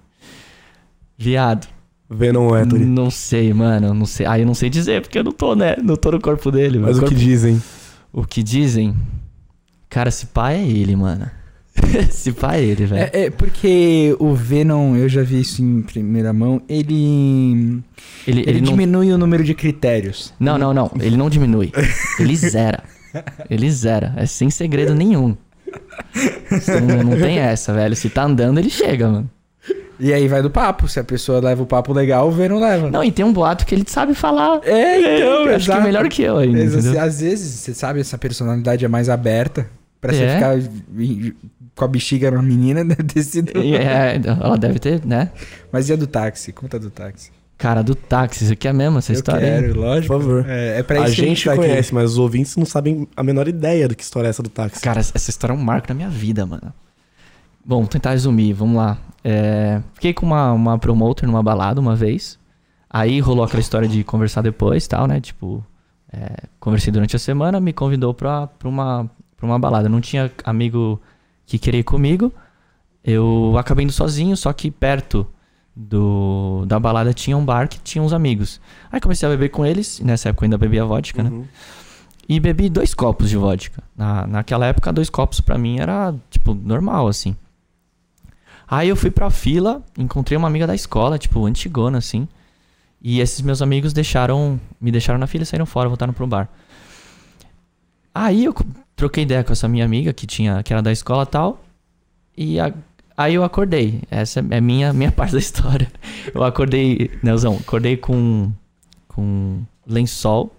viado. 1.19 1.67
Venom 2.13 2.55
Héctor? 2.57 2.79
Não 2.81 3.11
sei, 3.11 3.53
mano. 3.53 3.93
Não 3.95 4.07
sei. 4.07 4.27
Aí 4.27 4.43
eu 4.43 4.47
não 4.47 4.55
sei 4.55 4.69
dizer, 4.71 5.01
porque 5.03 5.19
eu 5.19 5.25
não 5.25 5.33
tô, 5.33 5.55
né? 5.55 5.77
Não 5.83 5.97
tô 5.97 6.11
no 6.13 6.21
corpo 6.21 6.51
dele. 6.51 6.79
Mas 6.79 6.97
meu 6.99 7.07
o 7.07 7.09
que 7.09 7.15
corpo- 7.15 7.15
dizem? 7.29 7.63
o 8.13 8.25
que 8.25 8.43
dizem? 8.43 8.95
Cara, 9.89 10.09
esse 10.09 10.27
pai 10.27 10.57
é 10.57 10.67
ele, 10.67 10.95
mano. 10.97 11.31
esse 12.09 12.33
pai 12.33 12.61
é 12.61 12.65
ele, 12.65 12.87
velho. 12.87 13.11
É, 13.13 13.25
é 13.25 13.31
porque 13.31 14.15
o 14.19 14.35
Venom, 14.35 14.95
eu 14.97 15.09
já 15.09 15.23
vi 15.23 15.41
isso 15.41 15.63
em 15.63 15.83
primeira 15.83 16.33
mão, 16.33 16.61
ele. 16.69 17.83
ele 18.27 18.41
Ele, 18.41 18.45
ele 18.47 18.61
não, 18.61 18.71
diminui 18.73 19.13
o 19.13 19.19
número 19.19 19.43
de 19.45 19.55
critérios. 19.55 20.33
não, 20.39 20.59
não, 20.59 20.73
não. 20.75 20.91
Ele 21.01 21.17
não 21.17 21.29
diminui. 21.31 21.73
Ele 22.19 22.37
zera. 22.37 22.83
Ele 23.51 23.71
zera. 23.71 24.13
É 24.17 24.27
sem 24.27 24.49
segredo 24.51 24.95
nenhum. 24.95 25.37
Não, 26.87 27.03
não 27.11 27.17
tem 27.19 27.39
essa, 27.39 27.73
velho. 27.73 27.97
Se 27.97 28.09
tá 28.11 28.25
andando, 28.25 28.59
ele 28.59 28.71
chega, 28.71 29.09
mano. 29.09 29.31
E 30.01 30.13
aí 30.13 30.27
vai 30.29 30.43
do 30.43 30.51
papo. 30.51 30.89
Se 30.89 30.99
a 30.99 31.05
pessoa 31.05 31.41
leva 31.41 31.63
o 31.63 31.67
papo 31.67 31.93
legal, 31.93 32.29
o 32.29 32.31
Venom 32.31 32.59
leva. 32.61 32.91
Não, 32.91 33.05
e 33.05 33.13
tem 33.13 33.25
um 33.25 33.33
boato 33.33 33.65
que 33.67 33.75
ele 33.75 33.85
sabe 33.87 34.15
falar. 34.15 34.61
É, 34.65 35.19
então, 35.19 35.55
acho 35.55 35.71
que 35.71 35.77
é 35.77 35.81
melhor 35.81 36.09
que 36.09 36.23
eu 36.23 36.39
ainda. 36.39 36.59
Às 36.59 36.71
vezes, 36.73 36.85
entendeu? 36.87 37.03
às 37.05 37.21
vezes, 37.21 37.55
você 37.61 37.75
sabe, 37.75 38.01
essa 38.01 38.19
personalidade 38.19 38.85
é 38.85 38.89
mais 38.89 39.09
aberta. 39.09 39.67
Pra 40.01 40.13
você 40.13 40.25
É. 40.25 40.35
ficar 40.35 40.59
e- 40.99 41.35
com 41.77 41.85
a 41.85 41.89
bexiga 41.89 42.31
na 42.31 42.43
menina, 42.43 42.85
deve 42.85 43.03
ter 43.05 43.23
sido. 43.23 43.53
É, 43.57 44.21
ela 44.25 44.59
deve 44.59 44.79
ter, 44.79 45.05
né? 45.07 45.31
Mas 45.71 45.89
e 45.89 45.93
a 45.93 45.97
do 45.97 46.07
táxi? 46.07 46.53
Conta 46.53 46.79
do 46.79 46.91
táxi. 46.91 47.31
Cara, 47.57 47.81
do 47.83 47.95
táxi, 47.95 48.43
isso 48.43 48.53
aqui 48.55 48.67
é 48.67 48.73
mesmo, 48.73 48.99
essa 48.99 49.13
eu 49.13 49.15
história. 49.15 49.41
quero, 49.61 49.79
lógico. 49.81 50.13
Por 50.15 50.21
favor. 50.21 50.45
É, 50.49 50.81
é 50.81 50.83
pra 50.83 51.03
A 51.03 51.05
isso 51.07 51.15
que 51.15 51.23
gente 51.23 51.45
tá 51.45 51.53
aqui. 51.53 51.61
conhece, 51.63 51.95
mas 51.95 52.11
os 52.11 52.19
ouvintes 52.19 52.57
não 52.57 52.67
sabem 52.67 53.07
a 53.17 53.23
menor 53.23 53.47
ideia 53.47 53.87
do 53.87 53.95
que 53.95 54.03
história 54.03 54.27
é 54.27 54.31
essa 54.31 54.43
do 54.43 54.49
táxi. 54.51 54.81
Cara, 54.83 54.99
essa 54.99 55.31
história 55.31 55.55
é 55.55 55.57
um 55.57 55.63
marco 55.63 55.87
na 55.89 55.95
minha 55.95 56.09
vida, 56.09 56.45
mano. 56.45 56.75
Bom, 57.65 57.85
tentar 57.87 58.11
resumir, 58.11 58.53
vamos 58.53 58.77
lá. 58.77 58.99
É, 59.25 59.81
fiquei 59.95 60.13
com 60.13 60.27
uma, 60.27 60.53
uma 60.53 60.79
promoter 60.79 61.27
numa 61.27 61.43
balada 61.43 61.81
uma 61.81 61.95
vez. 61.95 62.39
Aí 62.91 63.21
rolou 63.21 63.45
aquela 63.45 63.61
história 63.61 63.89
de 63.89 64.03
conversar 64.05 64.43
depois 64.43 64.87
tal, 64.87 65.07
né? 65.07 65.21
Tipo, 65.21 65.65
é, 66.13 66.49
conversei 66.59 66.93
durante 66.93 67.17
a 67.17 67.19
semana, 67.19 67.61
me 67.61 67.73
convidou 67.73 68.13
pra, 68.13 68.47
pra, 68.47 68.69
uma, 68.69 69.11
pra 69.37 69.47
uma 69.47 69.59
balada. 69.59 69.89
Não 69.89 70.01
tinha 70.01 70.31
amigo 70.45 71.01
que 71.47 71.59
queria 71.59 71.81
ir 71.81 71.85
comigo. 71.85 72.33
Eu 73.05 73.55
acabei 73.57 73.85
indo 73.85 73.93
sozinho, 73.93 74.37
só 74.37 74.53
que 74.53 74.71
perto 74.71 75.27
do, 75.75 76.65
da 76.67 76.79
balada 76.79 77.15
tinha 77.15 77.37
um 77.37 77.45
bar 77.45 77.69
que 77.69 77.79
tinha 77.81 78.03
uns 78.03 78.13
amigos. 78.13 78.61
Aí 78.91 79.01
comecei 79.01 79.27
a 79.27 79.31
beber 79.31 79.49
com 79.49 79.65
eles, 79.65 80.01
e 80.01 80.05
nessa 80.05 80.29
época 80.29 80.45
eu 80.45 80.47
ainda 80.47 80.59
bebia 80.59 80.85
vodka, 80.85 81.23
né? 81.23 81.31
Uhum. 81.31 81.45
E 82.29 82.39
bebi 82.39 82.69
dois 82.69 82.95
copos 82.95 83.29
de 83.29 83.37
vodka. 83.37 83.83
Na, 83.97 84.27
naquela 84.27 84.67
época, 84.67 84.93
dois 84.93 85.11
copos 85.11 85.41
pra 85.41 85.59
mim 85.59 85.81
era, 85.81 86.15
tipo, 86.31 86.55
normal, 86.55 87.09
assim. 87.09 87.37
Aí 88.75 88.89
eu 88.89 88.97
fui 88.97 89.11
pra 89.11 89.29
fila, 89.29 89.83
encontrei 89.99 90.35
uma 90.39 90.49
amiga 90.49 90.67
da 90.67 90.75
escola, 90.75 91.19
tipo, 91.19 91.45
antigona, 91.45 91.99
assim. 91.99 92.27
E 93.03 93.21
esses 93.21 93.43
meus 93.43 93.61
amigos 93.61 93.93
deixaram, 93.93 94.59
me 94.81 94.91
deixaram 94.91 95.19
na 95.19 95.27
fila 95.27 95.43
e 95.43 95.47
saíram 95.47 95.67
fora, 95.67 95.89
voltaram 95.91 96.15
pro 96.15 96.27
bar. 96.27 96.49
Aí 98.15 98.45
eu 98.45 98.55
troquei 98.97 99.25
ideia 99.25 99.45
com 99.45 99.53
essa 99.53 99.69
minha 99.69 99.85
amiga, 99.85 100.13
que 100.13 100.27
tinha, 100.27 100.63
que 100.63 100.73
era 100.73 100.81
da 100.83 100.93
escola 100.93 101.27
tal. 101.27 101.63
E 102.37 102.59
a- 102.61 102.73
aí 103.17 103.35
eu 103.35 103.45
acordei. 103.45 104.01
Essa 104.11 104.41
é 104.41 104.61
minha, 104.61 104.93
minha 104.93 105.11
parte 105.13 105.33
da 105.33 105.39
história. 105.39 105.91
Eu 106.35 106.43
acordei, 106.43 107.11
Nelzão, 107.23 107.59
acordei 107.61 107.97
com, 107.99 108.51
com 109.09 109.63
lençol, 109.87 110.55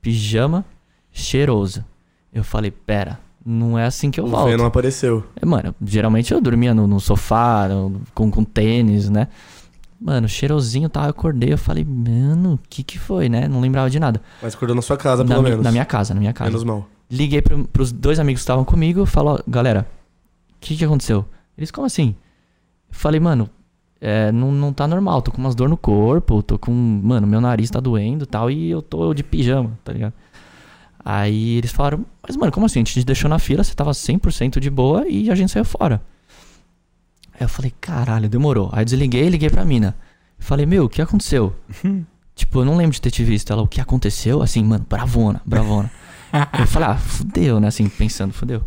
pijama, 0.00 0.64
cheiroso. 1.12 1.84
Eu 2.32 2.44
falei, 2.44 2.70
pera, 2.70 3.18
não 3.50 3.78
é 3.78 3.84
assim 3.84 4.10
que 4.10 4.20
eu 4.20 4.24
O 4.24 4.28
volto. 4.28 4.48
Venom 4.48 4.64
apareceu. 4.66 5.24
É, 5.40 5.44
Mano, 5.44 5.74
geralmente 5.84 6.32
eu 6.32 6.40
dormia 6.40 6.72
no, 6.74 6.86
no 6.86 7.00
sofá, 7.00 7.66
no- 7.68 8.00
com, 8.14 8.30
com 8.30 8.44
tênis, 8.44 9.10
né? 9.10 9.28
Mano, 10.00 10.26
cheirosinho 10.28 10.88
tal, 10.88 11.04
eu 11.04 11.10
acordei, 11.10 11.52
eu 11.52 11.58
falei, 11.58 11.84
mano, 11.84 12.54
o 12.54 12.60
que 12.70 12.82
que 12.82 12.98
foi, 12.98 13.28
né? 13.28 13.46
Não 13.48 13.60
lembrava 13.60 13.90
de 13.90 14.00
nada. 14.00 14.22
Mas 14.42 14.54
acordou 14.54 14.74
na 14.74 14.80
sua 14.80 14.96
casa, 14.96 15.22
na, 15.22 15.28
pelo 15.28 15.42
mi- 15.42 15.50
menos. 15.50 15.64
na 15.64 15.70
minha 15.70 15.84
casa, 15.84 16.14
na 16.14 16.20
minha 16.20 16.32
casa. 16.32 16.50
Menos 16.50 16.64
mal. 16.64 16.88
Liguei 17.10 17.42
pro, 17.42 17.64
pros 17.68 17.92
dois 17.92 18.18
amigos 18.18 18.40
que 18.40 18.44
estavam 18.44 18.64
comigo, 18.64 19.04
falou, 19.04 19.38
galera, 19.46 19.86
o 20.52 20.54
que 20.60 20.76
que 20.76 20.84
aconteceu? 20.84 21.26
Eles, 21.58 21.70
como 21.70 21.86
assim? 21.86 22.14
Eu 22.88 22.94
falei, 22.94 23.20
mano, 23.20 23.50
é, 24.00 24.32
não, 24.32 24.50
não 24.50 24.72
tá 24.72 24.88
normal, 24.88 25.20
tô 25.20 25.30
com 25.30 25.38
umas 25.38 25.54
dor 25.54 25.68
no 25.68 25.76
corpo, 25.76 26.42
tô 26.42 26.58
com, 26.58 26.72
mano, 26.72 27.26
meu 27.26 27.40
nariz 27.40 27.68
tá 27.68 27.78
doendo 27.80 28.24
e 28.24 28.26
tal, 28.26 28.50
e 28.50 28.70
eu 28.70 28.80
tô 28.80 29.12
de 29.12 29.22
pijama, 29.22 29.72
tá 29.84 29.92
ligado? 29.92 30.14
Aí 31.04 31.56
eles 31.56 31.72
falaram, 31.72 32.04
mas 32.26 32.36
mano, 32.36 32.52
como 32.52 32.66
assim? 32.66 32.78
A 32.78 32.82
gente 32.82 32.94
te 32.94 33.04
deixou 33.04 33.28
na 33.28 33.38
fila, 33.38 33.64
você 33.64 33.74
tava 33.74 33.90
100% 33.90 34.60
de 34.60 34.70
boa 34.70 35.08
e 35.08 35.30
a 35.30 35.34
gente 35.34 35.50
saiu 35.50 35.64
fora. 35.64 36.02
Aí 37.34 37.42
eu 37.44 37.48
falei, 37.48 37.72
caralho, 37.80 38.28
demorou. 38.28 38.68
Aí 38.72 38.82
eu 38.82 38.84
desliguei 38.84 39.26
e 39.26 39.30
liguei 39.30 39.48
pra 39.48 39.64
mina. 39.64 39.96
Falei, 40.38 40.66
meu, 40.66 40.84
o 40.84 40.88
que 40.88 41.00
aconteceu? 41.00 41.54
tipo, 42.34 42.60
eu 42.60 42.64
não 42.64 42.76
lembro 42.76 42.92
de 42.92 43.00
ter 43.00 43.10
te 43.10 43.24
visto. 43.24 43.52
Ela, 43.52 43.62
o 43.62 43.68
que 43.68 43.80
aconteceu? 43.80 44.42
Assim, 44.42 44.62
mano, 44.62 44.84
bravona, 44.88 45.40
bravona. 45.44 45.90
eu 46.58 46.66
falei, 46.66 46.88
ah, 46.88 46.96
fudeu, 46.96 47.58
né? 47.58 47.68
Assim, 47.68 47.88
pensando, 47.88 48.32
fudeu. 48.32 48.62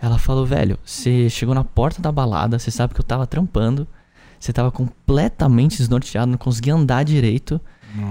Ela 0.00 0.18
falou, 0.18 0.44
velho, 0.46 0.78
você 0.84 1.28
chegou 1.28 1.54
na 1.54 1.62
porta 1.62 2.02
da 2.02 2.10
balada, 2.10 2.58
você 2.58 2.70
sabe 2.70 2.92
que 2.92 3.00
eu 3.00 3.04
tava 3.04 3.24
trampando, 3.24 3.86
você 4.38 4.52
tava 4.52 4.72
completamente 4.72 5.78
desnorteado, 5.78 6.30
não 6.30 6.38
conseguia 6.38 6.74
andar 6.74 7.04
direito. 7.04 7.60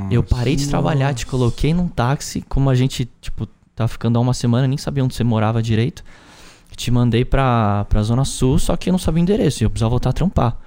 Eu 0.10 0.24
parei 0.24 0.56
de 0.56 0.68
trabalhar, 0.68 1.14
te 1.14 1.26
coloquei 1.26 1.74
num 1.74 1.88
táxi, 1.88 2.42
como 2.48 2.70
a 2.70 2.76
gente, 2.76 3.10
tipo, 3.20 3.48
tava 3.82 3.88
ficando 3.88 4.18
há 4.18 4.22
uma 4.22 4.34
semana, 4.34 4.68
nem 4.68 4.78
sabia 4.78 5.04
onde 5.04 5.16
você 5.16 5.24
morava 5.24 5.62
direito. 5.62 6.04
Te 6.76 6.90
mandei 6.90 7.26
pra, 7.26 7.86
pra 7.86 8.02
Zona 8.02 8.24
Sul, 8.24 8.58
só 8.58 8.78
que 8.78 8.90
eu 8.90 8.92
não 8.92 9.00
sabia 9.00 9.20
o 9.20 9.24
endereço, 9.24 9.62
e 9.62 9.66
eu 9.66 9.70
precisava 9.70 9.90
voltar 9.90 10.10
a 10.12 10.14
trampar. 10.14 10.58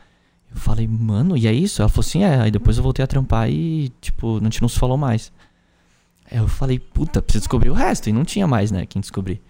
Eu 0.52 0.60
falei, 0.60 0.86
mano, 0.86 1.36
e 1.36 1.46
é 1.46 1.52
isso? 1.52 1.82
Ela 1.82 1.88
falou 1.88 2.06
assim, 2.06 2.22
é. 2.22 2.42
Aí 2.42 2.50
depois 2.50 2.76
eu 2.76 2.82
voltei 2.82 3.02
a 3.02 3.06
trampar 3.06 3.50
e, 3.50 3.90
tipo, 4.00 4.38
a 4.38 4.44
gente 4.44 4.62
não 4.62 4.68
se 4.68 4.78
falou 4.78 4.96
mais. 4.96 5.32
Aí 6.30 6.38
eu 6.38 6.46
falei, 6.46 6.78
puta, 6.78 7.20
preciso 7.20 7.42
descobrir 7.42 7.70
o 7.70 7.74
resto. 7.74 8.08
E 8.08 8.12
não 8.12 8.24
tinha 8.24 8.46
mais, 8.46 8.70
né, 8.70 8.86
quem 8.86 9.00
descobrir. 9.00 9.40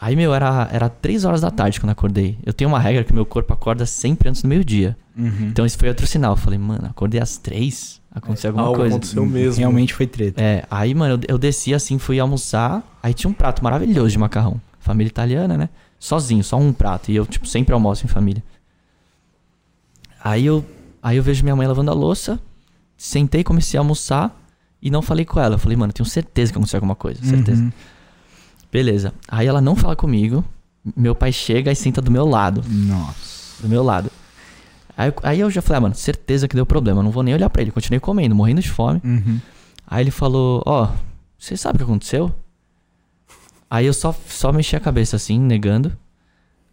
Aí, 0.00 0.16
meu, 0.16 0.34
era, 0.34 0.68
era 0.72 0.88
3 0.88 1.24
horas 1.24 1.40
da 1.40 1.50
tarde 1.50 1.80
quando 1.80 1.90
eu 1.90 1.92
acordei. 1.92 2.36
Eu 2.44 2.52
tenho 2.52 2.68
uma 2.68 2.80
regra 2.80 3.04
que 3.04 3.12
meu 3.12 3.24
corpo 3.24 3.52
acorda 3.52 3.86
sempre 3.86 4.28
antes 4.28 4.42
do 4.42 4.48
meio-dia. 4.48 4.96
Uhum. 5.16 5.48
Então 5.48 5.64
esse 5.64 5.76
foi 5.76 5.88
outro 5.88 6.06
sinal. 6.06 6.32
Eu 6.32 6.36
falei, 6.36 6.58
mano, 6.58 6.86
acordei 6.86 7.20
às 7.20 7.36
3, 7.36 8.00
aconteceu 8.12 8.50
alguma 8.50 8.66
Algo 8.66 8.78
coisa. 8.80 8.96
aconteceu 8.96 9.24
mesmo. 9.24 9.60
Realmente 9.60 9.94
foi 9.94 10.06
treta. 10.06 10.42
É, 10.42 10.64
aí, 10.70 10.94
mano, 10.94 11.14
eu, 11.14 11.34
eu 11.34 11.38
desci 11.38 11.72
assim, 11.72 11.98
fui 11.98 12.18
almoçar. 12.18 12.82
Aí 13.02 13.14
tinha 13.14 13.30
um 13.30 13.32
prato 13.34 13.62
maravilhoso 13.62 14.10
de 14.10 14.18
macarrão. 14.18 14.60
Família 14.80 15.08
italiana, 15.08 15.56
né? 15.56 15.68
Sozinho, 15.98 16.42
só 16.42 16.58
um 16.58 16.72
prato. 16.72 17.10
E 17.10 17.16
eu, 17.16 17.24
tipo, 17.24 17.46
sempre 17.46 17.72
almoço 17.72 18.04
em 18.04 18.08
família. 18.08 18.42
Aí 20.22 20.44
eu, 20.44 20.64
aí 21.02 21.16
eu 21.16 21.22
vejo 21.22 21.42
minha 21.44 21.54
mãe 21.56 21.66
lavando 21.66 21.90
a 21.90 21.94
louça. 21.94 22.38
Sentei, 22.96 23.44
comecei 23.44 23.78
a 23.78 23.80
almoçar. 23.80 24.38
E 24.82 24.90
não 24.90 25.00
falei 25.00 25.24
com 25.24 25.40
ela. 25.40 25.54
Eu 25.54 25.58
falei, 25.58 25.76
mano, 25.76 25.90
eu 25.90 25.94
tenho 25.94 26.08
certeza 26.08 26.52
que 26.52 26.58
aconteceu 26.58 26.78
alguma 26.78 26.94
coisa. 26.96 27.24
Certeza. 27.24 27.62
Uhum. 27.62 27.72
Beleza. 28.74 29.14
Aí 29.28 29.46
ela 29.46 29.60
não 29.60 29.76
fala 29.76 29.94
comigo. 29.94 30.44
Meu 30.96 31.14
pai 31.14 31.30
chega 31.30 31.70
e 31.70 31.76
senta 31.76 32.02
do 32.02 32.10
meu 32.10 32.26
lado. 32.26 32.60
Nossa. 32.68 33.62
Do 33.62 33.68
meu 33.68 33.84
lado. 33.84 34.10
Aí, 34.96 35.12
aí 35.22 35.38
eu 35.38 35.48
já 35.48 35.62
falei, 35.62 35.78
ah, 35.78 35.80
mano, 35.82 35.94
certeza 35.94 36.48
que 36.48 36.56
deu 36.56 36.66
problema. 36.66 37.00
Não 37.00 37.12
vou 37.12 37.22
nem 37.22 37.32
olhar 37.32 37.48
pra 37.48 37.62
ele. 37.62 37.70
Continuei 37.70 38.00
comendo, 38.00 38.34
morrendo 38.34 38.60
de 38.60 38.68
fome. 38.68 39.00
Uhum. 39.04 39.40
Aí 39.86 40.02
ele 40.02 40.10
falou, 40.10 40.60
ó, 40.66 40.88
você 41.38 41.56
sabe 41.56 41.76
o 41.76 41.78
que 41.78 41.84
aconteceu? 41.84 42.34
Aí 43.70 43.86
eu 43.86 43.94
só, 43.94 44.12
só 44.26 44.52
mexi 44.52 44.74
a 44.74 44.80
cabeça 44.80 45.14
assim, 45.14 45.38
negando. 45.38 45.96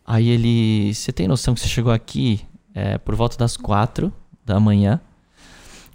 Aí 0.04 0.28
ele, 0.28 0.96
você 0.96 1.12
tem 1.12 1.28
noção 1.28 1.54
que 1.54 1.60
você 1.60 1.68
chegou 1.68 1.94
aqui 1.94 2.42
é, 2.74 2.98
por 2.98 3.14
volta 3.14 3.38
das 3.38 3.56
quatro 3.56 4.12
da 4.44 4.60
manhã, 4.60 5.00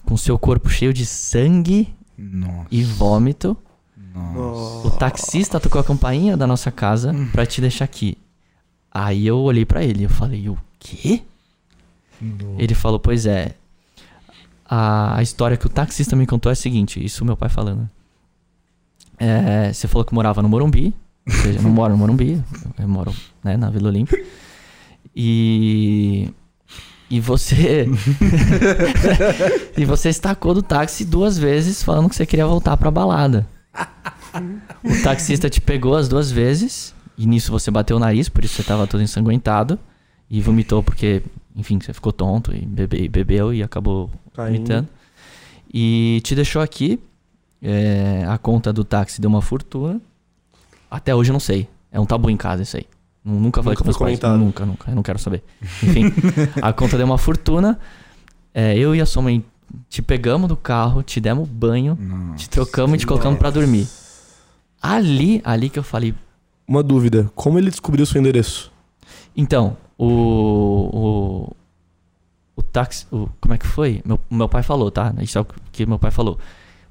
com 0.05 0.17
seu 0.17 0.39
corpo 0.39 0.69
cheio 0.69 0.93
de 0.93 1.05
sangue 1.05 1.93
Nossa. 2.17 2.69
e 2.71 2.85
vômito. 2.85 3.57
Nossa. 4.17 4.89
O 4.89 4.91
taxista 4.93 5.61
tocou 5.61 5.81
a 5.81 5.85
campainha 5.85 6.37
da 6.37 6.47
nossa 6.47 6.71
casa 6.73 7.15
pra 7.33 7.45
te 7.45 7.61
deixar 7.61 7.85
aqui. 7.85 8.17
Aí 8.91 9.27
eu 9.27 9.39
olhei 9.39 9.67
pra 9.67 9.85
ele, 9.85 10.05
eu 10.05 10.11
falei, 10.11 10.49
o 10.49 10.57
quê? 10.79 11.23
Ele 12.59 12.75
falou, 12.75 12.99
pois 12.99 13.27
é. 13.27 13.55
A, 14.65 15.19
a 15.19 15.23
história 15.23 15.57
que 15.57 15.67
o 15.67 15.71
taxista 15.71 16.17
me 16.17 16.27
contou 16.27 16.51
é 16.51 16.55
a 16.55 16.57
seguinte, 16.57 17.05
isso 17.05 17.25
meu 17.25 17.37
pai 17.37 17.51
falando. 17.51 17.89
É, 19.19 19.73
você 19.73 19.87
falou 19.87 20.05
que 20.05 20.15
morava 20.15 20.41
no 20.41 20.49
Morumbi. 20.49 20.95
Ou 21.27 21.35
seja, 21.35 21.59
eu 21.59 21.63
não 21.63 21.71
moro 21.71 21.93
no 21.93 21.99
Morumbi, 21.99 22.43
eu 22.79 22.89
moro 22.89 23.15
né, 23.45 23.57
na 23.57 23.69
Vila 23.69 23.89
Olímpia. 23.89 24.25
E. 25.15 26.31
E 27.11 27.21
você. 27.21 27.87
e 29.77 29.85
você 29.85 30.09
estacou 30.09 30.55
do 30.55 30.63
táxi 30.63 31.05
duas 31.05 31.37
vezes 31.39 31.83
falando 31.83 32.09
que 32.09 32.17
você 32.17 32.27
queria 32.27 32.47
voltar 32.47 32.77
pra 32.77 32.91
balada. 32.91 33.47
O 34.85 35.03
taxista 35.03 35.49
te 35.49 35.61
pegou 35.61 35.97
as 35.97 36.09
duas 36.09 36.31
vezes. 36.31 36.95
E 37.19 37.27
nisso 37.27 37.51
você 37.51 37.71
bateu 37.71 37.97
o 37.97 38.01
nariz, 38.01 38.29
por 38.29 38.45
isso 38.45 38.55
você 38.55 38.63
tava 38.63 38.87
todo 38.87 39.03
ensanguentado. 39.03 39.79
E 40.29 40.41
vomitou 40.41 40.83
porque, 40.83 41.23
enfim, 41.55 41.79
você 41.81 41.93
ficou 41.93 42.13
tonto 42.13 42.55
e 42.55 42.61
bebe, 42.67 43.09
bebeu 43.09 43.55
e 43.55 43.63
acabou 43.63 44.11
Caindo. 44.35 44.55
vomitando. 44.57 44.89
E 45.73 46.21
te 46.25 46.35
deixou 46.35 46.61
aqui. 46.61 47.01
É, 47.63 48.25
a 48.29 48.37
conta 48.37 48.73
do 48.73 48.85
táxi 48.85 49.21
deu 49.21 49.31
uma 49.31 49.41
fortuna. 49.41 50.01
Até 50.91 51.15
hoje 51.15 51.31
eu 51.31 51.33
não 51.33 51.41
sei. 51.41 51.69
É 51.91 51.99
um 51.99 52.05
tabu 52.05 52.29
em 52.29 52.37
casa 52.37 52.63
isso 52.63 52.77
aí. 52.77 52.87
Nu- 53.25 53.41
Nunca 53.41 53.63
falei 53.63 53.73
Nunca 53.75 53.83
com 53.83 53.85
meus 53.87 53.97
pais. 53.97 54.21
comentado. 54.21 54.39
Nunca, 54.39 54.67
nunca. 54.67 54.91
Eu 54.91 54.95
não 54.95 55.03
quero 55.03 55.19
saber. 55.19 55.43
Enfim, 55.83 56.13
a 56.61 56.73
conta 56.73 56.97
deu 56.99 57.07
uma 57.07 57.19
fortuna. 57.19 57.79
É, 58.59 58.75
eu 58.75 58.95
e 58.95 59.03
a 59.03 59.05
sua 59.07 59.21
mãe 59.23 59.45
te 59.89 60.03
pegamos 60.03 60.49
do 60.49 60.57
carro, 60.57 61.03
te 61.03 61.21
demos 61.21 61.49
banho, 61.49 61.97
Nossa. 62.01 62.37
te 62.39 62.49
trocamos 62.51 62.95
e 62.97 62.99
te 62.99 63.07
colocamos 63.07 63.39
pra 63.39 63.51
dormir. 63.51 63.87
Ali, 64.81 65.41
ali 65.45 65.69
que 65.71 65.79
eu 65.79 65.83
falei. 65.83 66.15
Uma 66.67 66.83
dúvida. 66.83 67.31
Como 67.35 67.59
ele 67.59 67.71
descobriu 67.71 68.03
o 68.05 68.07
seu 68.07 68.21
endereço? 68.21 68.71
Então, 69.37 69.77
o. 69.99 70.07
O, 70.93 71.57
o 72.57 72.63
táxi. 72.63 73.07
O, 73.11 73.29
como 73.41 73.55
é 73.55 73.59
que 73.59 73.67
foi? 73.67 74.01
Meu, 74.05 74.19
meu 74.31 74.49
pai 74.49 74.63
falou, 74.63 74.91
tá? 74.91 75.15
Isso 75.21 75.39
é 75.39 75.41
o 75.41 75.47
que 75.73 75.87
meu 75.87 75.99
pai 75.99 76.11
falou. 76.11 76.39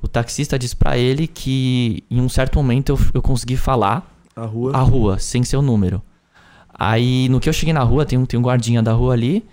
O 0.01 0.07
taxista 0.07 0.57
disse 0.59 0.75
pra 0.75 0.97
ele 0.97 1.27
que 1.27 2.03
em 2.11 2.21
um 2.21 2.29
certo 2.29 2.55
momento 2.57 2.89
eu, 2.89 2.99
eu 3.15 3.21
consegui 3.21 3.57
falar 3.57 4.05
A 4.35 4.45
rua? 4.45 4.75
a 4.75 4.81
rua, 4.81 5.19
sem 5.19 5.43
seu 5.43 5.61
número. 5.61 6.01
Aí, 6.77 7.27
no 7.29 7.39
que 7.39 7.47
eu 7.49 7.53
cheguei 7.53 7.73
na 7.73 7.83
rua, 7.83 8.05
tem 8.05 8.19
um, 8.19 8.25
tem 8.25 8.39
um 8.39 8.43
guardinha 8.43 8.83
da 8.83 8.91
rua 8.93 9.13
ali, 9.13 9.43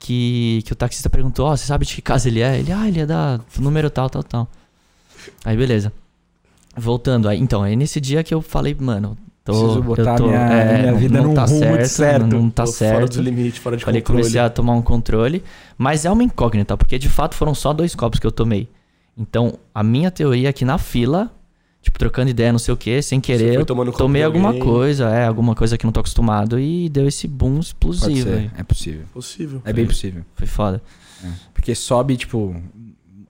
que, 0.00 0.62
que 0.64 0.72
o 0.72 0.76
taxista 0.76 1.08
perguntou, 1.08 1.46
ó, 1.46 1.54
você 1.56 1.66
sabe 1.66 1.86
de 1.86 1.94
que 1.94 2.02
casa 2.02 2.26
ele 2.28 2.40
é? 2.40 2.58
Ele, 2.58 2.72
ah, 2.72 2.88
ele 2.88 3.00
é 3.00 3.06
da 3.06 3.38
número 3.58 3.88
tal, 3.90 4.10
tal, 4.10 4.24
tal. 4.24 4.48
Aí, 5.44 5.56
beleza. 5.56 5.92
Voltando, 6.76 7.28
aí, 7.28 7.38
então, 7.38 7.62
aí 7.62 7.76
nesse 7.76 8.00
dia 8.00 8.24
que 8.24 8.32
eu 8.32 8.40
falei, 8.40 8.74
mano, 8.78 9.16
tô... 9.44 9.52
Preciso 9.52 9.82
botar 9.82 10.12
eu 10.12 10.16
tô, 10.16 10.26
minha- 10.28 10.38
é, 10.40 10.78
minha 10.80 10.92
não- 10.92 10.98
vida 10.98 11.18
não 11.18 11.24
num 11.28 11.34
tá 11.34 11.46
certo, 11.46 11.84
certo. 11.86 12.26
Não, 12.26 12.42
não 12.42 12.50
tá 12.50 12.64
Tô 12.64 12.72
Fora 12.72 12.90
certo. 12.90 13.08
dos 13.08 13.16
limites, 13.18 13.58
fora 13.58 13.76
de 13.76 13.84
Falei, 13.84 14.00
controle. 14.00 14.22
comecei 14.22 14.40
a 14.40 14.48
tomar 14.48 14.72
um 14.72 14.82
controle, 14.82 15.44
mas 15.76 16.04
é 16.04 16.10
uma 16.10 16.22
incógnita, 16.22 16.76
porque 16.76 16.98
de 16.98 17.08
fato 17.08 17.34
foram 17.34 17.54
só 17.54 17.72
dois 17.72 17.94
copos 17.94 18.18
que 18.18 18.26
eu 18.26 18.32
tomei. 18.32 18.68
Então, 19.18 19.58
a 19.74 19.82
minha 19.82 20.10
teoria 20.10 20.48
é 20.48 20.52
que 20.52 20.64
na 20.64 20.78
fila, 20.78 21.30
tipo, 21.82 21.98
trocando 21.98 22.30
ideia, 22.30 22.52
não 22.52 22.58
sei 22.58 22.74
o 22.74 22.76
que, 22.76 23.00
sem 23.02 23.18
Você 23.18 23.26
querer, 23.26 23.64
foi 23.64 23.86
eu 23.86 23.92
tomei 23.92 24.22
alguma 24.22 24.54
coisa, 24.54 25.08
é, 25.08 25.26
alguma 25.26 25.54
coisa 25.54 25.78
que 25.78 25.84
eu 25.84 25.88
não 25.88 25.92
tô 25.92 26.00
acostumado 26.00 26.58
e 26.58 26.88
deu 26.88 27.06
esse 27.08 27.26
boom 27.26 27.54
Pode 27.54 27.66
explosivo. 27.66 28.30
É 28.56 28.62
possível. 28.62 29.04
Possível. 29.12 29.62
É 29.64 29.72
bem 29.72 29.86
possível. 29.86 30.24
Foi 30.34 30.46
foda. 30.46 30.82
Porque 31.52 31.74
sobe, 31.74 32.16
tipo, 32.16 32.56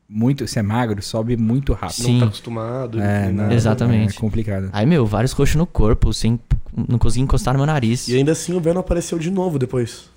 muito. 0.08 0.46
Se 0.46 0.58
é 0.58 0.62
magro, 0.62 1.00
sobe 1.02 1.36
muito 1.36 1.72
rápido. 1.72 2.04
Sim. 2.04 2.12
Não 2.14 2.20
tá 2.20 2.26
acostumado. 2.26 3.00
É, 3.00 3.30
nada. 3.30 3.54
Exatamente. 3.54 4.16
É 4.16 4.20
complicado. 4.20 4.70
Aí, 4.72 4.86
meu, 4.86 5.06
vários 5.06 5.32
roxos 5.32 5.56
no 5.56 5.66
corpo, 5.66 6.12
sem 6.12 6.38
não 6.88 6.98
conseguia 6.98 7.24
encostar 7.24 7.54
no 7.54 7.58
meu 7.58 7.66
nariz. 7.66 8.08
E 8.08 8.16
ainda 8.16 8.32
assim 8.32 8.54
o 8.54 8.60
Venom 8.60 8.80
apareceu 8.80 9.18
de 9.18 9.30
novo 9.30 9.58
depois. 9.58 10.08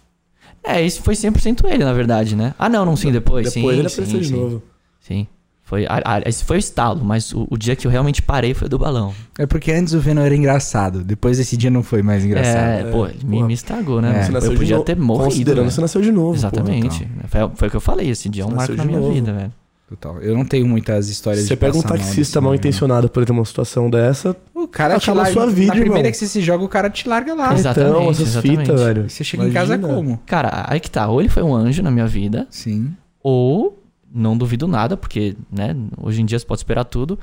É, 0.63 0.81
isso 0.81 1.01
foi 1.01 1.13
100% 1.13 1.65
ele, 1.65 1.83
na 1.83 1.93
verdade, 1.93 2.35
né? 2.35 2.53
Ah, 2.57 2.69
não, 2.69 2.85
não, 2.85 2.95
sim, 2.95 3.11
depois. 3.11 3.51
Depois 3.53 3.75
sim, 3.75 3.79
ele 3.79 3.89
sim, 3.89 3.95
apareceu 3.95 4.19
de 4.19 4.27
sim. 4.27 4.35
novo. 4.35 4.63
Sim. 5.01 5.27
Foi, 5.65 5.85
a- 5.87 6.01
a- 6.03 6.21
esse 6.29 6.43
foi 6.43 6.57
o 6.57 6.59
estalo, 6.59 7.03
mas 7.03 7.31
o, 7.33 7.47
o 7.49 7.57
dia 7.57 7.75
que 7.75 7.87
eu 7.87 7.91
realmente 7.91 8.21
parei 8.21 8.53
foi 8.53 8.67
o 8.67 8.69
do 8.69 8.77
balão. 8.77 9.13
É 9.39 9.45
porque 9.45 9.71
antes 9.71 9.93
o 9.93 9.99
Venom 9.99 10.21
era 10.21 10.35
engraçado. 10.35 11.03
Depois 11.03 11.37
desse 11.37 11.55
dia 11.57 11.71
não 11.71 11.81
foi 11.81 12.01
mais 12.03 12.23
engraçado. 12.23 12.57
É, 12.57 12.81
É, 12.81 12.83
pô, 12.91 13.07
ele 13.07 13.19
me, 13.23 13.41
me 13.43 13.53
estragou, 13.53 14.01
né? 14.01 14.27
É. 14.31 14.37
Eu 14.47 14.53
podia 14.55 14.75
novo. 14.75 14.85
ter 14.85 14.95
morrido. 14.97 15.23
Considerando 15.25 15.67
que 15.67 15.73
você 15.73 15.81
nasceu 15.81 16.01
de 16.01 16.11
novo. 16.11 16.29
pô. 16.31 16.35
Exatamente. 16.35 17.07
Foi, 17.27 17.49
foi 17.55 17.67
o 17.69 17.71
que 17.71 17.77
eu 17.77 17.81
falei, 17.81 18.09
esse 18.09 18.27
dia 18.29 18.43
é 18.43 18.45
um 18.45 18.51
marco 18.51 18.75
na 18.75 18.83
de 18.83 18.87
minha 18.87 18.99
novo. 18.99 19.13
vida, 19.13 19.31
velho. 19.33 19.51
Total. 19.89 20.21
Eu 20.21 20.35
não 20.35 20.43
tenho 20.45 20.65
muitas 20.67 21.07
histórias 21.07 21.43
Você 21.45 21.53
de 21.53 21.59
pega 21.59 21.77
um 21.77 21.81
taxista 21.81 22.41
mal 22.41 22.51
nível, 22.51 22.61
intencionado 22.61 23.09
por 23.09 23.23
ter 23.25 23.31
uma 23.31 23.45
situação 23.45 23.89
dessa. 23.89 24.35
O 24.55 24.67
cara 24.67 24.97
te 24.99 25.11
larga. 25.11 25.31
sua 25.31 25.45
vida, 25.47 25.67
na 25.67 25.73
primeira 25.73 25.99
irmão. 25.99 26.11
que 26.11 26.17
você 26.17 26.27
se 26.27 26.41
joga, 26.41 26.63
o 26.63 26.69
cara 26.69 26.89
te 26.89 27.07
larga 27.07 27.33
lá. 27.33 27.53
Exatamente, 27.53 27.89
então, 27.91 28.09
essas 28.09 28.27
exatamente. 28.29 28.59
fitas, 28.61 28.81
velho. 28.81 29.05
E 29.05 29.09
você 29.09 29.23
chega 29.23 29.43
em 29.47 29.51
casa 29.51 29.75
Imagina. 29.75 29.93
como? 29.95 30.19
Cara, 30.25 30.65
aí 30.67 30.79
que 30.79 30.89
tá. 30.89 31.07
Ou 31.07 31.19
ele 31.21 31.29
foi 31.29 31.43
um 31.43 31.53
anjo 31.53 31.83
na 31.83 31.91
minha 31.91 32.07
vida, 32.07 32.47
Sim. 32.49 32.93
ou 33.21 33.82
não 34.13 34.37
duvido 34.37 34.67
nada, 34.67 34.95
porque, 34.95 35.35
né, 35.51 35.75
hoje 36.01 36.21
em 36.21 36.25
dia 36.25 36.37
você 36.39 36.45
pode 36.45 36.59
esperar 36.59 36.83
tudo, 36.85 37.17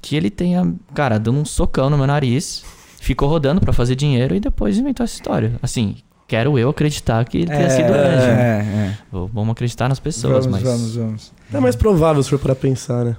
que 0.00 0.14
ele 0.16 0.30
tenha, 0.30 0.72
cara, 0.94 1.18
dando 1.18 1.38
um 1.40 1.44
socão 1.44 1.90
no 1.90 1.96
meu 1.98 2.06
nariz, 2.06 2.64
ficou 3.00 3.28
rodando 3.28 3.60
pra 3.60 3.72
fazer 3.72 3.94
dinheiro 3.96 4.34
e 4.34 4.40
depois 4.40 4.78
inventou 4.78 5.02
essa 5.04 5.14
história. 5.14 5.52
Assim, 5.62 5.96
quero 6.26 6.58
eu 6.58 6.68
acreditar 6.68 7.24
que 7.24 7.38
ele 7.38 7.46
tenha 7.48 7.70
sido 7.70 7.90
anjo. 7.92 8.26
né? 8.26 8.60
É, 8.60 8.86
é. 8.88 8.98
Vamos 9.10 9.50
acreditar 9.50 9.88
nas 9.88 9.98
pessoas, 9.98 10.46
vamos, 10.46 10.60
mas. 10.60 10.62
vamos, 10.62 10.96
vamos. 10.96 11.32
É 11.52 11.58
mais 11.58 11.74
provável 11.74 12.22
se 12.22 12.30
for 12.30 12.38
pra 12.38 12.54
pensar, 12.54 13.04
né? 13.04 13.16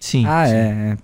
Sim. 0.00 0.24
Ah, 0.26 0.46
sim. 0.46 0.54
é, 0.54 0.96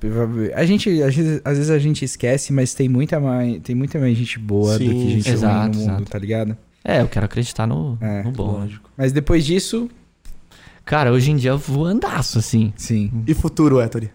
é. 0.50 0.54
A 0.54 0.64
gente, 0.64 1.02
às 1.02 1.14
vezes, 1.14 1.40
às 1.44 1.56
vezes 1.58 1.70
a 1.70 1.78
gente 1.78 2.02
esquece, 2.04 2.50
mas 2.52 2.72
tem 2.72 2.88
muita 2.88 3.20
mais, 3.20 3.60
tem 3.60 3.76
muita 3.76 3.98
mais 3.98 4.16
gente 4.16 4.38
boa 4.38 4.72
do 4.78 4.84
Sim, 4.84 4.90
que 4.90 5.10
gente 5.10 5.28
exato, 5.30 5.54
ruim 5.54 5.68
no 5.70 5.76
mundo, 5.76 5.90
exato. 5.90 6.10
tá 6.10 6.18
ligado? 6.18 6.56
É, 6.82 7.02
eu 7.02 7.08
quero 7.08 7.26
acreditar 7.26 7.66
no, 7.66 7.98
É, 8.00 8.22
no 8.22 8.30
bom. 8.32 8.52
Lógico. 8.52 8.88
Mas 8.96 9.12
depois 9.12 9.44
disso, 9.44 9.90
Cara, 10.86 11.12
hoje 11.12 11.30
em 11.32 11.36
dia 11.36 11.50
eu 11.50 11.58
vou 11.58 11.84
andaço, 11.84 12.38
assim. 12.38 12.72
sim. 12.76 13.12
E 13.26 13.34
futuro, 13.34 13.80
Ettore? 13.82 14.10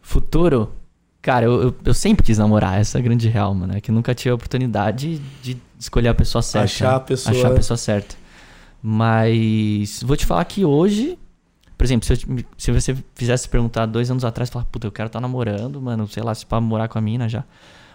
Futuro, 0.00 0.72
cara, 1.20 1.44
eu, 1.46 1.62
eu, 1.64 1.74
eu 1.84 1.92
sempre 1.92 2.24
quis 2.24 2.38
namorar, 2.38 2.80
essa 2.80 2.96
é 2.96 3.00
a 3.00 3.02
grande 3.02 3.28
real, 3.28 3.52
mano. 3.52 3.76
É 3.76 3.80
que 3.80 3.90
nunca 3.92 4.14
tive 4.14 4.30
a 4.30 4.34
oportunidade 4.36 5.20
de 5.42 5.56
escolher 5.78 6.08
a 6.08 6.14
pessoa 6.14 6.40
certa. 6.40 6.64
Achar 6.64 6.94
a 6.94 6.98
né? 7.00 7.04
pessoa- 7.06 7.36
Achar 7.36 7.50
a 7.50 7.54
pessoa 7.54 7.76
certa. 7.76 8.14
Mas 8.80 10.00
vou 10.04 10.16
te 10.16 10.24
falar 10.24 10.44
que 10.44 10.64
hoje, 10.64 11.18
por 11.76 11.82
exemplo, 11.84 12.06
se, 12.06 12.12
eu 12.12 12.44
se 12.56 12.70
você 12.72 12.96
fizesse 13.16 13.48
perguntar 13.48 13.84
dois 13.86 14.08
anos 14.08 14.24
atrás, 14.24 14.48
falar, 14.48 14.64
puta, 14.66 14.86
eu 14.86 14.92
quero 14.92 15.08
estar 15.08 15.20
namorando, 15.20 15.82
mano, 15.82 16.06
sei 16.06 16.22
lá, 16.22 16.32
se 16.32 16.46
pra 16.46 16.60
morar 16.60 16.86
com 16.86 16.96
a 16.98 17.00
mina 17.02 17.28
já. 17.28 17.42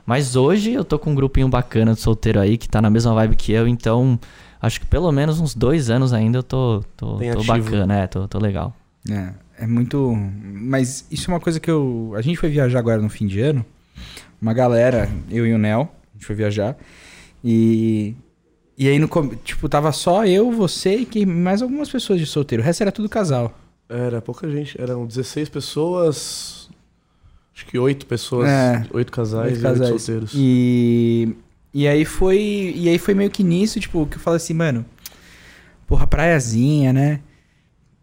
Mas 0.05 0.35
hoje 0.35 0.73
eu 0.73 0.83
tô 0.83 0.99
com 0.99 1.11
um 1.11 1.15
grupinho 1.15 1.47
bacana 1.47 1.93
de 1.93 2.01
solteiro 2.01 2.41
aí 2.41 2.57
que 2.57 2.67
tá 2.67 2.81
na 2.81 2.89
mesma 2.89 3.13
vibe 3.13 3.37
que 3.37 3.53
eu, 3.53 3.69
então 3.69 4.19
acho 4.61 4.79
que 4.79 4.85
pelo 4.85 5.11
menos 5.11 5.39
uns 5.39 5.55
dois 5.55 5.89
anos 5.89 6.13
ainda 6.13 6.39
eu 6.39 6.43
tô, 6.43 6.83
tô, 6.95 7.17
tô 7.17 7.43
bacana, 7.43 7.99
é, 7.99 8.07
tô, 8.07 8.27
tô 8.27 8.37
legal. 8.39 8.75
É, 9.09 9.33
é 9.59 9.67
muito. 9.67 10.13
Mas 10.15 11.05
isso 11.09 11.29
é 11.29 11.33
uma 11.33 11.39
coisa 11.39 11.59
que 11.59 11.69
eu. 11.69 12.13
A 12.15 12.21
gente 12.21 12.37
foi 12.37 12.49
viajar 12.49 12.79
agora 12.79 13.01
no 13.01 13.09
fim 13.09 13.25
de 13.25 13.39
ano. 13.39 13.65
Uma 14.41 14.53
galera, 14.53 15.09
eu 15.29 15.45
e 15.45 15.53
o 15.53 15.57
Nel, 15.57 15.81
a 15.81 16.17
gente 16.17 16.25
foi 16.25 16.35
viajar. 16.35 16.77
E. 17.43 18.15
E 18.77 18.87
aí, 18.87 18.97
no, 18.97 19.07
tipo, 19.43 19.69
tava 19.69 19.91
só 19.91 20.25
eu, 20.25 20.51
você 20.51 20.95
e 20.97 21.05
que 21.05 21.25
mais 21.25 21.61
algumas 21.61 21.89
pessoas 21.89 22.19
de 22.19 22.25
solteiro. 22.25 22.63
O 22.63 22.65
resto 22.65 22.81
era 22.81 22.91
tudo 22.91 23.07
casal. 23.07 23.53
Era 23.87 24.21
pouca 24.21 24.49
gente. 24.49 24.79
Eram 24.81 25.05
16 25.05 25.49
pessoas. 25.49 26.69
Acho 27.53 27.65
que 27.65 27.77
8 27.77 28.05
pessoas. 28.05 28.49
É. 28.49 28.83
8 28.91 29.11
casais 29.11 29.51
Oito 29.51 29.61
e 29.61 29.67
8 29.67 29.79
casais. 29.79 30.01
solteiros. 30.01 30.31
E. 30.35 31.35
E 31.73 31.87
aí 31.87 32.03
foi. 32.05 32.73
E 32.75 32.89
aí 32.89 32.97
foi 32.97 33.13
meio 33.13 33.29
que 33.29 33.43
nisso, 33.43 33.79
tipo, 33.79 34.05
que 34.05 34.17
eu 34.17 34.21
falei 34.21 34.37
assim, 34.37 34.53
mano. 34.53 34.85
Porra, 35.87 36.05
praiazinha, 36.07 36.91
né? 36.93 37.19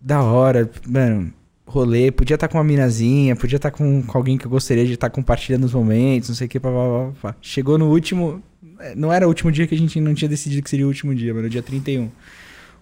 Da 0.01 0.23
hora, 0.23 0.71
mano. 0.87 1.33
Rolê, 1.67 2.11
podia 2.11 2.35
estar 2.35 2.49
com 2.49 2.57
uma 2.57 2.65
minazinha, 2.65 3.37
podia 3.37 3.57
estar 3.57 3.71
com, 3.71 4.03
com 4.03 4.17
alguém 4.17 4.39
que 4.39 4.47
eu 4.47 4.51
gostaria 4.51 4.87
de 4.87 4.95
estar 4.95 5.11
compartilhando 5.11 5.65
os 5.65 5.75
momentos, 5.75 6.31
não 6.31 6.37
sei 6.37 6.47
o 6.47 6.49
que, 6.51 6.59
pá, 6.59 6.71
pá, 6.71 6.77
pá, 6.77 7.13
pá. 7.33 7.37
Chegou 7.43 7.77
no 7.77 7.91
último. 7.91 8.43
é, 8.81 8.95
Não 8.95 9.13
era 9.13 9.27
o 9.27 9.29
último 9.29 9.53
dia 9.53 9.67
que 9.67 9.75
a 9.75 9.79
gente 9.79 10.01
não 10.01 10.15
tinha 10.15 10.31
decidido 10.31 10.63
que 10.63 10.71
seria 10.71 10.87
o 10.87 10.89
último 10.89 11.15
dia, 11.15 11.35
mano, 11.35 11.47
o 11.47 11.51
dia 11.51 11.63
31. 11.63 12.09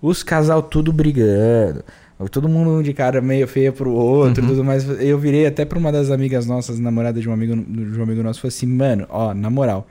Os 0.00 0.22
casal 0.22 0.62
tudo 0.62 0.92
brigando. 0.92 1.82
Todo 2.30 2.48
mundo 2.48 2.80
de 2.82 2.92
cara 2.94 3.20
meio 3.20 3.48
feia 3.48 3.72
pro 3.72 3.90
outro, 3.90 4.42
Uhum. 4.44 4.50
tudo 4.50 4.64
mais. 4.64 4.88
Eu 5.00 5.18
virei 5.18 5.46
até 5.46 5.64
pra 5.64 5.78
uma 5.80 5.90
das 5.90 6.08
amigas 6.10 6.46
nossas, 6.46 6.78
namorada 6.78 7.20
de 7.20 7.28
um 7.28 7.32
amigo, 7.32 7.56
de 7.56 7.98
um 7.98 8.02
amigo 8.04 8.22
nosso, 8.22 8.38
e 8.38 8.42
falei 8.42 8.54
assim, 8.56 8.66
mano, 8.66 9.04
ó, 9.10 9.34
na 9.34 9.50
moral. 9.50 9.86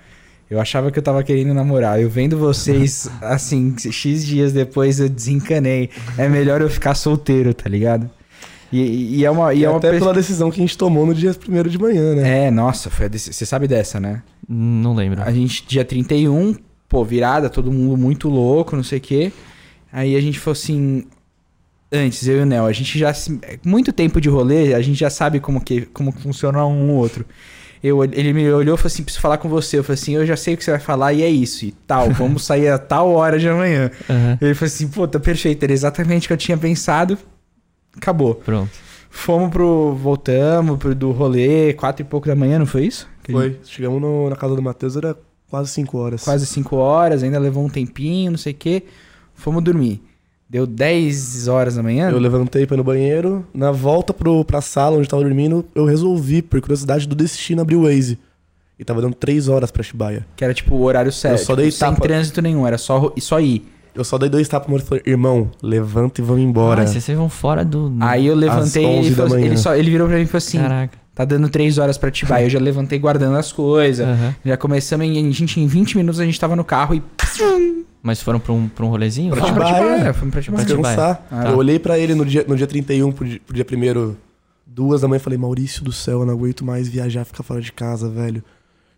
Eu 0.49 0.59
achava 0.59 0.91
que 0.91 0.99
eu 0.99 1.03
tava 1.03 1.23
querendo 1.23 1.53
namorar. 1.53 1.99
Eu 1.99 2.09
vendo 2.09 2.37
vocês, 2.37 3.09
assim, 3.21 3.75
X 3.77 4.25
dias 4.25 4.53
depois 4.53 4.99
eu 4.99 5.09
desencanei. 5.09 5.89
É 6.17 6.29
melhor 6.29 6.61
eu 6.61 6.69
ficar 6.69 6.93
solteiro, 6.95 7.53
tá 7.53 7.67
ligado? 7.69 8.09
E, 8.71 9.17
e 9.19 9.25
é 9.25 9.31
uma. 9.31 9.53
E 9.53 9.59
E 9.59 9.65
é 9.65 9.69
uma 9.69 9.77
até 9.77 9.89
pers- 9.89 10.01
pela 10.01 10.13
decisão 10.13 10.51
que 10.51 10.59
a 10.59 10.63
gente 10.63 10.77
tomou 10.77 11.05
no 11.05 11.13
dia 11.13 11.31
1 11.47 11.63
de 11.69 11.77
manhã, 11.79 12.15
né? 12.15 12.45
É, 12.47 12.51
nossa, 12.51 12.89
foi 12.89 13.05
a 13.05 13.09
dec- 13.09 13.21
você 13.33 13.45
sabe 13.45 13.67
dessa, 13.67 13.99
né? 13.99 14.21
Não 14.47 14.93
lembro. 14.93 15.21
A 15.23 15.31
gente, 15.31 15.65
dia 15.67 15.83
31, 15.85 16.55
pô, 16.87 17.03
virada, 17.03 17.49
todo 17.49 17.71
mundo 17.71 17.97
muito 17.97 18.27
louco, 18.29 18.75
não 18.75 18.83
sei 18.83 18.97
o 18.99 19.01
quê. 19.01 19.31
Aí 19.91 20.15
a 20.15 20.21
gente 20.21 20.39
falou 20.39 20.53
assim. 20.53 21.05
Antes, 21.91 22.27
eu 22.27 22.39
e 22.39 22.41
o 22.41 22.45
Nel, 22.45 22.65
a 22.65 22.71
gente 22.71 22.97
já. 22.99 23.13
se- 23.13 23.39
Muito 23.63 23.93
tempo 23.93 24.19
de 24.19 24.27
rolê, 24.27 24.73
a 24.73 24.81
gente 24.81 24.99
já 24.99 25.09
sabe 25.09 25.39
como 25.39 25.61
que, 25.63 25.81
como 25.87 26.11
funciona 26.11 26.65
um 26.65 26.89
ou 26.91 26.97
outro. 26.97 27.23
Eu, 27.85 28.03
ele 28.03 28.33
me 28.33 28.49
olhou 28.51 28.75
e 28.75 28.77
falou 28.77 28.87
assim: 28.87 29.03
preciso 29.03 29.21
falar 29.21 29.37
com 29.37 29.47
você. 29.49 29.77
Eu 29.77 29.83
falei 29.83 29.99
assim: 30.01 30.15
eu 30.15 30.25
já 30.25 30.35
sei 30.35 30.53
o 30.53 30.57
que 30.57 30.63
você 30.63 30.71
vai 30.71 30.79
falar 30.79 31.13
e 31.13 31.21
é 31.23 31.29
isso. 31.29 31.65
E 31.65 31.71
tal, 31.71 32.09
vamos 32.11 32.43
sair 32.45 32.69
a 32.69 32.77
tal 32.79 33.11
hora 33.11 33.37
de 33.37 33.47
amanhã. 33.47 33.91
Aham, 34.09 34.37
Ele 34.41 34.53
falou 34.55 34.67
assim: 34.67 34.87
pô, 34.87 35.07
tá 35.07 35.19
perfeito. 35.19 35.63
Era 35.63 35.73
exatamente 35.73 36.25
o 36.25 36.27
que 36.29 36.33
eu 36.33 36.37
tinha 36.37 36.57
pensado. 36.57 37.17
Acabou. 37.95 38.35
Pronto. 38.35 38.71
Fomos 39.09 39.49
pro. 39.49 39.93
Voltamos 39.95 40.77
pro 40.77 40.93
do 40.95 41.11
rolê, 41.11 41.73
quatro 41.73 42.01
e 42.01 42.05
pouco 42.09 42.27
da 42.27 42.35
manhã, 42.35 42.59
não 42.59 42.65
foi 42.65 42.85
isso? 42.85 43.07
Que 43.23 43.31
a 43.35 43.39
gente- 43.41 43.53
Foi. 43.57 43.59
Chegamos 43.65 44.01
no- 44.01 44.29
na 44.29 44.35
casa 44.35 44.55
do 44.55 44.61
Matheus, 44.61 44.95
era 44.97 45.15
quase 45.49 45.69
5 45.71 45.97
horas. 45.97 46.23
quase 46.23 46.45
5 46.45 46.75
horas, 46.75 47.23
ainda 47.23 47.39
levou 47.39 47.63
um 47.63 47.69
tempinho, 47.69 48.31
não 48.31 48.37
sei 48.37 48.51
o 48.53 48.55
quê. 48.55 48.83
Fomos 49.33 49.63
dormir. 49.63 50.01
Deu 50.55 50.65
10 50.65 51.49
horas 51.49 51.75
da 51.75 51.83
manhã. 51.83 52.09
Eu 52.09 52.17
levantei 52.17 52.65
pra 52.65 52.75
ir 52.75 52.77
no 52.77 52.83
banheiro. 52.85 53.45
Na 53.53 53.71
volta 53.73 54.13
pro, 54.13 54.45
pra 54.45 54.61
sala 54.61 54.95
onde 54.95 55.05
eu 55.05 55.09
tava 55.09 55.21
dormindo, 55.21 55.65
eu 55.75 55.83
resolvi, 55.83 56.41
por 56.41 56.61
curiosidade 56.61 57.05
do 57.05 57.13
destino, 57.13 57.61
abrir 57.61 57.75
o 57.75 57.83
Waze. 57.83 58.17
E 58.79 58.85
tava 58.85 59.01
dando 59.01 59.15
3 59.15 59.49
horas 59.49 59.69
pra 59.69 59.83
Chibaia. 59.83 60.25
Que 60.33 60.45
era 60.45 60.53
tipo 60.53 60.75
o 60.75 60.81
horário 60.83 61.11
certo. 61.11 61.39
só 61.39 61.57
dei 61.57 61.65
tipo, 61.65 61.77
sem 61.79 61.89
tapa. 61.89 62.01
trânsito 62.01 62.41
nenhum, 62.41 62.65
era 62.65 62.77
só, 62.77 63.13
só 63.19 63.37
ir. 63.41 63.69
Eu 63.93 64.05
só 64.05 64.17
dei 64.17 64.29
dois 64.29 64.47
tapas 64.47 64.81
e 64.81 64.85
falei, 64.85 65.03
irmão, 65.05 65.51
levanta 65.61 66.21
e 66.21 66.23
vamos 66.23 66.43
embora. 66.43 66.83
Ah, 66.83 66.87
vocês 66.87 67.17
vão 67.17 67.27
fora 67.27 67.65
do. 67.65 67.93
Aí 67.99 68.25
eu 68.25 68.33
levantei 68.35 68.81
e 68.81 68.87
11 68.99 69.07
ele, 69.07 69.15
falou- 69.15 69.37
ele, 69.37 69.57
só, 69.57 69.75
ele 69.75 69.91
virou 69.91 70.07
pra 70.07 70.15
mim 70.15 70.23
e 70.23 70.25
falou 70.25 70.37
assim: 70.37 70.57
Caraca. 70.57 70.97
tá 71.13 71.25
dando 71.25 71.49
3 71.49 71.77
horas 71.79 71.97
pra 71.97 72.07
Atibaia. 72.07 72.45
Eu 72.45 72.49
já 72.49 72.59
levantei 72.59 72.97
guardando 72.97 73.35
as 73.35 73.51
coisas. 73.51 74.07
Aham. 74.07 74.33
Já 74.45 74.55
começamos, 74.55 75.05
em, 75.05 75.27
a 75.27 75.31
gente, 75.33 75.59
em 75.59 75.67
20 75.67 75.97
minutos 75.97 76.21
a 76.21 76.23
gente 76.25 76.39
tava 76.39 76.55
no 76.55 76.63
carro 76.63 76.95
e. 76.95 77.03
Mas 78.05 78.21
foram 78.21 78.39
pra 78.39 78.53
um, 78.53 78.69
pra 78.69 78.85
um 78.85 78.89
rolezinho? 78.89 79.33
Pra 79.33 79.43
Atibaia. 79.43 79.77
Atibaia. 79.77 80.13
Fomos 80.13 80.31
pra. 80.31 80.39
Atibaia. 80.39 80.63
descansar. 80.63 81.25
Ah, 81.31 81.45
eu 81.45 81.51
tá. 81.53 81.55
olhei 81.57 81.79
pra 81.79 81.97
ele 81.97 82.13
no 82.13 82.23
dia, 82.23 82.45
no 82.47 82.55
dia 82.55 82.67
31 82.67 83.11
pro 83.11 83.25
dia, 83.25 83.41
pro 83.43 83.55
dia 83.55 83.65
primeiro, 83.65 84.15
duas 84.63 85.01
da 85.01 85.07
manhã, 85.07 85.17
e 85.17 85.19
falei, 85.19 85.39
Maurício 85.39 85.83
do 85.83 85.91
céu, 85.91 86.19
eu 86.19 86.25
não 86.27 86.35
aguento 86.35 86.63
mais 86.63 86.87
viajar, 86.87 87.25
ficar 87.25 87.41
fora 87.41 87.59
de 87.59 87.71
casa, 87.71 88.07
velho. 88.07 88.43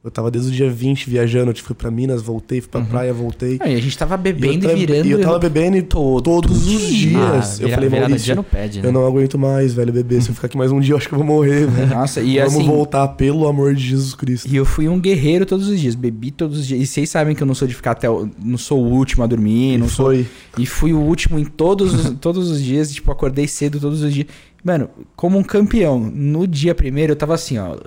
Eu 0.08 0.12
tava 0.12 0.32
desde 0.32 0.50
o 0.50 0.54
dia 0.54 0.70
20 0.70 1.10
viajando, 1.10 1.52
eu 1.52 1.56
fui 1.58 1.76
pra 1.76 1.92
Minas, 1.92 2.22
voltei, 2.22 2.62
fui 2.62 2.70
pra 2.70 2.80
praia, 2.80 3.14
voltei. 3.14 3.58
Não, 3.60 3.68
e 3.68 3.76
a 3.76 3.82
gente 3.82 3.98
tava 3.98 4.16
E 4.16 4.18
eu 4.18 4.20
bebendo 4.24 4.72
e, 4.72 4.76
virando. 4.76 5.06
E 5.06 5.12
eu 5.12 5.20
tava 5.20 5.38
bebendo 5.38 5.84
todo 5.84 6.22
todos 6.22 6.66
os 6.66 6.66
dia. 6.66 7.10
dias. 7.10 7.60
Ah, 7.60 7.64
eu 7.64 7.68
vira- 7.68 7.82
falei, 7.82 7.90
Maurício, 8.00 8.32
ano 8.32 8.44
pede, 8.44 8.82
né? 8.82 8.88
eu 8.88 8.92
não 8.94 9.06
aguento 9.06 9.38
mais, 9.38 9.74
velho, 9.74 9.92
beber. 9.92 10.22
Se 10.22 10.30
eu 10.30 10.36
ficar 10.36 10.48
aqui 10.48 10.56
mais 10.58 10.72
um 10.72 10.80
dia, 10.80 10.94
eu 10.94 10.98
acho 10.98 11.10
que 11.10 11.14
eu 11.14 11.18
vou 11.18 11.28
morrer, 11.28 11.68
velho. 11.68 11.88
Nossa, 11.90 12.22
e 12.22 12.38
Vamos 12.38 12.54
assim. 12.56 12.66
voltar, 12.66 13.06
pelo 13.10 13.46
amor 13.50 13.76
de 13.76 13.84
Jesus 13.86 14.16
Cristo. 14.16 14.48
E 14.48 14.56
eu 14.56 14.64
fui 14.64 14.88
um 14.88 14.98
guerreiro 14.98 15.46
todos 15.46 15.68
os 15.68 15.78
dias, 15.78 15.94
bebi 15.94 16.32
todos 16.32 16.58
os 16.60 16.66
dias. 16.66 16.80
E 16.82 16.88
vocês 16.88 17.10
sabem 17.10 17.36
que 17.36 17.44
eu 17.44 17.48
não 17.48 17.54
sou 17.54 17.68
de 17.68 17.74
ficar 17.76 17.92
até. 17.92 18.10
o- 18.10 18.30
Não 18.42 18.58
sou 18.58 18.82
o 18.82 18.88
último 18.90 19.26
a 19.26 19.28
dormir, 19.28 19.74
E 19.74 19.78
não 19.78 19.90
sou. 19.90 20.06
foi. 20.06 20.26
E 20.58 20.66
fui 20.66 20.94
o 20.94 21.00
último 21.02 21.38
em 21.38 21.44
todos 21.44 21.94
os, 21.94 22.12
todos 22.18 22.50
os 22.50 22.64
dias, 22.64 22.94
tipo, 22.94 23.12
acordei 23.12 23.46
cedo 23.46 23.78
todos 23.78 24.02
os 24.04 24.14
dias. 24.14 24.28
Mano, 24.68 24.90
como 25.16 25.38
um 25.38 25.44
campeão. 25.44 25.98
No 25.98 26.46
dia 26.46 26.76
primeiro 26.76 27.14
eu 27.14 27.16
tava 27.16 27.34
assim, 27.36 27.58
ó. 27.58 27.78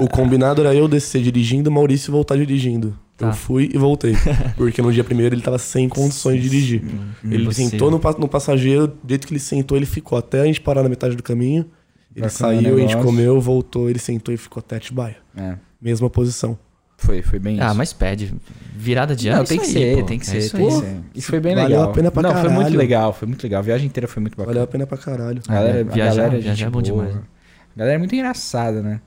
O 0.00 0.08
combinado 0.08 0.60
era 0.60 0.74
eu 0.74 0.88
descer 0.88 1.22
dirigindo 1.22 1.70
Maurício 1.70 2.10
voltar 2.10 2.36
dirigindo. 2.36 2.98
Tá. 3.16 3.28
Eu 3.28 3.32
fui 3.32 3.70
e 3.72 3.78
voltei. 3.78 4.14
Porque 4.58 4.82
no 4.82 4.92
dia 4.92 5.04
primeiro 5.04 5.36
ele 5.36 5.40
tava 5.40 5.56
sem 5.56 5.88
condições 5.88 6.42
de 6.42 6.48
dirigir. 6.48 6.82
Ele 7.22 7.44
Impossível. 7.44 7.70
sentou 7.70 7.90
no, 7.92 8.00
no 8.18 8.28
passageiro, 8.28 8.88
do 8.88 9.08
jeito 9.08 9.28
que 9.28 9.34
ele 9.34 9.38
sentou, 9.38 9.76
ele 9.76 9.86
ficou 9.86 10.18
até 10.18 10.40
a 10.40 10.44
gente 10.46 10.60
parar 10.60 10.82
na 10.82 10.88
metade 10.88 11.14
do 11.14 11.22
caminho. 11.22 11.64
Ele 12.12 12.22
Vai 12.22 12.30
saiu, 12.30 12.76
a 12.76 12.80
gente 12.80 12.96
comeu, 12.96 13.40
voltou, 13.40 13.88
ele 13.88 14.00
sentou 14.00 14.34
e 14.34 14.36
ficou 14.36 14.60
até 14.60 14.78
Atibaia. 14.78 15.18
É, 15.36 15.54
Mesma 15.80 16.10
posição. 16.10 16.58
Foi, 16.96 17.22
foi 17.22 17.38
bem 17.38 17.60
Ah, 17.60 17.66
isso. 17.68 17.74
mas 17.76 17.92
pede. 17.92 18.32
Virada 18.74 19.14
de 19.16 19.28
ano. 19.28 19.36
Não, 19.38 19.44
é 19.44 19.46
tem 19.46 19.58
que 19.58 19.64
aí, 19.66 19.72
ser, 19.72 20.04
tem 20.04 20.18
que 20.18 20.26
É 20.26 20.30
ser, 20.30 20.38
isso 20.38 20.56
tem 20.56 20.66
que 20.66 20.72
ser. 20.74 20.96
E 21.14 21.22
foi 21.22 21.40
bem 21.40 21.54
Valeu 21.54 21.70
legal. 21.78 21.90
a 21.90 21.92
pena 21.92 22.10
pra 22.10 22.22
Não, 22.22 22.30
foi 22.32 22.42
muito 22.44 22.56
caralho. 22.58 22.76
legal, 22.78 23.12
foi 23.12 23.28
muito 23.28 23.42
legal. 23.42 23.58
A 23.60 23.62
viagem 23.62 23.86
inteira 23.86 24.06
foi 24.08 24.20
muito 24.20 24.32
bacana. 24.36 24.46
Valeu 24.54 24.64
a 24.64 24.66
pena 24.66 24.86
pra 24.86 24.98
caralho. 24.98 25.40
A 25.48 25.52
galera, 25.54 25.80
a 25.80 25.84
Viajar- 25.84 26.14
galera 26.16 26.26
é 26.26 26.40
viajar 26.40 26.54
gente 26.54 26.64
é 26.66 26.70
bom 26.70 26.82
boa. 26.82 26.82
demais. 26.82 27.16
A 27.16 27.78
galera 27.78 27.94
é 27.94 27.98
muito 27.98 28.14
engraçada, 28.14 28.82
né? 28.82 29.00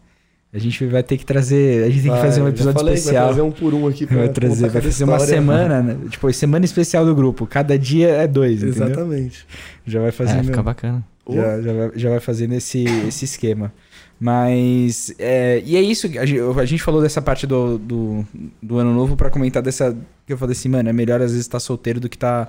A 0.52 0.58
gente 0.58 0.84
vai 0.88 1.04
ter 1.04 1.18
que 1.18 1.26
trazer. 1.26 1.84
A 1.84 1.90
gente 1.92 2.02
tem 2.04 2.12
que 2.12 2.18
fazer 2.20 2.42
um 2.42 2.48
episódio 2.48 2.80
falei, 2.80 2.96
especial. 2.96 3.26
Vai 3.28 3.34
trazer 3.36 3.42
um 3.48 3.52
por 3.52 3.74
um 3.74 3.88
aqui 3.88 4.08
pra 4.08 4.18
Vai 4.18 4.30
trazer, 4.30 4.70
vai 4.70 4.82
fazer 4.82 5.04
uma 5.04 5.20
semana, 5.20 5.82
né? 5.84 5.98
Tipo, 6.10 6.34
semana 6.34 6.66
especial 6.66 7.06
do 7.06 7.14
grupo. 7.14 7.46
Cada 7.46 7.78
dia 7.78 8.08
é 8.10 8.28
dois, 8.28 8.64
entendeu? 8.64 8.88
Exatamente. 8.88 9.46
Já 9.86 10.00
vai 10.00 10.10
É, 10.10 10.12
fazendo. 10.12 10.46
fica 10.46 10.64
bacana. 10.64 11.04
já, 11.30 11.62
já, 11.62 11.74
vai, 11.74 11.92
já 11.96 12.10
vai 12.10 12.20
fazendo 12.20 12.54
esse, 12.54 12.84
esse 13.08 13.26
esquema. 13.26 13.72
Mas. 14.20 15.14
é, 15.18 15.62
e 15.66 15.78
é 15.78 15.82
isso. 15.82 16.08
A 16.20 16.66
gente, 16.66 16.82
falou 16.84 17.02
dessa 17.02 17.22
parte 17.22 17.48
do, 17.48 17.78
do, 17.78 18.26
do 18.62 18.78
ano 18.78 18.94
novo 18.94 19.16
pra 19.16 19.30
comentar 19.30 19.62
dessa. 19.64 19.96
Que 20.28 20.34
eu 20.34 20.38
falei 20.38 20.52
assim, 20.54 20.70
mano, 20.70 20.90
é 20.90 20.94
melhor 20.94 21.22
às 21.22 21.32
vezes 21.32 21.46
estar 21.46 21.60
solteiro 21.60 22.00
do 22.00 22.10
que 22.10 22.18
tá. 22.18 22.48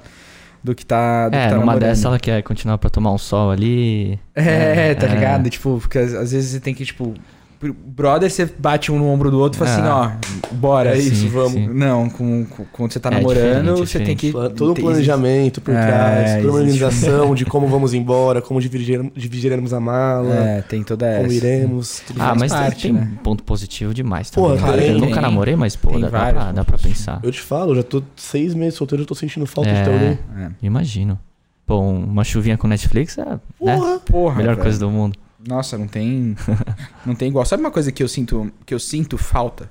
Do 0.62 0.74
que 0.74 0.84
tá. 0.84 1.28
Do 1.28 1.36
É, 1.36 1.44
que 1.46 1.50
tá 1.54 1.58
numa 1.60 1.78
dessa 1.78 2.08
ela 2.08 2.18
quer 2.18 2.42
continuar 2.42 2.76
pra 2.78 2.90
tomar 2.90 3.12
um 3.12 3.18
sol 3.18 3.50
ali. 3.50 4.18
É, 4.34 4.94
tá 4.94 5.06
É. 5.06 5.14
ligado? 5.14 5.48
Tipo, 5.48 5.78
porque 5.80 5.98
às, 5.98 6.12
às 6.12 6.32
vezes 6.32 6.50
você 6.50 6.60
tem 6.60 6.74
que, 6.74 6.84
tipo. 6.84 7.14
Brother, 7.62 8.30
você 8.30 8.46
bate 8.58 8.90
um 8.90 8.98
no 8.98 9.06
ombro 9.08 9.30
do 9.30 9.38
outro 9.38 9.58
e 9.62 9.66
fala 9.66 9.70
assim, 9.70 9.86
Ah. 9.86 10.18
ó, 10.50 10.54
bora. 10.54 10.94
É 10.94 10.98
isso, 10.98 11.14
Sim, 11.16 11.28
vamos. 11.28 11.52
sim. 11.52 11.68
Não, 11.68 12.08
com, 12.08 12.46
com- 12.46 12.64
quando 12.72 12.92
você 12.92 12.98
tá 12.98 13.10
É 13.10 13.16
namorando, 13.16 13.44
diferente, 13.44 13.68
é 13.82 13.86
você 13.86 14.00
tem 14.00 14.16
que. 14.16 14.32
Todo 14.32 14.70
um 14.72 14.74
planejamento 14.74 15.60
por 15.60 15.74
É, 15.74 15.86
trás, 15.86 16.36
toda 16.36 16.48
uma 16.54 16.58
organização 16.60 17.34
de 17.34 17.44
como 17.44 17.66
vamos 17.68 17.92
embora, 17.92 18.40
como 18.40 18.60
dividir- 18.62 19.12
dividiremos 19.14 19.74
a 19.74 19.80
mala, 19.80 20.34
É, 20.34 20.62
tem 20.62 20.82
toda 20.82 21.06
essa. 21.06 21.20
como 21.20 21.32
iremos. 21.32 22.00
tudo 22.06 22.22
Ah, 22.22 22.34
mas 22.34 22.50
tem- 22.50 22.60
parte, 22.62 22.82
tem 22.82 22.92
né? 22.94 23.10
ponto 23.22 23.42
positivo 23.44 23.92
demais 23.92 24.30
Pô, 24.30 24.48
também. 24.56 24.62
né? 24.62 24.72
tem, 24.78 24.86
eu 24.94 24.98
tem. 25.00 25.08
nunca 25.10 25.20
namorei, 25.20 25.54
mas 25.54 25.76
pô, 25.76 25.90
dá, 25.92 25.98
dá 25.98 26.08
vários 26.08 26.42
pra, 26.42 26.52
dá 26.52 26.64
pra 26.64 26.78
pensar. 26.78 27.20
Eu 27.22 27.30
te 27.30 27.42
falo, 27.42 27.74
já 27.74 27.82
tô 27.82 28.02
seis 28.16 28.54
meses 28.54 28.74
solteiro, 28.78 29.02
eu 29.02 29.06
tô 29.06 29.14
sentindo 29.14 29.44
falta 29.44 29.68
de 29.70 29.76
É, 29.76 29.84
alguém. 29.84 30.18
Imagino. 30.62 31.18
Pô, 31.66 31.78
uma 31.78 32.24
chuvinha 32.24 32.56
com 32.56 32.66
Netflix 32.66 33.18
é 33.18 33.24
né? 33.24 33.40
Porra! 33.58 34.00
Porra. 34.00 34.36
melhor 34.36 34.54
velho. 34.54 34.62
coisa 34.62 34.78
do 34.78 34.90
mundo. 34.90 35.16
Nossa, 35.46 35.78
não 35.78 35.86
tem. 35.88 36.36
não 37.06 37.14
tem 37.14 37.28
igual. 37.28 37.44
Sabe 37.44 37.62
uma 37.62 37.70
coisa 37.70 37.90
que 37.90 38.02
eu 38.02 38.08
sinto, 38.08 38.52
que 38.66 38.74
eu 38.74 38.78
sinto 38.78 39.16
falta 39.16 39.70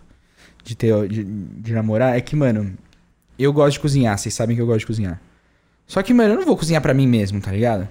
de 0.64 0.76
ter 0.76 1.08
de, 1.08 1.24
de 1.24 1.74
namorar? 1.74 2.18
É 2.18 2.22
que, 2.22 2.36
mano, 2.36 2.74
eu 3.38 3.54
gosto 3.54 3.74
de 3.74 3.80
cozinhar, 3.80 4.18
vocês 4.18 4.34
sabem 4.34 4.56
que 4.56 4.62
eu 4.62 4.66
gosto 4.66 4.80
de 4.80 4.88
cozinhar. 4.88 5.22
Só 5.88 6.02
que, 6.04 6.14
mano, 6.14 6.34
eu 6.34 6.38
não 6.40 6.46
vou 6.46 6.58
cozinhar 6.58 6.82
pra 6.82 6.94
mim 6.94 7.08
mesmo, 7.08 7.40
tá 7.42 7.52
ligado? 7.52 7.88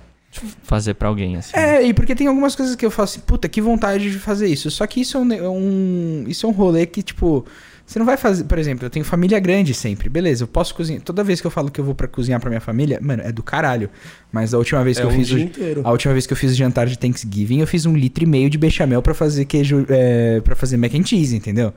Fazer 0.63 0.95
pra 0.95 1.09
alguém, 1.09 1.37
assim. 1.37 1.57
É, 1.57 1.83
e 1.83 1.95
porque 1.95 2.15
tem 2.15 2.27
algumas 2.27 2.55
coisas 2.55 2.77
que 2.77 2.85
eu 2.85 2.91
falo 2.91 3.05
assim, 3.05 3.21
puta, 3.21 3.49
que 3.49 3.61
vontade 3.61 4.11
de 4.11 4.19
fazer 4.19 4.47
isso. 4.47 4.71
Só 4.71 4.87
que 4.87 5.01
isso 5.01 5.17
é 5.17 5.21
um, 5.21 5.33
é 5.33 5.49
um- 5.49 6.25
isso 6.29 6.47
é 6.47 6.49
um 6.49 6.53
rolê 6.53 6.85
que, 6.87 7.03
tipo, 7.03 7.47
você 7.89 7.99
não 7.99 8.05
vai 8.05 8.19
fazer. 8.19 8.45
Por 8.45 8.59
exemplo, 8.59 8.85
eu 8.85 8.91
tenho 8.91 9.03
família 9.05 9.41
grande 9.41 9.73
sempre. 9.73 10.11
Beleza, 10.11 10.45
eu 10.45 10.49
posso 10.49 10.75
cozinhar. 10.75 11.01
Toda 11.01 11.25
vez 11.25 11.41
que 11.41 11.47
eu 11.47 11.51
falo 11.51 11.71
que 11.71 11.81
eu 11.81 11.85
vou 11.85 11.95
pra 11.95 12.07
cozinhar 12.07 12.39
pra 12.39 12.51
minha 12.51 12.61
família, 12.61 12.99
mano, 13.01 13.23
é 13.25 13.33
do 13.33 13.43
caralho. 13.43 13.89
Mas 14.31 14.53
a 14.53 14.59
última 14.59 14.85
vez 14.85 14.99
É 14.99 15.01
que 15.01 15.07
eu 15.07 15.11
um 15.11 15.15
fiz 15.15 15.27
dia 15.27 15.37
o, 15.39 15.41
inteiro. 15.41 15.81
a 15.85 15.91
última 15.91 16.13
vez 16.13 16.27
que 16.27 16.33
eu 16.35 16.37
fiz 16.37 16.53
o 16.53 16.55
jantar 16.55 16.87
de 16.87 16.99
Thanksgiving, 16.99 17.61
eu 17.61 17.67
fiz 17.67 17.87
um 17.87 17.97
litro 17.97 18.23
e 18.25 18.27
meio 18.27 18.51
de 18.51 18.59
bechamel 18.59 19.01
pra 19.01 19.15
fazer 19.15 19.47
queijo, 19.47 19.87
é, 19.89 20.41
para 20.43 20.55
fazer 20.55 20.77
mac 20.77 20.95
and 20.95 21.07
cheese, 21.07 21.35
entendeu? 21.35 21.73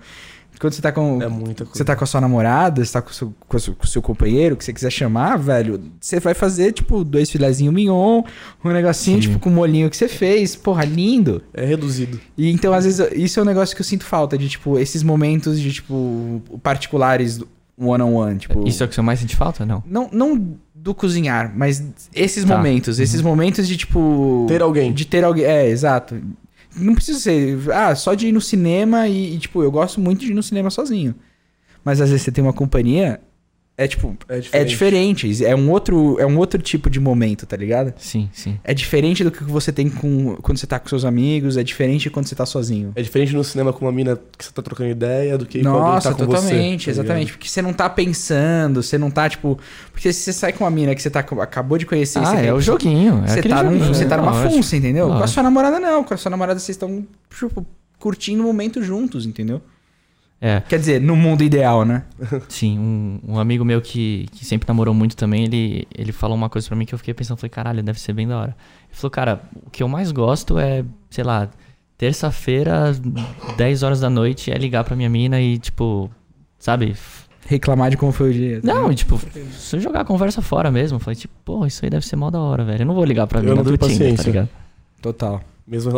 Quando 0.62 0.74
você 0.74 0.82
tá 0.82 0.92
com 0.92 1.20
É 1.22 1.28
muita 1.28 1.66
coisa. 1.66 1.78
você 1.78 1.84
tá 1.84 1.96
com 1.96 2.04
a 2.04 2.08
sua 2.08 2.22
namorada, 2.22 2.86
você 2.86 2.94
tá 2.94 3.02
com 3.02 3.10
o 3.10 3.14
seu, 3.14 3.34
com 3.50 3.58
o 3.58 3.60
seu, 3.60 3.74
com 3.76 3.84
o 3.84 3.88
seu 3.88 4.02
companheiro, 4.02 4.56
que 4.56 4.64
você 4.64 4.72
quiser 4.72 4.92
chamar, 4.92 5.36
velho, 5.38 5.82
você 6.00 6.20
vai 6.20 6.36
fazer, 6.36 6.72
tipo, 6.72 7.04
dois 7.04 7.32
filezinhos 7.32 7.74
mignon, 7.74 8.22
um 8.64 8.70
negocinho, 8.70 9.18
Sim. 9.18 9.22
tipo, 9.30 9.40
com 9.40 9.50
o 9.50 9.54
molinho 9.54 9.90
que 9.90 9.98
você 9.98 10.08
fez, 10.08 10.56
porra, 10.56 10.86
lindo. 10.86 11.42
É 11.52 11.66
reduzido. 11.66 12.20
E 12.38 12.52
então, 12.52 12.74
às 12.74 12.86
vezes, 12.86 13.06
isso 13.16 13.40
é 13.40 13.44
um 13.44 13.46
negócio 13.46 13.76
que 13.76 13.82
eu 13.82 13.86
sinto 13.86 14.06
falta, 14.06 14.38
de, 14.38 14.48
tipo, 14.48 14.78
esses 14.78 15.02
momentos 15.02 15.60
de, 15.60 15.74
tipo, 15.74 16.42
particulares, 16.62 17.38
do 17.38 17.48
one-on-one, 17.80 18.38
tipo... 18.38 18.68
Isso 18.68 18.84
é 18.84 18.86
o 18.86 18.90
que 18.90 18.94
você 18.94 19.02
mais 19.02 19.20
sente 19.20 19.36
falta? 19.36 19.66
Não. 19.66 19.84
Não, 19.86 20.10
não 20.14 20.48
do 20.76 20.94
cozinhar, 20.94 21.52
mas 21.56 21.84
esses 22.14 22.46
Tá. 22.46 22.56
momentos, 22.56 23.00
esses 23.00 23.22
momentos 23.22 23.68
de, 23.68 23.78
tipo... 23.78 24.46
Ter 24.48 24.62
alguém. 24.62 24.94
De 24.94 25.06
ter 25.06 25.24
alguém, 25.24 25.44
é, 25.46 25.68
exato. 25.68 26.16
Não 26.76 26.96
precisa 26.96 27.20
ser, 27.20 27.72
ah, 27.72 27.94
só 27.96 28.14
de 28.14 28.28
ir 28.28 28.32
no 28.32 28.42
cinema 28.42 29.08
e, 29.08 29.36
e, 29.36 29.40
tipo, 29.40 29.62
eu 29.62 29.72
gosto 29.72 30.00
muito 30.00 30.22
de 30.22 30.32
ir 30.32 30.36
no 30.36 30.44
cinema 30.44 30.70
sozinho. 30.70 31.16
Mas 31.84 32.00
às 32.00 32.10
vezes 32.10 32.24
você 32.24 32.32
tem 32.32 32.44
uma 32.44 32.54
companhia, 32.54 33.20
é 33.84 33.88
tipo, 33.88 34.16
É 34.30 34.38
é 34.38 34.40
diferente. 34.40 34.68
diferente, 35.28 35.46
é 35.46 35.56
um 35.56 35.70
outro, 35.72 36.18
é 36.20 36.26
um 36.26 36.38
outro 36.38 36.62
tipo 36.62 36.90
de 36.90 37.00
momento, 37.00 37.46
tá 37.46 37.56
ligado? 37.58 37.94
Sim, 37.98 38.30
sim. 38.34 38.60
É 38.64 38.74
diferente 38.74 39.24
do 39.24 39.32
que 39.32 39.44
você 39.44 39.72
tem 39.72 39.90
com 39.90 40.36
quando 40.42 40.58
você 40.58 40.68
tá 40.68 40.80
com 40.80 40.88
seus 40.90 41.04
amigos, 41.06 41.58
é 41.58 41.64
diferente 41.64 42.10
quando 42.10 42.28
você 42.28 42.36
tá 42.36 42.46
sozinho. 42.46 42.92
É 42.96 43.02
diferente 43.02 43.34
no 43.34 43.44
cinema 43.44 43.72
com 43.74 43.86
uma 43.86 43.92
mina 43.92 44.20
que 44.38 44.46
você 44.46 44.52
tá 44.52 44.62
trocando 44.62 44.90
ideia 44.90 45.38
do 45.38 45.46
que 45.46 45.62
com 45.62 45.70
alguém 45.70 45.84
que 45.84 45.94
Nossa, 45.96 46.10
tá 46.10 46.16
com 46.16 46.26
totalmente, 46.26 46.82
você. 46.82 46.86
tá 46.86 46.92
exatamente. 46.92 47.20
ligado? 47.26 47.38
Porque 47.38 47.50
você 47.50 47.62
não 47.62 47.74
tá 47.74 47.90
pensando, 47.90 48.84
você 48.84 48.98
não 48.98 49.10
tá, 49.12 49.30
tipo. 49.30 49.58
Porque 49.92 50.12
se 50.14 50.22
você 50.22 50.34
sai 50.34 50.54
com 50.54 50.64
uma 50.64 50.72
mina 50.72 50.94
que 50.96 51.02
você 51.02 51.10
tá, 51.10 51.20
acabou 51.20 51.78
de 51.78 51.86
conhecer 51.86 52.20
Ah, 52.20 52.26
você 52.26 52.36
é 52.38 52.42
tem- 52.42 52.52
o 52.54 52.62
joguinho. 52.62 53.24
É 53.26 53.28
Você 53.28 53.42
tá, 53.44 53.64
num- 53.64 53.72
joguinho, 53.74 53.94
você 53.96 54.06
tá 54.06 54.16
é, 54.16 54.18
numa 54.18 54.32
lógico. 54.32 54.54
funça, 54.56 54.76
entendeu? 54.78 55.06
Com 55.08 55.12
a 55.14 55.16
Lógico. 55.16 55.34
sua 55.34 55.44
namorada, 55.44 55.80
não. 55.80 56.04
Com 56.04 56.14
a 56.14 56.18
sua 56.18 56.30
namorada, 56.30 56.60
vocês 56.60 56.76
estão, 56.76 57.06
tipo, 57.36 57.66
curtindo 58.00 58.44
o 58.44 58.46
momento 58.46 58.82
juntos, 58.84 59.26
entendeu? 59.26 59.62
É, 60.44 60.60
Quer 60.62 60.80
dizer, 60.80 61.00
no 61.00 61.16
mundo 61.16 61.44
ideal, 61.44 61.86
né? 61.86 62.04
sim. 62.50 62.80
Um, 62.80 63.20
um 63.34 63.40
amigo 63.40 63.64
meu 63.64 63.80
que, 63.80 64.26
que 64.32 64.44
sempre 64.44 64.68
namorou 64.68 64.92
muito 64.94 65.16
também, 65.16 65.44
ele, 65.44 65.88
ele 65.96 66.12
falou 66.12 66.36
uma 66.36 66.50
coisa 66.50 66.68
pra 66.68 66.76
mim 66.76 66.84
que 66.86 66.96
eu 66.96 66.98
fiquei 66.98 67.14
pensando, 67.14 67.38
falei, 67.38 67.52
caralho, 67.52 67.84
deve 67.84 68.00
ser 68.00 68.12
bem 68.14 68.28
da 68.28 68.38
hora. 68.40 68.56
Ele 68.90 68.98
falou, 68.98 69.12
cara, 69.12 69.42
o 69.66 69.70
que 69.70 69.84
eu 69.84 69.88
mais 69.88 70.12
gosto 70.12 70.58
é, 70.58 70.84
sei 71.12 71.24
lá, 71.24 71.48
terça-feira, 71.96 72.92
10 73.56 73.84
horas 73.84 74.00
da 74.00 74.10
noite, 74.10 74.52
é 74.52 74.58
ligar 74.58 74.84
pra 74.84 74.96
minha 74.96 75.10
mina 75.10 75.40
e, 75.40 75.60
tipo, 75.60 76.10
sabe? 76.58 76.96
Reclamar 77.46 77.92
de 77.92 77.98
como 77.98 78.12
foi 78.12 78.32
o 78.32 78.34
dia. 78.34 78.62
tá 78.62 78.68
Não, 78.68 78.90
ligado? 78.90 78.92
e, 78.94 78.96
tipo, 78.96 79.20
se 79.54 79.76
eu 79.76 79.80
jogar 79.80 80.02
a 80.02 80.06
conversa 80.06 80.42
fora 80.42 80.72
mesmo, 80.72 80.98
falei, 81.00 81.16
tipo, 81.16 81.34
pô, 81.46 81.66
isso 81.68 81.86
aí 81.86 81.90
deve 81.92 82.06
ser 82.06 82.16
mó 82.16 82.32
da 82.32 82.40
hora, 82.40 82.64
velho. 82.66 82.82
Eu 82.82 82.86
não 82.88 82.96
vou 82.96 83.06
ligar 83.06 83.28
pra 83.28 83.40
Eu 83.40 83.44
mina 83.44 83.56
não 83.58 83.64
do 83.64 83.78
tenho 83.78 83.92
Tinder, 83.92 84.08
tá 84.10 84.16
paciência. 84.18 84.32
ligado? 84.32 84.50
Total. 85.02 85.42
Mesmo 85.68 85.92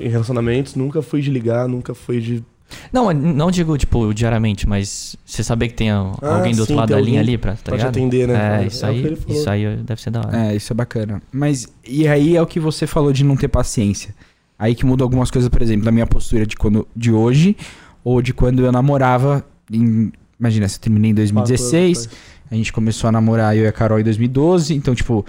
em 0.00 0.08
relacionamentos, 0.08 0.76
nunca 0.76 1.02
fui 1.02 1.20
de 1.20 1.30
ligar, 1.30 1.68
nunca 1.68 1.92
fui 1.94 2.20
de. 2.20 2.44
Não, 2.92 3.12
não 3.12 3.50
digo, 3.50 3.76
tipo, 3.76 4.12
diariamente, 4.14 4.68
mas 4.68 5.16
você 5.24 5.42
saber 5.42 5.68
que 5.68 5.74
tem 5.74 5.90
Ah, 5.90 6.12
alguém 6.22 6.54
do 6.54 6.60
outro 6.60 6.74
sim, 6.74 6.80
lado 6.80 6.90
da 6.90 7.00
linha 7.00 7.20
ali 7.20 7.36
pra, 7.38 7.52
tá 7.52 7.58
pra 7.64 7.78
te 7.78 7.86
atender, 7.86 8.28
né? 8.28 8.34
É, 8.60 8.62
É 8.62 8.66
isso 8.66 8.86
o 8.86 8.88
que 8.88 9.06
aí, 9.06 9.18
isso 9.28 9.50
aí 9.50 9.76
deve 9.78 10.00
ser 10.00 10.10
da 10.10 10.20
hora. 10.20 10.46
É, 10.46 10.56
isso 10.56 10.72
é 10.72 10.74
bacana. 10.76 11.22
Mas, 11.32 11.68
e 11.86 12.06
aí 12.06 12.36
é 12.36 12.42
o 12.42 12.46
que 12.46 12.60
você 12.60 12.86
falou 12.86 13.12
de 13.12 13.24
não 13.24 13.36
ter 13.36 13.48
paciência. 13.48 14.14
Aí 14.58 14.74
que 14.74 14.84
muda 14.84 15.02
algumas 15.02 15.30
coisas, 15.30 15.48
por 15.48 15.62
exemplo, 15.62 15.84
da 15.84 15.90
minha 15.90 16.06
postura 16.06 16.46
de, 16.46 16.54
quando, 16.56 16.86
de 16.94 17.10
hoje 17.10 17.56
ou 18.04 18.20
de 18.20 18.32
quando 18.34 18.64
eu 18.64 18.70
namorava. 18.70 19.44
Em, 19.72 20.12
imagina, 20.38 20.68
se 20.68 20.76
eu 20.76 20.82
terminei 20.82 21.12
em 21.12 21.14
2016, 21.14 22.08
a 22.50 22.54
gente 22.54 22.72
começou 22.72 23.08
a 23.08 23.12
namorar 23.12 23.56
eu 23.56 23.64
e 23.64 23.66
a 23.66 23.72
Carol 23.72 23.98
em 24.00 24.04
2012, 24.04 24.74
então, 24.74 24.94
tipo, 24.94 25.24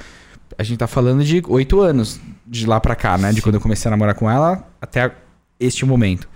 a 0.58 0.64
gente 0.64 0.80
tá 0.80 0.88
falando 0.88 1.24
de 1.24 1.42
oito 1.48 1.80
anos 1.80 2.20
de 2.46 2.66
lá 2.66 2.80
pra 2.80 2.96
cá, 2.96 3.18
né? 3.18 3.32
De 3.32 3.42
quando 3.42 3.56
eu 3.56 3.62
comecei 3.62 3.88
a 3.88 3.92
namorar 3.92 4.16
com 4.16 4.30
ela 4.30 4.68
até 4.82 5.12
este 5.60 5.86
momento. 5.86 6.28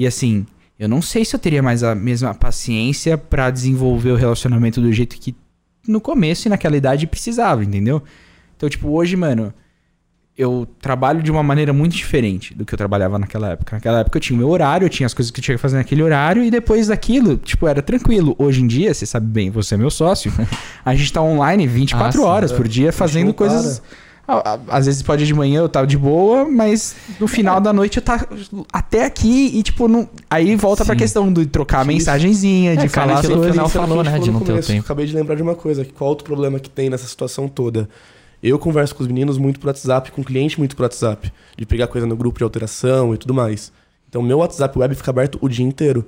E 0.00 0.06
assim, 0.06 0.46
eu 0.78 0.88
não 0.88 1.02
sei 1.02 1.26
se 1.26 1.36
eu 1.36 1.38
teria 1.38 1.62
mais 1.62 1.82
a 1.82 1.94
mesma 1.94 2.32
paciência 2.34 3.18
pra 3.18 3.50
desenvolver 3.50 4.12
o 4.12 4.16
relacionamento 4.16 4.80
do 4.80 4.90
jeito 4.90 5.14
que 5.18 5.34
no 5.86 6.00
começo 6.00 6.48
e 6.48 6.48
naquela 6.48 6.74
idade 6.74 7.06
precisava, 7.06 7.62
entendeu? 7.62 8.02
Então, 8.56 8.66
tipo, 8.66 8.88
hoje, 8.88 9.14
mano, 9.14 9.52
eu 10.38 10.66
trabalho 10.80 11.22
de 11.22 11.30
uma 11.30 11.42
maneira 11.42 11.70
muito 11.72 11.94
diferente 11.94 12.54
do 12.54 12.64
que 12.64 12.72
eu 12.72 12.78
trabalhava 12.78 13.18
naquela 13.18 13.50
época. 13.50 13.76
Naquela 13.76 14.00
época 14.00 14.16
eu 14.16 14.20
tinha 14.22 14.34
o 14.34 14.38
meu 14.38 14.48
horário, 14.48 14.86
eu 14.86 14.88
tinha 14.88 15.06
as 15.06 15.12
coisas 15.12 15.30
que 15.30 15.38
eu 15.40 15.44
tinha 15.44 15.54
que 15.56 15.60
fazer 15.60 15.76
naquele 15.76 16.02
horário 16.02 16.42
e 16.42 16.50
depois 16.50 16.86
daquilo, 16.86 17.36
tipo, 17.36 17.68
era 17.68 17.82
tranquilo. 17.82 18.34
Hoje 18.38 18.62
em 18.62 18.66
dia, 18.66 18.94
você 18.94 19.04
sabe 19.04 19.26
bem, 19.26 19.50
você 19.50 19.74
é 19.74 19.76
meu 19.78 19.90
sócio, 19.90 20.32
a 20.82 20.94
gente 20.94 21.12
tá 21.12 21.20
online 21.20 21.66
24 21.66 22.08
Ah, 22.08 22.12
sim. 22.12 22.26
horas 22.26 22.52
por 22.52 22.66
dia 22.66 22.90
fazendo 22.90 23.34
coisas. 23.34 23.80
A- 23.80 23.82
a- 23.82 24.09
Às 24.68 24.86
vezes 24.86 25.02
pode 25.02 25.24
ir 25.24 25.26
de 25.26 25.34
manhã 25.34 25.60
eu 25.60 25.68
tava 25.68 25.86
de 25.86 25.98
boa, 25.98 26.48
mas 26.48 26.94
no 27.18 27.26
final 27.26 27.60
da 27.60 27.72
noite 27.72 27.98
eu 27.98 28.02
tá 28.02 28.26
até 28.72 29.04
aqui 29.04 29.50
e, 29.54 29.62
tipo, 29.62 29.88
não... 29.88 30.08
aí 30.28 30.54
volta 30.56 30.84
pra 30.84 30.94
Sim. 30.94 30.98
questão 30.98 31.32
de 31.32 31.46
trocar 31.46 31.78
a 31.78 31.80
Isso. 31.82 31.88
mensagenzinha, 31.88 32.76
de 32.76 32.86
É, 32.86 32.88
cara, 32.88 33.08
falar 33.08 33.18
aquilo 33.20 33.34
que 33.34 33.40
coisas. 33.40 33.64
O 33.64 33.68
falou, 33.68 34.00
a 34.00 34.04
né, 34.04 34.18
de 34.18 34.26
falou 34.26 34.32
não 34.32 34.40
ter 34.40 34.52
o 34.52 34.62
tempo. 34.62 34.80
Acabei 34.80 35.06
de 35.06 35.14
lembrar 35.14 35.34
de 35.34 35.42
uma 35.42 35.54
coisa, 35.54 35.84
que 35.84 35.92
qual 35.92 36.10
outro 36.10 36.24
problema 36.24 36.58
que 36.58 36.70
tem 36.70 36.90
nessa 36.90 37.06
situação 37.06 37.48
toda? 37.48 37.88
Eu 38.42 38.58
converso 38.58 38.94
com 38.94 39.02
os 39.02 39.06
meninos 39.06 39.36
muito 39.36 39.60
por 39.60 39.66
WhatsApp, 39.66 40.10
com 40.12 40.22
o 40.22 40.24
cliente 40.24 40.58
muito 40.58 40.74
por 40.74 40.82
WhatsApp, 40.84 41.30
de 41.56 41.66
pegar 41.66 41.86
coisa 41.86 42.06
no 42.06 42.16
grupo 42.16 42.38
de 42.38 42.44
alteração 42.44 43.14
e 43.14 43.18
tudo 43.18 43.34
mais. 43.34 43.70
Então, 44.08 44.22
meu 44.22 44.38
WhatsApp 44.38 44.78
web 44.78 44.94
fica 44.94 45.10
aberto 45.10 45.38
o 45.40 45.48
dia 45.48 45.64
inteiro. 45.64 46.06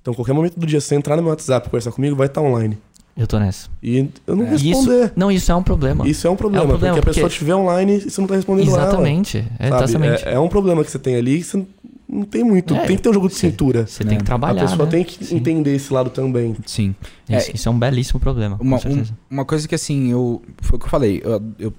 Então, 0.00 0.14
qualquer 0.14 0.32
momento 0.32 0.58
do 0.58 0.66
dia, 0.66 0.80
se 0.80 0.88
você 0.88 0.94
entrar 0.94 1.16
no 1.16 1.22
meu 1.22 1.30
WhatsApp 1.30 1.66
e 1.66 1.70
conversar 1.70 1.92
comigo, 1.92 2.16
vai 2.16 2.26
estar 2.26 2.40
online. 2.40 2.78
Eu 3.16 3.26
tô 3.26 3.38
nessa. 3.38 3.68
E 3.82 4.08
eu 4.26 4.34
não 4.36 4.44
É. 4.46 4.50
responder. 4.50 4.70
Isso, 5.04 5.12
não, 5.14 5.30
isso 5.30 5.52
é 5.52 5.54
um 5.54 5.62
problema. 5.62 6.08
Isso 6.08 6.26
é 6.26 6.30
um 6.30 6.36
problema, 6.36 6.64
É 6.64 6.66
um 6.66 6.70
problema, 6.70 6.94
porque 6.96 7.08
a 7.10 7.12
pessoa 7.12 7.28
porque- 7.28 7.38
te 7.38 7.44
vê 7.44 7.52
online 7.52 7.96
e 7.98 8.00
você 8.10 8.20
não 8.20 8.28
tá 8.28 8.34
respondendo 8.36 8.68
Exatamente. 8.68 9.38
É, 9.58 9.66
ela. 9.66 9.78
sabe? 9.80 9.90
exatamente. 9.90 10.28
É, 10.28 10.32
é 10.34 10.38
um 10.38 10.48
problema 10.48 10.82
que 10.82 10.90
você 10.90 10.98
tem 10.98 11.16
ali 11.16 11.38
que 11.38 11.44
você 11.44 11.66
não 12.08 12.22
tem 12.24 12.42
muito. 12.42 12.74
É, 12.74 12.86
tem 12.86 12.96
que 12.96 13.02
ter 13.02 13.10
um 13.10 13.12
jogo 13.12 13.28
de 13.28 13.34
você- 13.34 13.50
cintura. 13.50 13.86
Você 13.86 14.02
tem 14.04 14.16
que 14.16 14.22
É. 14.22 14.26
trabalhar. 14.26 14.62
a 14.62 14.64
pessoa 14.64 14.84
né? 14.86 14.90
tem 14.90 15.04
que 15.04 15.24
Sim. 15.24 15.36
entender 15.36 15.74
esse 15.74 15.92
lado 15.92 16.08
também. 16.10 16.56
Sim. 16.66 16.94
Isso, 17.28 17.50
isso 17.54 17.68
é 17.68 17.72
um 17.72 17.78
belíssimo 17.78 18.18
problema. 18.18 18.56
Uma, 18.60 18.80
com 18.80 18.88
um- 18.88 19.04
uma 19.30 19.44
coisa 19.44 19.68
que 19.68 19.74
assim, 19.74 20.10
eu. 20.10 20.40
Foi 20.62 20.76
o 20.76 20.80
que 20.80 20.86
eu 20.86 20.90
falei. 20.90 21.20
Eu, 21.22 21.42
eu 21.58 21.72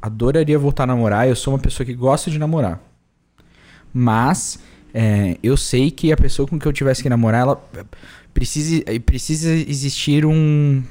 adoraria 0.00 0.58
voltar 0.58 0.84
a 0.84 0.86
namorar. 0.86 1.28
Eu 1.28 1.36
sou 1.36 1.52
uma 1.52 1.60
pessoa 1.60 1.84
que 1.84 1.92
gosta 1.94 2.30
de 2.30 2.38
namorar. 2.38 2.80
Mas 3.92 4.58
é, 4.94 5.36
eu 5.42 5.56
sei 5.56 5.90
que 5.90 6.12
a 6.12 6.16
pessoa 6.16 6.46
com 6.48 6.58
que 6.58 6.66
eu 6.66 6.72
tivesse 6.72 7.02
que 7.02 7.08
namorar, 7.08 7.42
ela 7.42 7.62
precisa, 8.32 8.82
precisa 9.04 9.50
existir 9.50 10.24
um. 10.24 10.82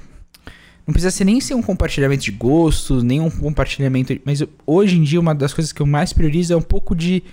Não 0.86 0.94
precisa 0.94 1.12
ser 1.12 1.24
nem 1.24 1.40
ser 1.40 1.54
um 1.54 1.62
compartilhamento 1.62 2.24
de 2.24 2.32
gostos, 2.32 3.04
nem 3.04 3.20
um 3.20 3.30
compartilhamento. 3.30 4.20
Mas 4.26 4.44
hoje 4.66 4.98
em 4.98 5.04
dia, 5.04 5.20
uma 5.20 5.36
das 5.36 5.54
coisas 5.54 5.72
que 5.72 5.82
eu 5.82 5.86
mais 5.86 6.14
priorizo 6.14 6.54
é 6.54 6.58
um 6.58 6.62
pouco 6.62 6.96
de 6.96 7.24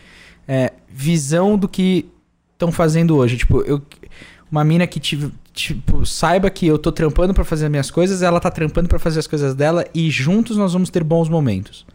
é, 0.46 0.72
visão 0.88 1.56
do 1.56 1.66
que 1.66 2.06
estão 2.52 2.70
fazendo 2.70 3.16
hoje. 3.16 3.38
Tipo, 3.38 3.62
eu, 3.62 3.80
uma 4.50 4.62
mina 4.62 4.86
que 4.86 5.00
tive, 5.00 5.32
tipo, 5.52 6.04
saiba 6.04 6.50
que 6.50 6.66
eu 6.66 6.78
tô 6.78 6.92
trampando 6.92 7.32
pra 7.32 7.44
fazer 7.44 7.64
as 7.64 7.70
minhas 7.70 7.90
coisas, 7.90 8.22
ela 8.22 8.40
tá 8.40 8.50
trampando 8.50 8.88
pra 8.88 8.98
fazer 8.98 9.18
as 9.18 9.26
coisas 9.26 9.54
dela 9.54 9.86
e 9.94 10.10
juntos 10.10 10.56
nós 10.56 10.72
vamos 10.72 10.90
ter 10.90 11.02
bons 11.02 11.28
momentos. 11.28 11.86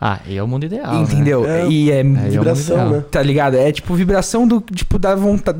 Ah, 0.00 0.20
e 0.26 0.36
é 0.36 0.42
o 0.42 0.46
mundo 0.48 0.64
ideal. 0.66 0.92
né? 0.94 1.02
Entendeu? 1.02 1.44
É, 1.46 1.68
e 1.68 1.90
é, 1.90 2.00
é 2.00 2.02
Vibração, 2.02 2.90
né? 2.90 3.04
tá 3.10 3.22
ligado? 3.22 3.56
É 3.56 3.70
tipo 3.72 3.94
vibração 3.94 4.46
do 4.46 4.60
tipo 4.60 4.98
da 4.98 5.14
vontade, 5.14 5.58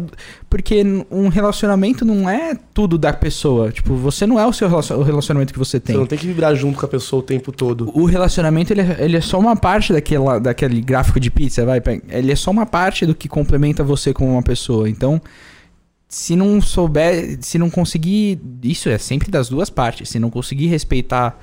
porque 0.50 0.82
um 1.10 1.28
relacionamento 1.28 2.04
não 2.04 2.28
é 2.28 2.56
tudo 2.74 2.96
da 2.98 3.12
pessoa. 3.12 3.70
Tipo, 3.72 3.94
você 3.96 4.26
não 4.26 4.38
é 4.38 4.46
o 4.46 4.52
seu 4.52 4.68
relacion- 4.68 4.96
o 4.96 5.02
relacionamento 5.02 5.52
que 5.52 5.58
você 5.58 5.78
tem. 5.80 5.94
Você 5.94 6.00
não 6.00 6.06
tem 6.06 6.18
que 6.18 6.26
vibrar 6.26 6.54
junto 6.54 6.78
com 6.78 6.84
a 6.86 6.88
pessoa 6.88 7.20
o 7.20 7.22
tempo 7.22 7.52
todo. 7.52 7.90
O 7.94 8.04
relacionamento, 8.04 8.72
ele 8.72 8.80
é, 8.82 8.96
ele 9.00 9.16
é 9.16 9.20
só 9.20 9.38
uma 9.38 9.54
parte 9.56 9.92
daquela, 9.92 10.38
daquele 10.38 10.80
gráfico 10.80 11.18
de 11.20 11.30
pizza, 11.30 11.64
vai? 11.64 11.80
pega. 11.80 12.02
Ele 12.08 12.32
é 12.32 12.36
só 12.36 12.50
uma 12.50 12.66
parte 12.66 13.06
do 13.06 13.14
que 13.14 13.28
complementa 13.28 13.82
você 13.84 14.12
como 14.12 14.32
uma 14.32 14.42
pessoa. 14.42 14.88
Então, 14.88 15.20
se 16.08 16.34
não 16.34 16.60
souber, 16.60 17.38
se 17.40 17.58
não 17.58 17.68
conseguir. 17.70 18.40
Isso 18.62 18.88
é 18.88 18.98
sempre 18.98 19.30
das 19.30 19.48
duas 19.48 19.68
partes. 19.70 20.08
Se 20.08 20.18
não 20.18 20.30
conseguir 20.30 20.66
respeitar 20.66 21.38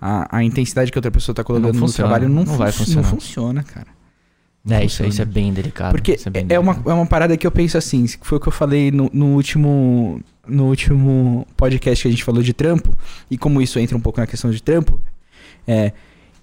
a, 0.00 0.38
a 0.38 0.42
intensidade 0.44 0.90
que 0.90 0.98
outra 0.98 1.10
pessoa 1.10 1.34
tá 1.34 1.44
colocando 1.44 1.72
no 1.74 1.78
funciona, 1.78 2.08
trabalho, 2.08 2.28
não, 2.32 2.44
não 2.44 2.56
vai 2.56 2.72
fun- 2.72 2.84
funcionar. 2.84 3.02
Não 3.02 3.10
funciona, 3.10 3.62
cara. 3.62 3.86
É, 4.68 4.84
isso, 4.84 5.02
isso 5.04 5.22
é 5.22 5.24
bem 5.24 5.52
delicado. 5.52 5.92
Porque 5.92 6.18
é, 6.24 6.30
bem 6.30 6.46
é 6.48 6.58
uma, 6.58 6.72
delicado. 6.74 6.90
é 6.90 6.94
uma 6.94 7.06
parada 7.06 7.36
que 7.36 7.46
eu 7.46 7.50
penso 7.50 7.78
assim, 7.78 8.06
foi 8.20 8.36
o 8.38 8.40
que 8.40 8.48
eu 8.48 8.52
falei 8.52 8.90
no, 8.90 9.10
no 9.12 9.26
último 9.34 10.20
no 10.46 10.66
último 10.66 11.46
podcast 11.56 12.02
que 12.02 12.08
a 12.08 12.10
gente 12.10 12.24
falou 12.24 12.42
de 12.42 12.52
trampo, 12.52 12.92
e 13.30 13.38
como 13.38 13.62
isso 13.62 13.78
entra 13.78 13.96
um 13.96 14.00
pouco 14.00 14.20
na 14.20 14.26
questão 14.26 14.50
de 14.50 14.60
trampo, 14.62 15.00
é, 15.66 15.92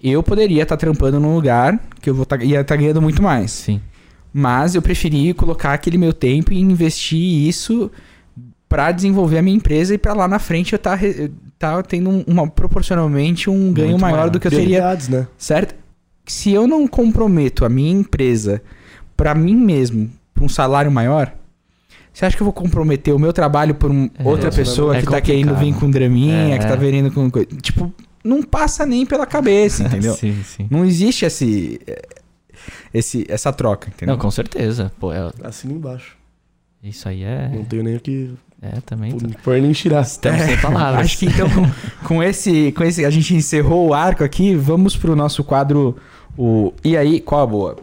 eu 0.02 0.22
poderia 0.22 0.62
estar 0.62 0.76
trampando 0.76 1.20
num 1.20 1.34
lugar 1.34 1.78
que 2.00 2.08
eu 2.08 2.14
vou 2.14 2.24
tá, 2.24 2.36
ia 2.42 2.60
estar 2.60 2.76
ganhando 2.76 3.02
muito 3.02 3.22
mais. 3.22 3.50
Sim. 3.50 3.80
Mas 4.32 4.74
eu 4.74 4.80
preferi 4.82 5.34
colocar 5.34 5.72
aquele 5.74 5.98
meu 5.98 6.12
tempo 6.12 6.52
e 6.52 6.58
investir 6.60 7.18
isso 7.48 7.90
pra 8.68 8.92
desenvolver 8.92 9.38
a 9.38 9.42
minha 9.42 9.56
empresa 9.56 9.94
e 9.94 9.98
pra 9.98 10.12
lá 10.14 10.26
na 10.28 10.38
frente 10.38 10.72
eu 10.72 10.78
tá, 10.78 10.94
re- 10.94 11.30
tá 11.58 11.82
tendo 11.82 12.08
um- 12.10 12.24
uma 12.26 12.46
proporcionalmente 12.48 13.50
um 13.50 13.72
ganho 13.72 13.90
Muito 13.90 14.00
maior, 14.02 14.16
maior. 14.16 14.30
do 14.30 14.38
que 14.40 14.46
eu 14.46 14.50
teria 14.50 14.94
né? 15.08 15.26
certo? 15.36 15.74
Se 16.26 16.52
eu 16.52 16.66
não 16.66 16.86
comprometo 16.86 17.64
a 17.64 17.68
minha 17.68 17.90
empresa 17.90 18.62
pra 19.16 19.34
mim 19.34 19.56
mesmo, 19.56 20.10
pra 20.34 20.44
um 20.44 20.48
salário 20.48 20.90
maior, 20.92 21.32
você 22.12 22.26
acha 22.26 22.36
que 22.36 22.42
eu 22.42 22.44
vou 22.44 22.52
comprometer 22.52 23.14
o 23.14 23.18
meu 23.18 23.32
trabalho 23.32 23.74
por 23.74 23.90
um- 23.90 24.08
É, 24.18 24.22
outra 24.24 24.50
pessoa 24.50 24.96
é 24.96 25.00
que 25.00 25.06
tá 25.10 25.20
querendo 25.20 25.48
vir 25.54 25.72
complicado. 25.72 25.80
com 25.80 25.90
draminha, 25.90 26.54
É, 26.54 26.58
que 26.58 26.64
tá 26.66 26.74
é. 26.74 26.76
vindo 26.76 27.10
com 27.10 27.30
coisa? 27.30 27.48
Tipo, 27.62 27.92
não 28.22 28.42
passa 28.42 28.84
nem 28.84 29.06
pela 29.06 29.24
cabeça, 29.26 29.82
entendeu? 30.02 30.14
sim, 30.14 30.42
sim. 30.44 30.68
não 30.70 30.84
existe 30.84 31.24
esse, 31.24 31.80
esse 32.92 33.24
essa 33.28 33.52
troca, 33.52 33.88
entendeu? 33.88 34.14
Não, 34.14 34.20
com 34.20 34.30
certeza. 34.30 34.92
Pô, 35.00 35.12
é- 35.12 35.30
Assina 35.42 35.72
embaixo. 35.72 36.16
isso 36.82 37.08
aí 37.08 37.22
é. 37.22 37.48
Não 37.48 37.64
tenho 37.64 37.82
nem 37.82 37.96
o 37.96 38.00
que 38.00 38.30
É, 38.60 38.80
também. 38.80 39.12
tô- 39.16 39.28
pôr 39.42 39.60
nem 39.60 39.72
tirar. 39.72 40.02
Estamos 40.02 40.42
sem 40.42 40.56
palavras. 40.60 41.06
Acho 41.06 41.18
que 41.18 41.26
então 41.26 41.48
com, 41.48 42.06
com 42.08 42.22
esse 42.22 42.72
com 42.72 42.82
esse 42.84 43.04
a 43.04 43.10
gente 43.10 43.34
encerrou 43.34 43.88
o 43.88 43.94
arco 43.94 44.24
aqui, 44.24 44.54
vamos 44.54 44.96
pro 44.96 45.14
nosso 45.14 45.44
quadro 45.44 45.96
o 46.36 46.72
e 46.84 46.96
aí, 46.96 47.20
qual 47.20 47.42
a 47.42 47.46
boa? 47.46 47.76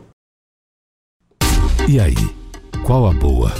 E 1.87 1.99
aí, 1.99 2.15
qual 2.83 3.07
a 3.07 3.13
boa? 3.13 3.51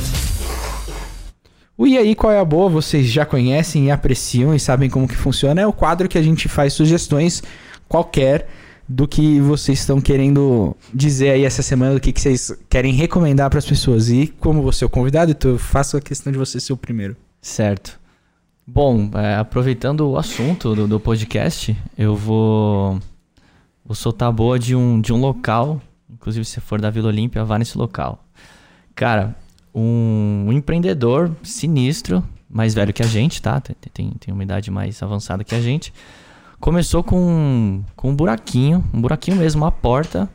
O 1.77 1.85
E 1.85 1.97
aí, 1.97 2.15
qual 2.15 2.31
é 2.33 2.39
a 2.39 2.45
boa? 2.45 2.69
Vocês 2.69 3.05
já 3.07 3.25
conhecem 3.25 3.85
e 3.87 3.91
apreciam 3.91 4.55
e 4.55 4.59
sabem 4.59 4.89
como 4.89 5.07
que 5.07 5.15
funciona. 5.15 5.61
É 5.61 5.67
o 5.67 5.73
quadro 5.73 6.07
que 6.07 6.17
a 6.17 6.21
gente 6.21 6.47
faz 6.47 6.73
sugestões 6.73 7.43
qualquer 7.87 8.47
do 8.87 9.07
que 9.07 9.39
vocês 9.39 9.79
estão 9.79 9.99
querendo 9.99 10.75
dizer 10.93 11.31
aí 11.31 11.43
essa 11.43 11.63
semana, 11.63 11.95
do 11.95 11.99
que, 11.99 12.13
que 12.13 12.21
vocês 12.21 12.55
querem 12.69 12.93
recomendar 12.93 13.49
para 13.49 13.59
as 13.59 13.65
pessoas. 13.65 14.09
E 14.09 14.27
como 14.27 14.61
você 14.61 14.83
é 14.83 14.87
o 14.87 14.89
convidado, 14.89 15.31
então 15.31 15.51
eu 15.51 15.57
faço 15.57 15.97
a 15.97 16.01
questão 16.01 16.31
de 16.31 16.37
você 16.37 16.59
ser 16.59 16.73
o 16.73 16.77
primeiro. 16.77 17.15
Certo. 17.41 17.99
Bom, 18.67 19.11
é, 19.13 19.35
aproveitando 19.35 20.09
o 20.09 20.17
assunto 20.17 20.75
do, 20.75 20.87
do 20.87 20.99
podcast, 20.99 21.75
eu 21.97 22.15
vou, 22.15 22.99
vou 23.85 23.95
soltar 23.95 24.29
a 24.29 24.31
boa 24.31 24.57
de 24.57 24.75
um, 24.75 24.99
de 24.99 25.13
um 25.13 25.17
local. 25.17 25.81
Inclusive, 26.09 26.45
se 26.45 26.59
for 26.59 26.81
da 26.81 26.89
Vila 26.89 27.09
Olímpia, 27.09 27.43
vá 27.43 27.59
nesse 27.59 27.77
local. 27.77 28.23
Cara, 28.95 29.35
um, 29.73 30.51
empreendedor 30.51 31.35
sinistro, 31.43 32.23
mais 32.49 32.73
velho 32.73 32.93
que 32.93 33.03
a 33.03 33.07
gente, 33.07 33.41
tá? 33.41 33.59
Tem, 33.59 33.75
tem, 33.93 34.11
tem 34.11 34.33
uma 34.33 34.43
idade 34.43 34.71
mais 34.71 35.03
avançada 35.03 35.43
que 35.43 35.53
a 35.53 35.61
gente. 35.61 35.93
Começou 36.59 37.03
com, 37.03 37.83
com 37.95 38.09
um 38.11 38.15
buraquinho, 38.15 38.83
um 38.93 39.01
buraquinho 39.01 39.37
mesmo, 39.37 39.63
uma 39.63 39.71
porta 39.71 40.29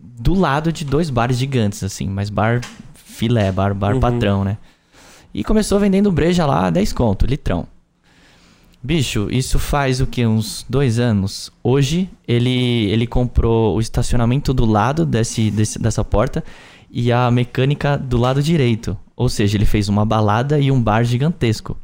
do 0.00 0.34
lado 0.34 0.72
de 0.72 0.84
dois 0.84 1.10
bares 1.10 1.38
gigantes, 1.38 1.84
assim, 1.84 2.08
mas 2.08 2.30
bar 2.30 2.60
filé, 2.94 3.52
bar, 3.52 3.74
bar 3.74 3.94
Uhum. 3.94 4.00
patrão, 4.00 4.44
né? 4.44 4.56
E 5.32 5.44
começou 5.44 5.78
vendendo 5.78 6.10
breja 6.10 6.46
lá, 6.46 6.70
10 6.70 6.92
conto, 6.92 7.26
litrão. 7.26 7.66
Bicho, 8.82 9.28
isso 9.30 9.58
faz 9.58 10.00
o 10.00 10.06
que? 10.06 10.24
Uns 10.26 10.64
dois 10.68 10.98
anos. 10.98 11.50
Hoje 11.62 12.08
ele, 12.26 12.88
ele 12.90 13.06
comprou 13.06 13.76
o 13.76 13.80
estacionamento 13.80 14.54
do 14.54 14.64
lado 14.64 15.04
desse, 15.04 15.50
desse- 15.50 15.78
dessa 15.78 16.04
porta 16.04 16.42
e 16.90 17.10
a 17.12 17.30
mecânica 17.30 17.98
do 17.98 18.16
lado 18.16 18.42
direito. 18.42 18.96
Ou 19.16 19.28
seja, 19.28 19.56
ele 19.56 19.64
fez 19.66 19.88
uma 19.88 20.04
balada 20.06 20.58
e 20.58 20.70
um 20.70 20.80
bar 20.80 21.02
gigantesco. 21.04 21.76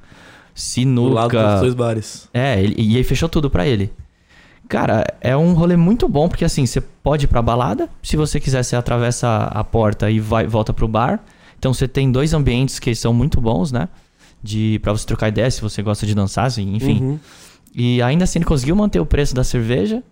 Do 0.55 1.09
lado 1.09 1.30
dos 1.30 1.40
Sinuca. 1.40 1.61
dois 1.61 1.74
bares. 1.74 2.28
É, 2.32 2.62
ele, 2.62 2.74
e 2.78 2.96
aí 2.96 3.05
fechou 3.05 3.28
tudo 3.28 3.50
pra 3.50 3.66
ele. 3.66 3.92
Cara, 4.68 5.05
é 5.20 5.36
um 5.36 5.53
rolê 5.53 5.76
muito 5.76 6.09
bom, 6.09 6.28
porque 6.28 6.44
assim, 6.44 6.64
você 6.64 6.80
pode 6.80 7.26
ir 7.26 7.28
pra 7.28 7.42
balada, 7.42 7.90
se 8.03 8.16
você 8.16 8.40
quiser, 8.40 8.62
você 8.62 8.74
atravessa 8.74 9.44
a 9.44 9.62
porta 9.62 10.11
e 10.11 10.18
vai, 10.18 10.46
volta 10.46 10.72
pro 10.72 10.88
bar. 10.88 11.20
Então 11.59 11.74
você 11.74 11.86
tem 11.86 12.11
dois 12.11 12.32
ambientes 12.32 12.78
que 12.78 12.94
são 12.94 13.12
muito 13.12 13.40
bons, 13.40 13.70
né? 13.70 13.88
De, 14.42 14.78
pra 14.82 14.92
você 14.92 15.07
trocar 15.07 15.28
ideia, 15.28 15.50
se 15.50 15.61
você 15.61 15.82
gosta 15.82 16.07
de 16.07 16.14
dançar, 16.14 16.46
assim, 16.46 16.74
enfim. 16.74 17.00
Uhum. 17.03 17.20
E 17.74 18.03
ainda 18.03 18.24
assim 18.24 18.38
ele 18.38 18.46
conseguiu 18.46 18.74
manter 18.74 18.98
o 18.98 19.07
preço 19.07 19.34
da 19.34 19.44
cerveja. 19.44 20.03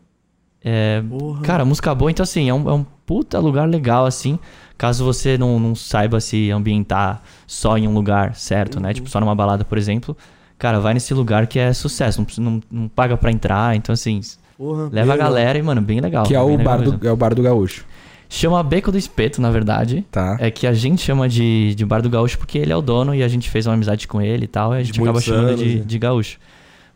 É, 0.63 1.03
cara, 1.43 1.65
música 1.65 1.95
boa, 1.95 2.11
então 2.11 2.23
assim, 2.23 2.49
é 2.49 2.55
um, 2.55 2.69
é 2.69 2.75
um 2.75 2.85
puta 3.11 3.41
lugar 3.41 3.69
legal, 3.69 4.07
assim. 4.07 4.39
Caso 4.79 5.05
você 5.05 5.37
não, 5.37 5.59
não 5.59 5.75
saiba 5.75 6.21
se 6.21 6.49
ambientar 6.53 7.21
só 7.45 7.77
em 7.77 7.89
um 7.89 7.93
lugar 7.93 8.37
certo, 8.37 8.79
né? 8.79 8.95
Tipo, 8.95 9.11
só 9.11 9.19
numa 9.19 9.35
balada, 9.35 9.65
por 9.65 9.77
exemplo. 9.77 10.17
Cara, 10.57 10.79
vai 10.79 10.95
nesse 10.95 11.13
lugar 11.13 11.49
que 11.49 11.59
é 11.59 11.73
sucesso. 11.73 12.25
Não, 12.39 12.45
não, 12.53 12.63
não 12.71 12.89
paga 12.89 13.17
pra 13.17 13.33
entrar, 13.33 13.75
então 13.75 13.93
assim, 13.93 14.21
Porra, 14.57 14.89
leva 14.93 15.11
a 15.11 15.15
legal. 15.15 15.29
galera 15.29 15.59
e, 15.59 15.63
mano, 15.63 15.81
bem 15.81 15.99
legal. 15.99 16.25
que 16.25 16.37
é 16.37 16.39
bem 16.39 16.47
o, 16.47 16.57
legal 16.57 16.65
bar 16.79 16.85
do, 16.85 17.09
é 17.09 17.11
o 17.11 17.17
bar 17.17 17.35
do 17.35 17.43
gaúcho. 17.43 17.85
Chama 18.29 18.63
Beco 18.63 18.93
do 18.93 18.97
Espeto, 18.97 19.43
na 19.43 19.51
verdade. 19.51 20.07
Tá. 20.09 20.37
É 20.39 20.49
que 20.49 20.65
a 20.65 20.73
gente 20.73 21.03
chama 21.03 21.29
de, 21.29 21.75
de 21.75 21.85
Bar 21.85 22.01
do 22.01 22.09
Gaúcho 22.09 22.39
porque 22.39 22.59
ele 22.59 22.73
é 22.73 22.77
o 22.77 22.81
dono 22.81 23.13
e 23.13 23.25
a 23.25 23.29
gente 23.29 23.51
fez 23.51 23.67
uma 23.67 23.75
amizade 23.75 24.07
com 24.07 24.23
ele 24.23 24.45
e 24.45 24.47
tal. 24.47 24.73
E 24.73 24.77
a 24.79 24.81
De 24.83 24.87
gente 24.87 25.01
acaba 25.01 25.15
muitos 25.15 25.25
chamando 25.25 25.49
anos, 25.49 25.59
de, 25.59 25.75
né? 25.79 25.83
de 25.85 25.99
Gaúcho. 25.99 26.39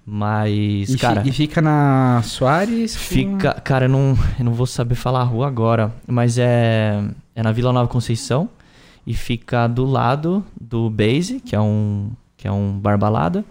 Mas, 0.07 0.91
E, 0.91 0.93
fi- 0.93 0.99
cara. 0.99 1.23
e 1.25 1.33
fica 1.33 1.63
na 1.63 2.21
Soares? 2.25 2.95
Fica, 2.95 3.55
cara, 3.55 3.87
eu 3.87 3.89
não, 3.89 4.17
eu 4.39 4.45
não 4.45 4.53
vou 4.53 4.67
saber 4.67 4.95
falar 4.95 5.21
a 5.21 5.25
rua 5.25 5.47
agora, 5.47 5.93
mas 6.07 6.37
é, 6.39 7.03
é 7.35 7.43
na 7.43 7.53
Vila 7.53 7.73
Nova 7.73 7.89
Conceição 7.89 8.49
e 9.07 9.15
fica 9.15 9.67
do 9.67 9.85
lado 9.85 10.45
do 10.61 10.91
Base, 10.91 11.41
que 11.41 11.57
é 11.57 11.61
um, 11.61 12.11
que 12.37 12.47
é 12.47 12.53
um 12.53 12.79
bar 12.79 12.99
balada. 12.99 13.45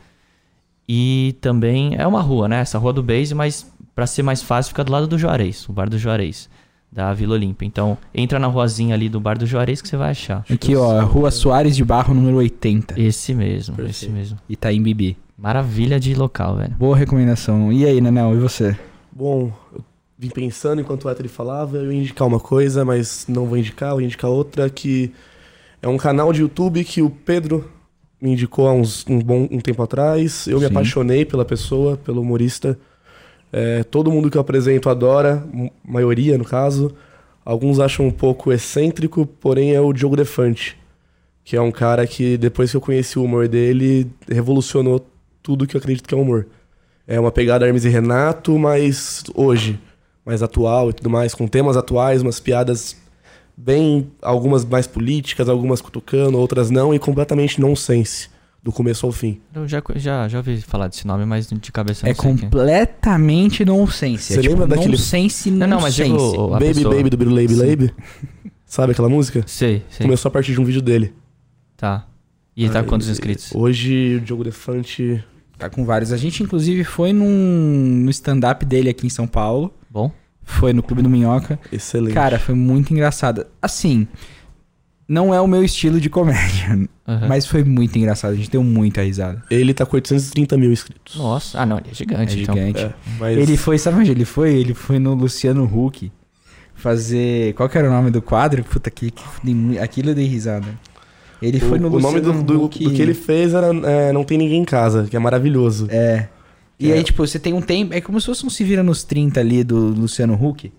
E 0.88 1.36
também 1.42 1.96
é 1.98 2.06
uma 2.06 2.22
rua, 2.22 2.48
né? 2.48 2.60
Essa 2.60 2.78
rua 2.78 2.94
do 2.94 3.02
Base, 3.02 3.34
mas 3.34 3.72
pra 3.96 4.06
ser 4.06 4.22
mais 4.22 4.44
fácil, 4.44 4.70
fica 4.70 4.84
do 4.84 4.92
lado 4.92 5.08
do 5.08 5.18
Juarez, 5.18 5.68
o 5.70 5.74
bar 5.74 5.90
do 5.90 5.98
Juarez, 5.98 6.50
da 6.92 7.14
Vila 7.14 7.34
Olímpia. 7.34 7.66
Então, 7.66 7.98
entra 8.14 8.38
na 8.38 8.48
ruazinha 8.48 8.94
ali 8.94 9.10
do 9.10 9.20
bar 9.20 9.38
do 9.40 9.46
Juarez 9.48 9.82
que 9.82 9.88
você 9.88 9.98
vai 9.98 10.12
achar. 10.12 10.44
Aqui, 10.52 10.76
ó, 10.76 11.04
Rua 11.06 11.32
Soares 11.32 11.76
de 11.76 11.84
Barro, 11.84 12.14
número 12.14 12.38
80. 12.38 13.00
Esse 13.00 13.34
mesmo, 13.34 13.74
esse 13.76 13.82
Perfeito. 14.06 14.12
mesmo. 14.14 14.38
Itaim 14.48 14.82
Bibi. 14.84 15.18
Maravilha 15.38 16.00
de 16.00 16.14
local, 16.14 16.58
velho. 16.58 16.76
Boa 16.78 16.96
recomendação. 16.96 17.72
E 17.72 17.86
aí, 17.86 18.00
Nenel, 18.00 18.36
e 18.36 18.40
você? 18.40 18.78
Bom, 19.12 19.52
eu 19.74 19.84
vim 20.18 20.30
pensando 20.30 20.82
enquanto 20.82 21.06
o 21.06 21.10
Héctor 21.10 21.28
falava, 21.28 21.78
eu 21.78 21.92
ia 21.92 22.00
indicar 22.00 22.28
uma 22.28 22.40
coisa, 22.40 22.86
mas 22.86 23.26
não 23.28 23.46
vou 23.46 23.58
indicar, 23.58 23.90
eu 23.90 23.96
vou 23.96 24.02
indicar 24.02 24.30
outra, 24.30 24.70
que 24.70 25.12
é 25.82 25.88
um 25.88 25.98
canal 25.98 26.32
de 26.32 26.42
YouTube 26.42 26.84
que 26.84 27.02
o 27.02 27.10
Pedro 27.10 27.70
me 28.22 28.32
indicou 28.32 28.68
há 28.68 28.74
uns, 28.74 29.06
um 29.08 29.20
bom 29.20 29.48
um 29.52 29.60
tempo 29.60 29.84
atrás. 29.84 30.48
Eu 30.48 30.60
me 30.60 30.66
Sim. 30.66 30.72
apaixonei 30.72 31.26
pela 31.26 31.44
pessoa, 31.44 31.98
pelo 31.98 32.22
humorista. 32.22 32.80
É, 33.52 33.84
todo 33.84 34.10
mundo 34.10 34.32
que 34.32 34.38
eu 34.38 34.42
apresento 34.42 34.90
adora, 34.90 35.46
maioria 35.84 36.38
no 36.38 36.46
caso. 36.46 36.96
Alguns 37.44 37.80
acham 37.80 38.08
um 38.08 38.12
pouco 38.12 38.54
excêntrico, 38.54 39.26
porém 39.26 39.74
é 39.74 39.82
o 39.82 39.92
Diogo 39.92 40.16
Defante, 40.16 40.78
que 41.44 41.58
é 41.58 41.62
um 41.62 41.72
cara 41.72 42.08
que 42.08 42.38
depois 42.38 42.72
que 42.72 42.78
eu 42.78 42.82
conheci 42.82 43.20
o 43.20 43.24
humor 43.26 43.50
dele, 43.50 44.10
revolucionou 44.30 45.06
tudo 45.44 45.68
que 45.68 45.76
eu 45.76 45.80
acredito 45.80 46.08
que 46.08 46.16
é 46.16 46.18
humor. 46.18 46.48
É 47.06 47.20
uma 47.20 47.32
pegada 47.32 47.68
Hermes 47.68 47.84
e 47.86 47.90
Renato, 47.90 48.58
mas 48.58 49.24
hoje, 49.36 49.78
mais 50.26 50.42
atual 50.42 50.90
e 50.90 50.94
tudo 50.94 51.10
mais, 51.10 51.36
com 51.36 51.46
temas 51.48 51.76
atuais, 51.78 52.22
umas 52.22 52.40
piadas 52.40 52.96
bem, 53.56 54.10
algumas 54.22 54.64
mais 54.66 54.88
políticas, 54.88 55.48
algumas 55.50 55.82
cutucando, 55.82 56.40
outras 56.40 56.72
não, 56.72 56.94
e 56.94 56.98
completamente 57.00 57.60
nonsense, 57.60 58.30
do 58.64 58.72
começo 58.72 59.06
ao 59.06 59.12
fim. 59.12 59.42
Eu 59.54 59.68
já, 59.68 59.84
já, 59.96 60.28
já 60.30 60.38
ouvi 60.38 60.62
falar 60.62 60.88
desse 60.88 61.06
nome, 61.06 61.26
mas 61.26 61.48
de 61.48 61.72
cabeça 61.74 62.06
eu 62.08 62.12
É 62.12 62.14
não 62.16 62.22
sei 62.22 62.32
quem. 62.36 62.38
completamente 62.50 63.66
nonsense. 63.66 64.24
Você 64.34 64.40
é 64.40 64.42
tipo 64.42 64.54
lembra 64.54 64.68
daquele- 64.68 64.92
nonsense, 64.94 65.52
Não, 65.52 65.68
não, 65.68 65.82
mas 65.82 65.94
digo, 65.96 66.54
a 66.56 66.60
Baby 66.60 66.74
pessoa- 66.74 66.96
Baby 66.96 67.10
do 67.10 67.18
Biru 67.18 67.32
Baby 67.36 67.54
Sim. 67.56 67.66
Baby? 67.68 67.94
Sabe 68.66 68.94
aquela 68.94 69.10
música? 69.10 69.44
Sei, 69.46 69.84
sei. 69.90 70.06
Começou 70.06 70.30
a 70.30 70.32
partir 70.32 70.54
de 70.54 70.62
um 70.62 70.66
vídeo 70.66 70.82
dele. 70.82 71.14
Tá. 71.78 72.08
E 72.56 72.64
ele 72.64 72.72
tá 72.74 72.82
com 72.82 72.90
quantos 72.90 73.10
inscritos? 73.10 73.52
Hoje, 73.54 74.16
o 74.16 74.22
Diogo 74.22 74.44
Defante. 74.44 75.24
Tá 75.58 75.70
com 75.70 75.86
vários. 75.86 76.12
A 76.12 76.18
gente, 76.18 76.44
inclusive, 76.44 76.84
foi 76.84 77.14
num, 77.14 78.02
no 78.04 78.10
stand-up 78.10 78.66
dele 78.66 78.90
aqui 78.90 79.08
em 79.08 79.10
São 79.10 79.28
Paulo. 79.28 79.74
Bom? 79.90 80.12
Foi 80.44 80.74
no 80.74 80.84
Clube 80.84 81.02
do 81.02 81.10
Minhoca. 81.10 81.60
Excelente. 81.72 82.14
Cara, 82.14 82.38
foi 82.38 82.54
muito 82.56 82.92
engraçado. 82.92 83.46
Assim, 83.62 84.08
não 85.08 85.34
é 85.34 85.40
o 85.40 85.48
meu 85.48 85.64
estilo 85.64 86.02
de 86.02 86.10
comédia, 86.10 86.88
Aham. 87.08 87.28
mas 87.28 87.46
foi 87.46 87.64
muito 87.64 87.98
engraçado. 87.98 88.32
A 88.34 88.36
gente 88.36 88.50
deu 88.52 88.64
muita 88.64 89.02
risada. 89.04 89.42
ele 89.50 89.74
tá 89.74 89.86
com 89.86 89.96
830 89.96 90.58
mil 90.58 90.72
inscritos. 90.72 91.16
Nossa. 91.16 91.60
Ah, 91.62 91.66
não, 91.66 91.78
ele 91.78 91.88
é 91.88 91.92
É 91.92 91.94
gigante, 91.96 92.40
então. 92.42 92.56
gigante. 92.56 92.84
É, 92.84 92.94
mas 93.20 93.38
Ele 93.38 93.56
foi, 93.56 93.78
sabe 93.78 94.00
onde 94.00 94.12
ele 94.12 94.26
foi? 94.26 94.54
Ele 94.54 94.74
foi 94.74 95.00
no 95.00 95.14
Luciano 95.14 95.64
Huck 95.64 96.12
fazer. 96.76 97.54
Qual 97.54 97.70
que 97.70 97.78
era 97.78 97.88
o 97.88 97.92
nome 97.92 98.12
do 98.12 98.22
quadro? 98.22 98.64
Puta, 98.64 98.90
que, 98.90 99.12
que 99.12 99.24
aquilo 99.80 100.10
eu 100.10 100.16
dei 100.16 100.26
risada. 100.26 100.68
Ele 101.46 101.60
foi 101.60 101.80
no 101.80 101.88
o, 101.90 101.96
o 101.96 102.00
nome 102.00 102.20
do, 102.20 102.28
Luciano 102.32 102.44
do, 102.44 102.64
Huck. 102.66 102.84
do 102.84 102.92
que 102.92 103.02
ele 103.02 103.14
fez 103.14 103.54
era 103.54 103.68
é, 103.88 104.12
Não 104.12 104.24
Tem 104.24 104.38
Ninguém 104.38 104.62
em 104.62 104.66
Casa, 104.66 105.06
que 105.10 105.16
é 105.16 105.20
maravilhoso. 105.20 105.88
É. 105.90 106.28
E 106.80 106.92
É. 106.92 106.96
aí, 106.96 107.04
tipo, 107.04 107.26
você 107.26 107.38
tem 107.40 107.54
um 107.54 107.62
tempo. 107.62 107.94
É 107.94 108.02
como 108.02 108.20
se 108.20 108.26
fosse 108.28 108.46
um 108.46 108.50
Se 108.50 108.64
Vira 108.64 108.82
nos 108.84 109.04
30 109.04 109.40
ali 109.40 109.64
do 109.64 109.78
Luciano 109.78 110.34
Huck. 110.34 110.72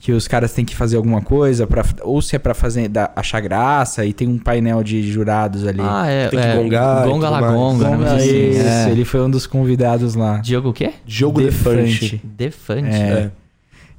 Que 0.00 0.12
os 0.12 0.28
caras 0.28 0.52
têm 0.52 0.64
que 0.66 0.76
fazer 0.76 0.96
alguma 0.96 1.22
coisa, 1.22 1.66
pra, 1.66 1.82
ou 2.02 2.20
se 2.20 2.36
é 2.36 2.38
pra 2.38 2.52
fazer, 2.52 2.88
dar, 2.88 3.10
achar 3.16 3.40
graça, 3.40 4.04
e 4.04 4.12
tem 4.12 4.28
um 4.28 4.36
painel 4.36 4.82
de 4.82 5.02
jurados 5.10 5.66
ali. 5.66 5.80
Ah, 5.80 6.06
é. 6.06 6.28
Tem 6.28 6.38
que 6.38 6.44
é, 6.44 6.56
gongar 6.56 7.04
Gonga 7.08 7.30
la 7.30 7.40
gonga. 7.40 7.88
Gonga, 7.88 8.14
né? 8.14 8.26
Isso, 8.26 8.60
é. 8.60 8.90
ele 8.90 9.04
foi 9.06 9.20
um 9.22 9.30
dos 9.30 9.46
convidados 9.46 10.14
lá. 10.14 10.38
Diogo 10.38 10.70
o 10.70 10.72
quê? 10.74 10.92
Diogo 11.06 11.40
Defante. 11.40 12.20
Defante. 12.22 12.88
É. 12.90 12.98
É. 12.98 13.30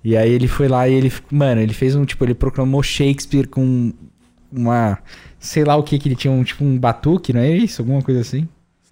E 0.03 0.15
aí 0.15 0.31
ele 0.31 0.47
foi 0.47 0.67
lá 0.67 0.87
e 0.87 0.93
ele, 0.93 1.11
mano, 1.31 1.59
ele 1.59 1.73
fez 1.73 1.95
um, 1.95 2.05
tipo, 2.05 2.23
ele 2.23 2.35
proclamou 2.35 2.83
Shakespeare 2.83 3.47
com 3.47 3.91
uma, 4.51 4.99
sei 5.45 5.63
lá 5.63 5.75
o 5.75 5.83
que 5.83 5.97
que 5.99 6.07
ele 6.07 6.15
tinha, 6.15 6.31
um, 6.31 6.43
tipo 6.43 6.63
um 6.63 6.77
batuque, 6.77 7.31
não 7.33 7.41
é 7.41 7.49
isso? 7.51 7.81
Alguma 7.81 8.01
coisa 8.01 8.21
assim? 8.21 8.47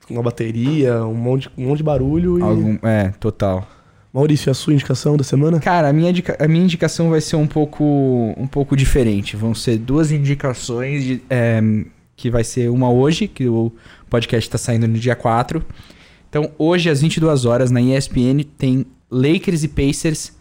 Uma 0.09 0.21
bateria, 0.21 1.03
um 1.05 1.13
monte, 1.13 1.49
um 1.57 1.67
monte 1.67 1.77
de 1.77 1.83
barulho 1.83 2.39
e. 2.39 2.41
Algum, 2.41 2.77
é, 2.83 3.09
total. 3.19 3.67
Maurício, 4.13 4.51
a 4.51 4.53
sua 4.53 4.73
indicação 4.73 5.17
da 5.17 5.23
semana? 5.23 5.59
Cara, 5.59 5.89
a 5.89 5.93
minha, 5.93 6.09
indica- 6.11 6.37
a 6.39 6.47
minha 6.47 6.63
indicação 6.63 7.09
vai 7.09 7.19
ser 7.19 7.35
um 7.35 7.47
pouco, 7.47 7.83
um 8.37 8.45
pouco 8.45 8.75
diferente. 8.77 9.35
Vão 9.35 9.55
ser 9.55 9.77
duas 9.79 10.11
indicações 10.11 11.03
de, 11.03 11.21
é, 11.29 11.59
que 12.15 12.29
vai 12.29 12.43
ser 12.43 12.69
uma 12.69 12.91
hoje, 12.91 13.27
que 13.27 13.47
o 13.47 13.71
podcast 14.09 14.47
tá 14.49 14.57
saindo 14.59 14.87
no 14.87 14.99
dia 14.99 15.15
4. 15.15 15.65
Então, 16.29 16.51
hoje, 16.59 16.89
às 16.91 17.01
22 17.01 17.45
horas, 17.45 17.71
na 17.71 17.81
ESPN, 17.81 18.43
tem 18.57 18.85
Lakers 19.09 19.63
e 19.63 19.67
Pacers 19.67 20.33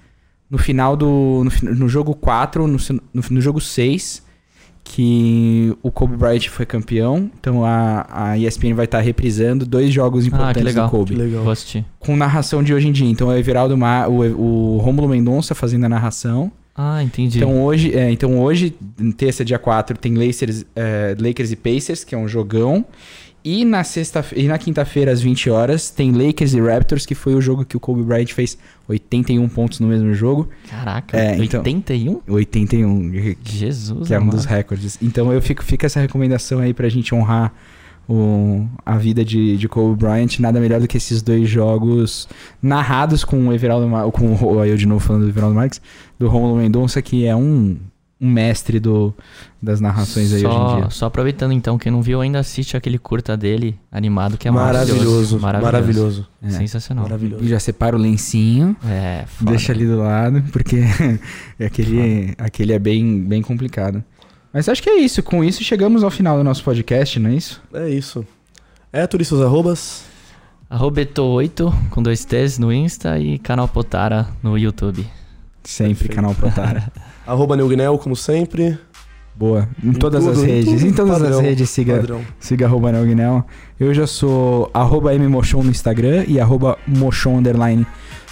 no 0.51 0.59
final 0.59 0.95
do. 0.95 1.45
no, 1.63 1.75
no 1.75 1.89
jogo 1.89 2.15
4, 2.15 2.67
no, 2.67 2.77
no, 3.15 3.23
no 3.31 3.41
jogo 3.41 3.59
6, 3.61 4.23
que 4.85 5.75
o 5.83 5.91
Kobe 5.91 6.17
Bryant 6.17 6.49
foi 6.49 6.67
campeão. 6.67 7.31
Então 7.41 7.65
a, 7.65 8.07
a 8.11 8.39
ESPN 8.39 8.75
vai 8.75 8.85
estar 8.85 9.01
reprisando 9.01 9.65
dois 9.65 9.93
jogos 9.93 10.27
Ah, 10.27 10.29
que 10.29 10.35
importantes 10.35 10.65
legal. 10.65 10.87
do 10.87 10.91
Kobe 10.91 11.15
Que 11.15 11.21
legal. 11.21 11.43
Vou 11.45 11.53
assistir. 11.53 11.85
com 11.99 12.17
narração 12.17 12.63
de 12.63 12.75
hoje 12.75 12.89
em 12.89 12.93
dia. 12.93 13.09
Então 13.09 13.31
é 13.31 13.35
o 13.37 13.39
Everaldo 13.39 13.77
Ma, 13.77 14.07
o, 14.09 14.75
o 14.75 14.79
Rômulo 14.79 15.09
Mendonça 15.09 15.55
fazendo 15.55 15.85
a 15.85 15.89
narração. 15.89 16.51
Ah, 16.75 17.03
entendi. 17.03 17.37
Então 17.39 17.63
hoje, 17.63 17.95
é, 17.95 18.11
então 18.11 18.41
hoje, 18.41 18.75
terça, 19.17 19.45
dia 19.45 19.59
4, 19.59 19.97
tem 19.99 20.15
Lakers, 20.15 20.65
é, 20.75 21.15
Lakers 21.21 21.53
e 21.53 21.57
Pacers, 21.57 22.03
que 22.03 22.15
é 22.15 22.19
um 22.19 22.27
jogão. 22.27 22.85
E 23.45 23.65
na 23.65 23.83
sexta 23.83 24.25
e 24.37 24.47
na 24.47 24.57
quinta-feira, 24.57 25.11
às 25.11 25.21
20 25.21 25.51
horas, 25.51 25.91
tem 25.91 26.13
Lakers 26.13 26.55
e 26.55 26.61
Raptors, 26.61 27.05
que 27.05 27.15
foi 27.15 27.35
o 27.35 27.41
jogo 27.41 27.65
que 27.65 27.77
o 27.77 27.81
Kobe 27.81 28.03
Bryant 28.03 28.29
fez 28.33 28.57
81 28.89 29.49
pontos 29.49 29.81
no 29.81 29.89
mesmo 29.89 30.15
jogo. 30.15 30.49
Caraca, 30.71 31.17
É, 31.19 31.37
então- 31.37 31.61
81? 31.61 32.21
81, 32.29 33.11
que- 33.11 33.37
Jesus, 33.45 34.07
que 34.09 34.15
é 34.15 34.21
um 34.21 34.29
dos 34.29 34.45
recordes. 34.45 34.97
Então 35.03 35.33
eu 35.33 35.43
fico, 35.43 35.65
fica 35.65 35.87
essa 35.87 36.01
recomendação 36.01 36.61
aí 36.61 36.73
pra 36.73 36.89
gente 36.89 37.13
honrar 37.15 37.53
o, 38.09 38.67
a 38.87 38.97
vida 38.97 39.25
de, 39.25 39.57
de 39.57 39.69
Kobe 39.69 39.97
Bryant. 39.99 40.39
Nada 40.39 40.61
melhor 40.61 40.81
do 40.81 40.87
que 40.87 40.97
esses 40.97 41.21
dois 41.23 41.49
jogos 41.49 42.29
narrados 42.63 43.25
com 43.25 43.49
o 43.49 43.53
Everaldo 43.53 43.89
com 44.13 44.35
o, 44.35 44.65
eu 44.65 44.77
de 44.77 44.87
novo 44.87 45.01
falando 45.01 45.23
do 45.25 45.29
Everaldo 45.29 45.55
Marques, 45.57 45.81
do 46.19 46.29
Romulo 46.29 46.57
Mendonça, 46.57 47.03
que 47.03 47.27
é 47.27 47.35
um, 47.35 47.77
um 48.23 48.31
mestre 48.31 48.79
do, 48.79 49.13
das 49.61 49.81
narrações 49.81 50.33
aí 50.33 50.43
só, 50.43 50.49
hoje 50.67 50.73
em 50.75 50.81
dia. 50.83 50.91
Só 50.91 51.07
aproveitando 51.07 51.53
então, 51.53 51.77
quem 51.77 51.91
não 51.91 52.01
viu 52.01 52.21
ainda 52.21 52.39
assiste 52.39 52.77
aquele 52.77 52.97
curta 52.97 53.37
dele, 53.37 53.77
animado, 53.91 54.39
que 54.39 54.47
é 54.47 54.51
maravilhoso, 54.51 55.41
maravilhoso. 55.41 55.73
maravilhoso. 55.73 56.29
É. 56.41 56.51
Sensacional. 56.51 57.03
Maravilhoso. 57.03 57.43
E 57.43 57.49
já 57.49 57.59
separa 57.59 57.97
o 57.97 57.99
lencinho, 57.99 58.77
É, 58.87 59.25
foda. 59.27 59.51
deixa 59.51 59.73
ali 59.73 59.85
do 59.87 59.99
lado, 59.99 60.41
porque 60.53 60.83
aquele, 61.59 62.33
aquele 62.39 62.73
é 62.73 62.79
bem, 62.79 63.21
bem 63.25 63.43
complicado. 63.43 64.03
Mas 64.53 64.69
acho 64.69 64.83
que 64.83 64.89
é 64.91 65.01
isso. 65.01 65.21
Com 65.23 65.43
isso, 65.43 65.65
chegamos 65.65 66.05
ao 66.05 66.11
final 66.11 66.39
do 66.39 66.45
nosso 66.45 66.63
podcast, 66.63 67.19
não 67.19 67.31
é 67.31 67.35
isso? 67.35 67.61
É 67.75 67.89
isso. 67.91 68.25
É, 68.93 69.05
turistas 69.07 69.41
arrobas. 69.41 70.05
Arroba 70.71 71.01
Eto8 71.03 71.73
com 71.91 72.03
dois 72.03 72.25
T's 72.25 72.57
no 72.59 72.73
Insta 72.73 73.19
e 73.19 73.39
canal 73.39 73.67
Potara 73.67 74.29
no 74.43 74.57
YouTube. 74.57 75.07
Sempre, 75.65 75.95
Perfeito. 76.09 76.15
canal 76.15 76.35
Protara. 76.35 76.91
Arroba 77.27 77.57
Neugnel, 77.57 77.99
como 77.99 78.17
sempre. 78.17 78.79
Boa. 79.35 79.69
Em, 79.83 79.89
Em 79.89 79.93
todas 79.93 80.27
as 80.27 80.35
tudo, 80.37 80.45
em 80.47 80.51
redes. 80.51 80.73
tudo. 80.75 80.87
Em 80.87 80.93
todas 80.93 81.19
Padrão, 81.19 81.39
as 81.39 81.45
redes, 81.45 81.71
siga, 81.71 81.97
Padrão. 81.97 82.21
siga 82.39 82.67
arroba 82.67 82.93
Nelguinel. 82.93 83.47
Eu 83.81 83.95
já 83.95 84.07
sou 84.07 84.71
arroba 84.75 85.13
mmochon 85.15 85.63
no 85.63 85.71
Instagram 85.71 86.25
e 86.29 86.39
arroba 86.39 86.77
mochon 86.87 87.39
underline 87.39 87.87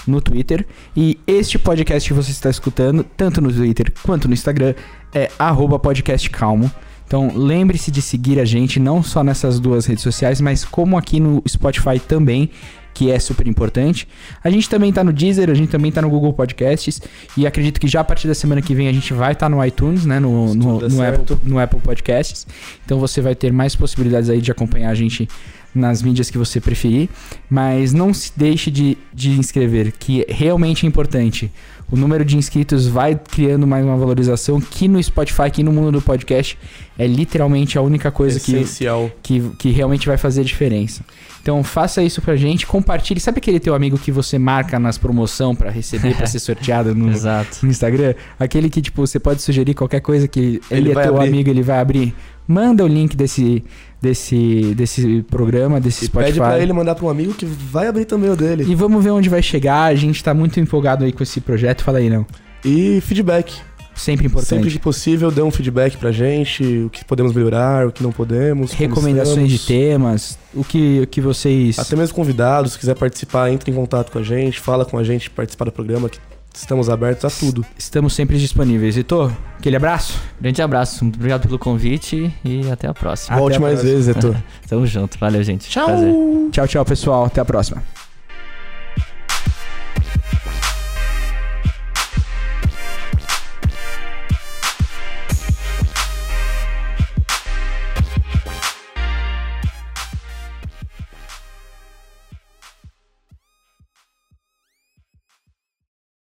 no 0.07 0.21
Twitter. 0.21 0.67
E 0.97 1.19
este 1.27 1.59
podcast 1.59 2.09
que 2.09 2.15
você 2.15 2.31
está 2.31 2.51
escutando, 2.51 3.05
tanto 3.17 3.41
no 3.41 3.51
Twitter 3.53 3.93
quanto 4.03 4.29
no 4.29 4.35
Instagram, 4.35 4.75
é 5.15 5.31
arroba 5.39 5.79
podcast 5.79 6.29
calmo. 6.29 6.71
Então 7.07 7.33
lembre-se 7.35 7.91
de 7.91 8.01
seguir 8.03 8.39
a 8.39 8.45
gente, 8.45 8.79
não 8.79 9.03
só 9.03 9.25
nessas 9.25 9.59
duas 9.59 9.87
redes 9.87 10.03
sociais, 10.05 10.41
mas 10.41 10.65
como 10.65 10.97
aqui 10.97 11.19
no 11.19 11.43
Spotify 11.49 11.99
também, 11.99 12.51
que 12.93 13.11
é 13.11 13.19
super 13.19 13.47
importante. 13.47 14.07
A 14.43 14.51
gente 14.51 14.69
também 14.69 14.93
tá 14.93 15.03
no 15.03 15.13
Deezer, 15.13 15.51
a 15.51 15.55
gente 15.55 15.71
também 15.71 15.91
tá 15.91 16.03
no 16.03 16.11
Google 16.11 16.33
Podcasts. 16.33 17.01
E 17.37 17.47
acredito 17.47 17.81
que 17.81 17.89
já 17.89 18.01
a 18.01 18.05
partir 18.05 18.29
da 18.29 18.35
semana 18.35 18.61
que 18.61 18.75
vem 18.75 18.89
a 18.89 18.93
gente 18.93 19.13
vai 19.13 19.33
estar 19.33 19.49
no 19.49 19.65
iTunes, 19.65 20.05
né? 20.05 20.19
No, 20.21 20.55
no, 20.55 20.89
no. 20.89 21.03
Apple, 21.03 21.37
no 21.45 21.59
Apple 21.59 21.81
Podcasts. 21.81 22.47
Então 22.85 22.99
você 22.99 23.21
vai 23.21 23.35
ter 23.35 23.53
mais 23.53 23.75
possibilidades 23.75 24.29
aí 24.29 24.41
de 24.41 24.51
acompanhar 24.51 24.91
a 24.91 24.95
gente 24.95 25.29
nas 25.75 26.03
mídias 26.03 26.31
que 26.31 26.39
você 26.39 26.61
preferir. 26.61 27.09
Mas 27.49 27.93
não 27.93 28.13
se 28.13 28.33
deixe 28.37 28.71
de, 28.71 28.99
de 29.13 29.31
inscrever, 29.31 29.93
que 29.99 30.27
realmente 30.29 30.85
é 30.85 30.89
importante. 30.89 31.51
O 31.91 31.97
número 31.97 32.25
de 32.25 32.37
inscritos 32.37 32.87
vai 32.87 33.17
criando 33.17 33.67
mais 33.67 33.85
uma 33.85 33.97
valorização 33.97 34.61
que 34.61 34.87
no 34.87 35.03
Spotify, 35.03 35.43
aqui 35.43 35.63
no 35.63 35.73
mundo 35.73 35.91
do 35.91 36.01
podcast, 36.01 36.57
é 36.97 37.07
literalmente 37.07 37.77
a 37.77 37.83
única 37.83 38.13
coisa 38.13 38.39
que, 38.39 38.55
Essencial. 38.55 39.11
que, 39.23 39.41
que 39.59 39.71
realmente 39.71 40.07
vai 40.07 40.17
fazer 40.17 40.45
diferença. 40.45 41.05
Então 41.43 41.65
faça 41.65 42.03
isso 42.03 42.21
pra 42.21 42.37
gente, 42.37 42.67
compartilhe. 42.67 43.19
Sabe 43.21 43.39
aquele 43.39 43.59
teu 43.59 43.75
amigo 43.75 43.97
que 43.99 44.13
você 44.13 44.39
marca 44.39 44.79
nas 44.79 44.99
promoção 44.99 45.55
pra 45.55 45.71
receber, 45.71 46.15
pra 46.15 46.27
ser 46.29 46.39
sorteado 46.39 46.95
no, 46.95 47.07
no 47.07 47.69
Instagram? 47.71 48.15
Aquele 48.39 48.69
que, 48.69 48.83
tipo, 48.83 49.07
você 49.07 49.19
pode 49.19 49.41
sugerir 49.43 49.75
qualquer 49.75 50.01
coisa 50.01 50.29
que 50.29 50.61
ele, 50.71 50.91
Ele 50.91 50.93
é 50.93 51.03
teu 51.03 51.17
abrir. 51.17 51.29
amigo, 51.29 51.51
ele 51.51 51.63
vai 51.63 51.79
abrir. 51.79 52.15
Manda 52.47 52.85
o 52.85 52.87
link 52.89 53.17
desse, 53.17 53.65
desse, 54.03 54.75
desse 54.77 55.23
programa, 55.31 55.81
desse 55.81 56.05
E 56.05 56.07
Spotify. 56.09 56.33
pede 56.33 56.41
pra 56.41 56.59
ele 56.59 56.73
mandar 56.73 56.95
pra 56.95 57.07
um 57.07 57.09
amigo 57.11 57.33
que 57.33 57.47
vai 57.47 57.87
abrir 57.87 58.05
também 58.05 58.29
o 58.31 58.37
dele. 58.37 58.65
E 58.69 58.75
vamos 58.75 59.03
ver 59.03 59.11
onde 59.11 59.29
vai 59.29 59.43
chegar. 59.43 59.85
A 59.85 59.95
gente 59.95 60.23
tá 60.23 60.35
muito 60.35 60.59
empolgado 60.59 61.05
aí 61.05 61.13
com 61.13 61.23
esse 61.23 61.41
projeto. 61.41 61.85
Fala 61.85 61.99
aí, 61.99 62.11
não. 62.11 62.27
E 62.65 63.01
feedback. 63.03 63.55
Sempre 64.01 64.27
importante. 64.29 64.49
Sempre 64.49 64.71
que 64.71 64.79
possível, 64.79 65.31
dê 65.31 65.43
um 65.43 65.51
feedback 65.51 65.99
pra 65.99 66.11
gente, 66.11 66.65
o 66.87 66.89
que 66.89 67.05
podemos 67.05 67.35
melhorar, 67.35 67.87
o 67.87 67.93
que 67.93 68.03
não 68.03 68.11
podemos. 68.11 68.73
Recomendações 68.73 69.51
de 69.51 69.59
temas. 69.59 70.39
O 70.55 70.65
que, 70.65 71.01
o 71.03 71.07
que 71.07 71.21
vocês. 71.21 71.79
Até 71.79 71.97
mesmo 71.97 72.15
convidados, 72.15 72.73
se 72.73 72.79
quiser 72.79 72.95
participar, 72.95 73.51
entre 73.51 73.71
em 73.71 73.75
contato 73.75 74.11
com 74.11 74.19
a 74.19 74.23
gente, 74.23 74.59
fala 74.59 74.87
com 74.87 74.97
a 74.97 75.05
gente, 75.05 75.29
participar 75.29 75.67
do 75.67 75.73
programa, 75.73 76.09
que 76.09 76.19
estamos 76.55 76.89
abertos 76.89 77.27
a 77.27 77.31
tudo. 77.31 77.63
Estamos 77.79 78.15
sempre 78.15 78.39
disponíveis. 78.39 78.97
Heitor, 78.97 79.31
aquele 79.59 79.77
abraço. 79.77 80.19
Grande 80.41 80.63
abraço, 80.63 81.05
muito 81.05 81.17
obrigado 81.17 81.47
pelo 81.47 81.59
convite 81.59 82.35
e 82.43 82.71
até 82.71 82.89
a 82.89 82.95
próxima. 82.95 83.37
Volte 83.37 83.59
mais 83.59 83.81
próxima. 83.81 83.93
vezes, 83.93 84.17
Etor. 84.17 84.35
Tamo 84.67 84.87
junto, 84.87 85.19
valeu 85.19 85.43
gente. 85.43 85.69
Tchau! 85.69 85.85
Prazer. 85.85 86.15
Tchau, 86.53 86.67
tchau, 86.67 86.85
pessoal. 86.87 87.25
Até 87.27 87.43
a 87.43 87.45
próxima. 87.45 87.83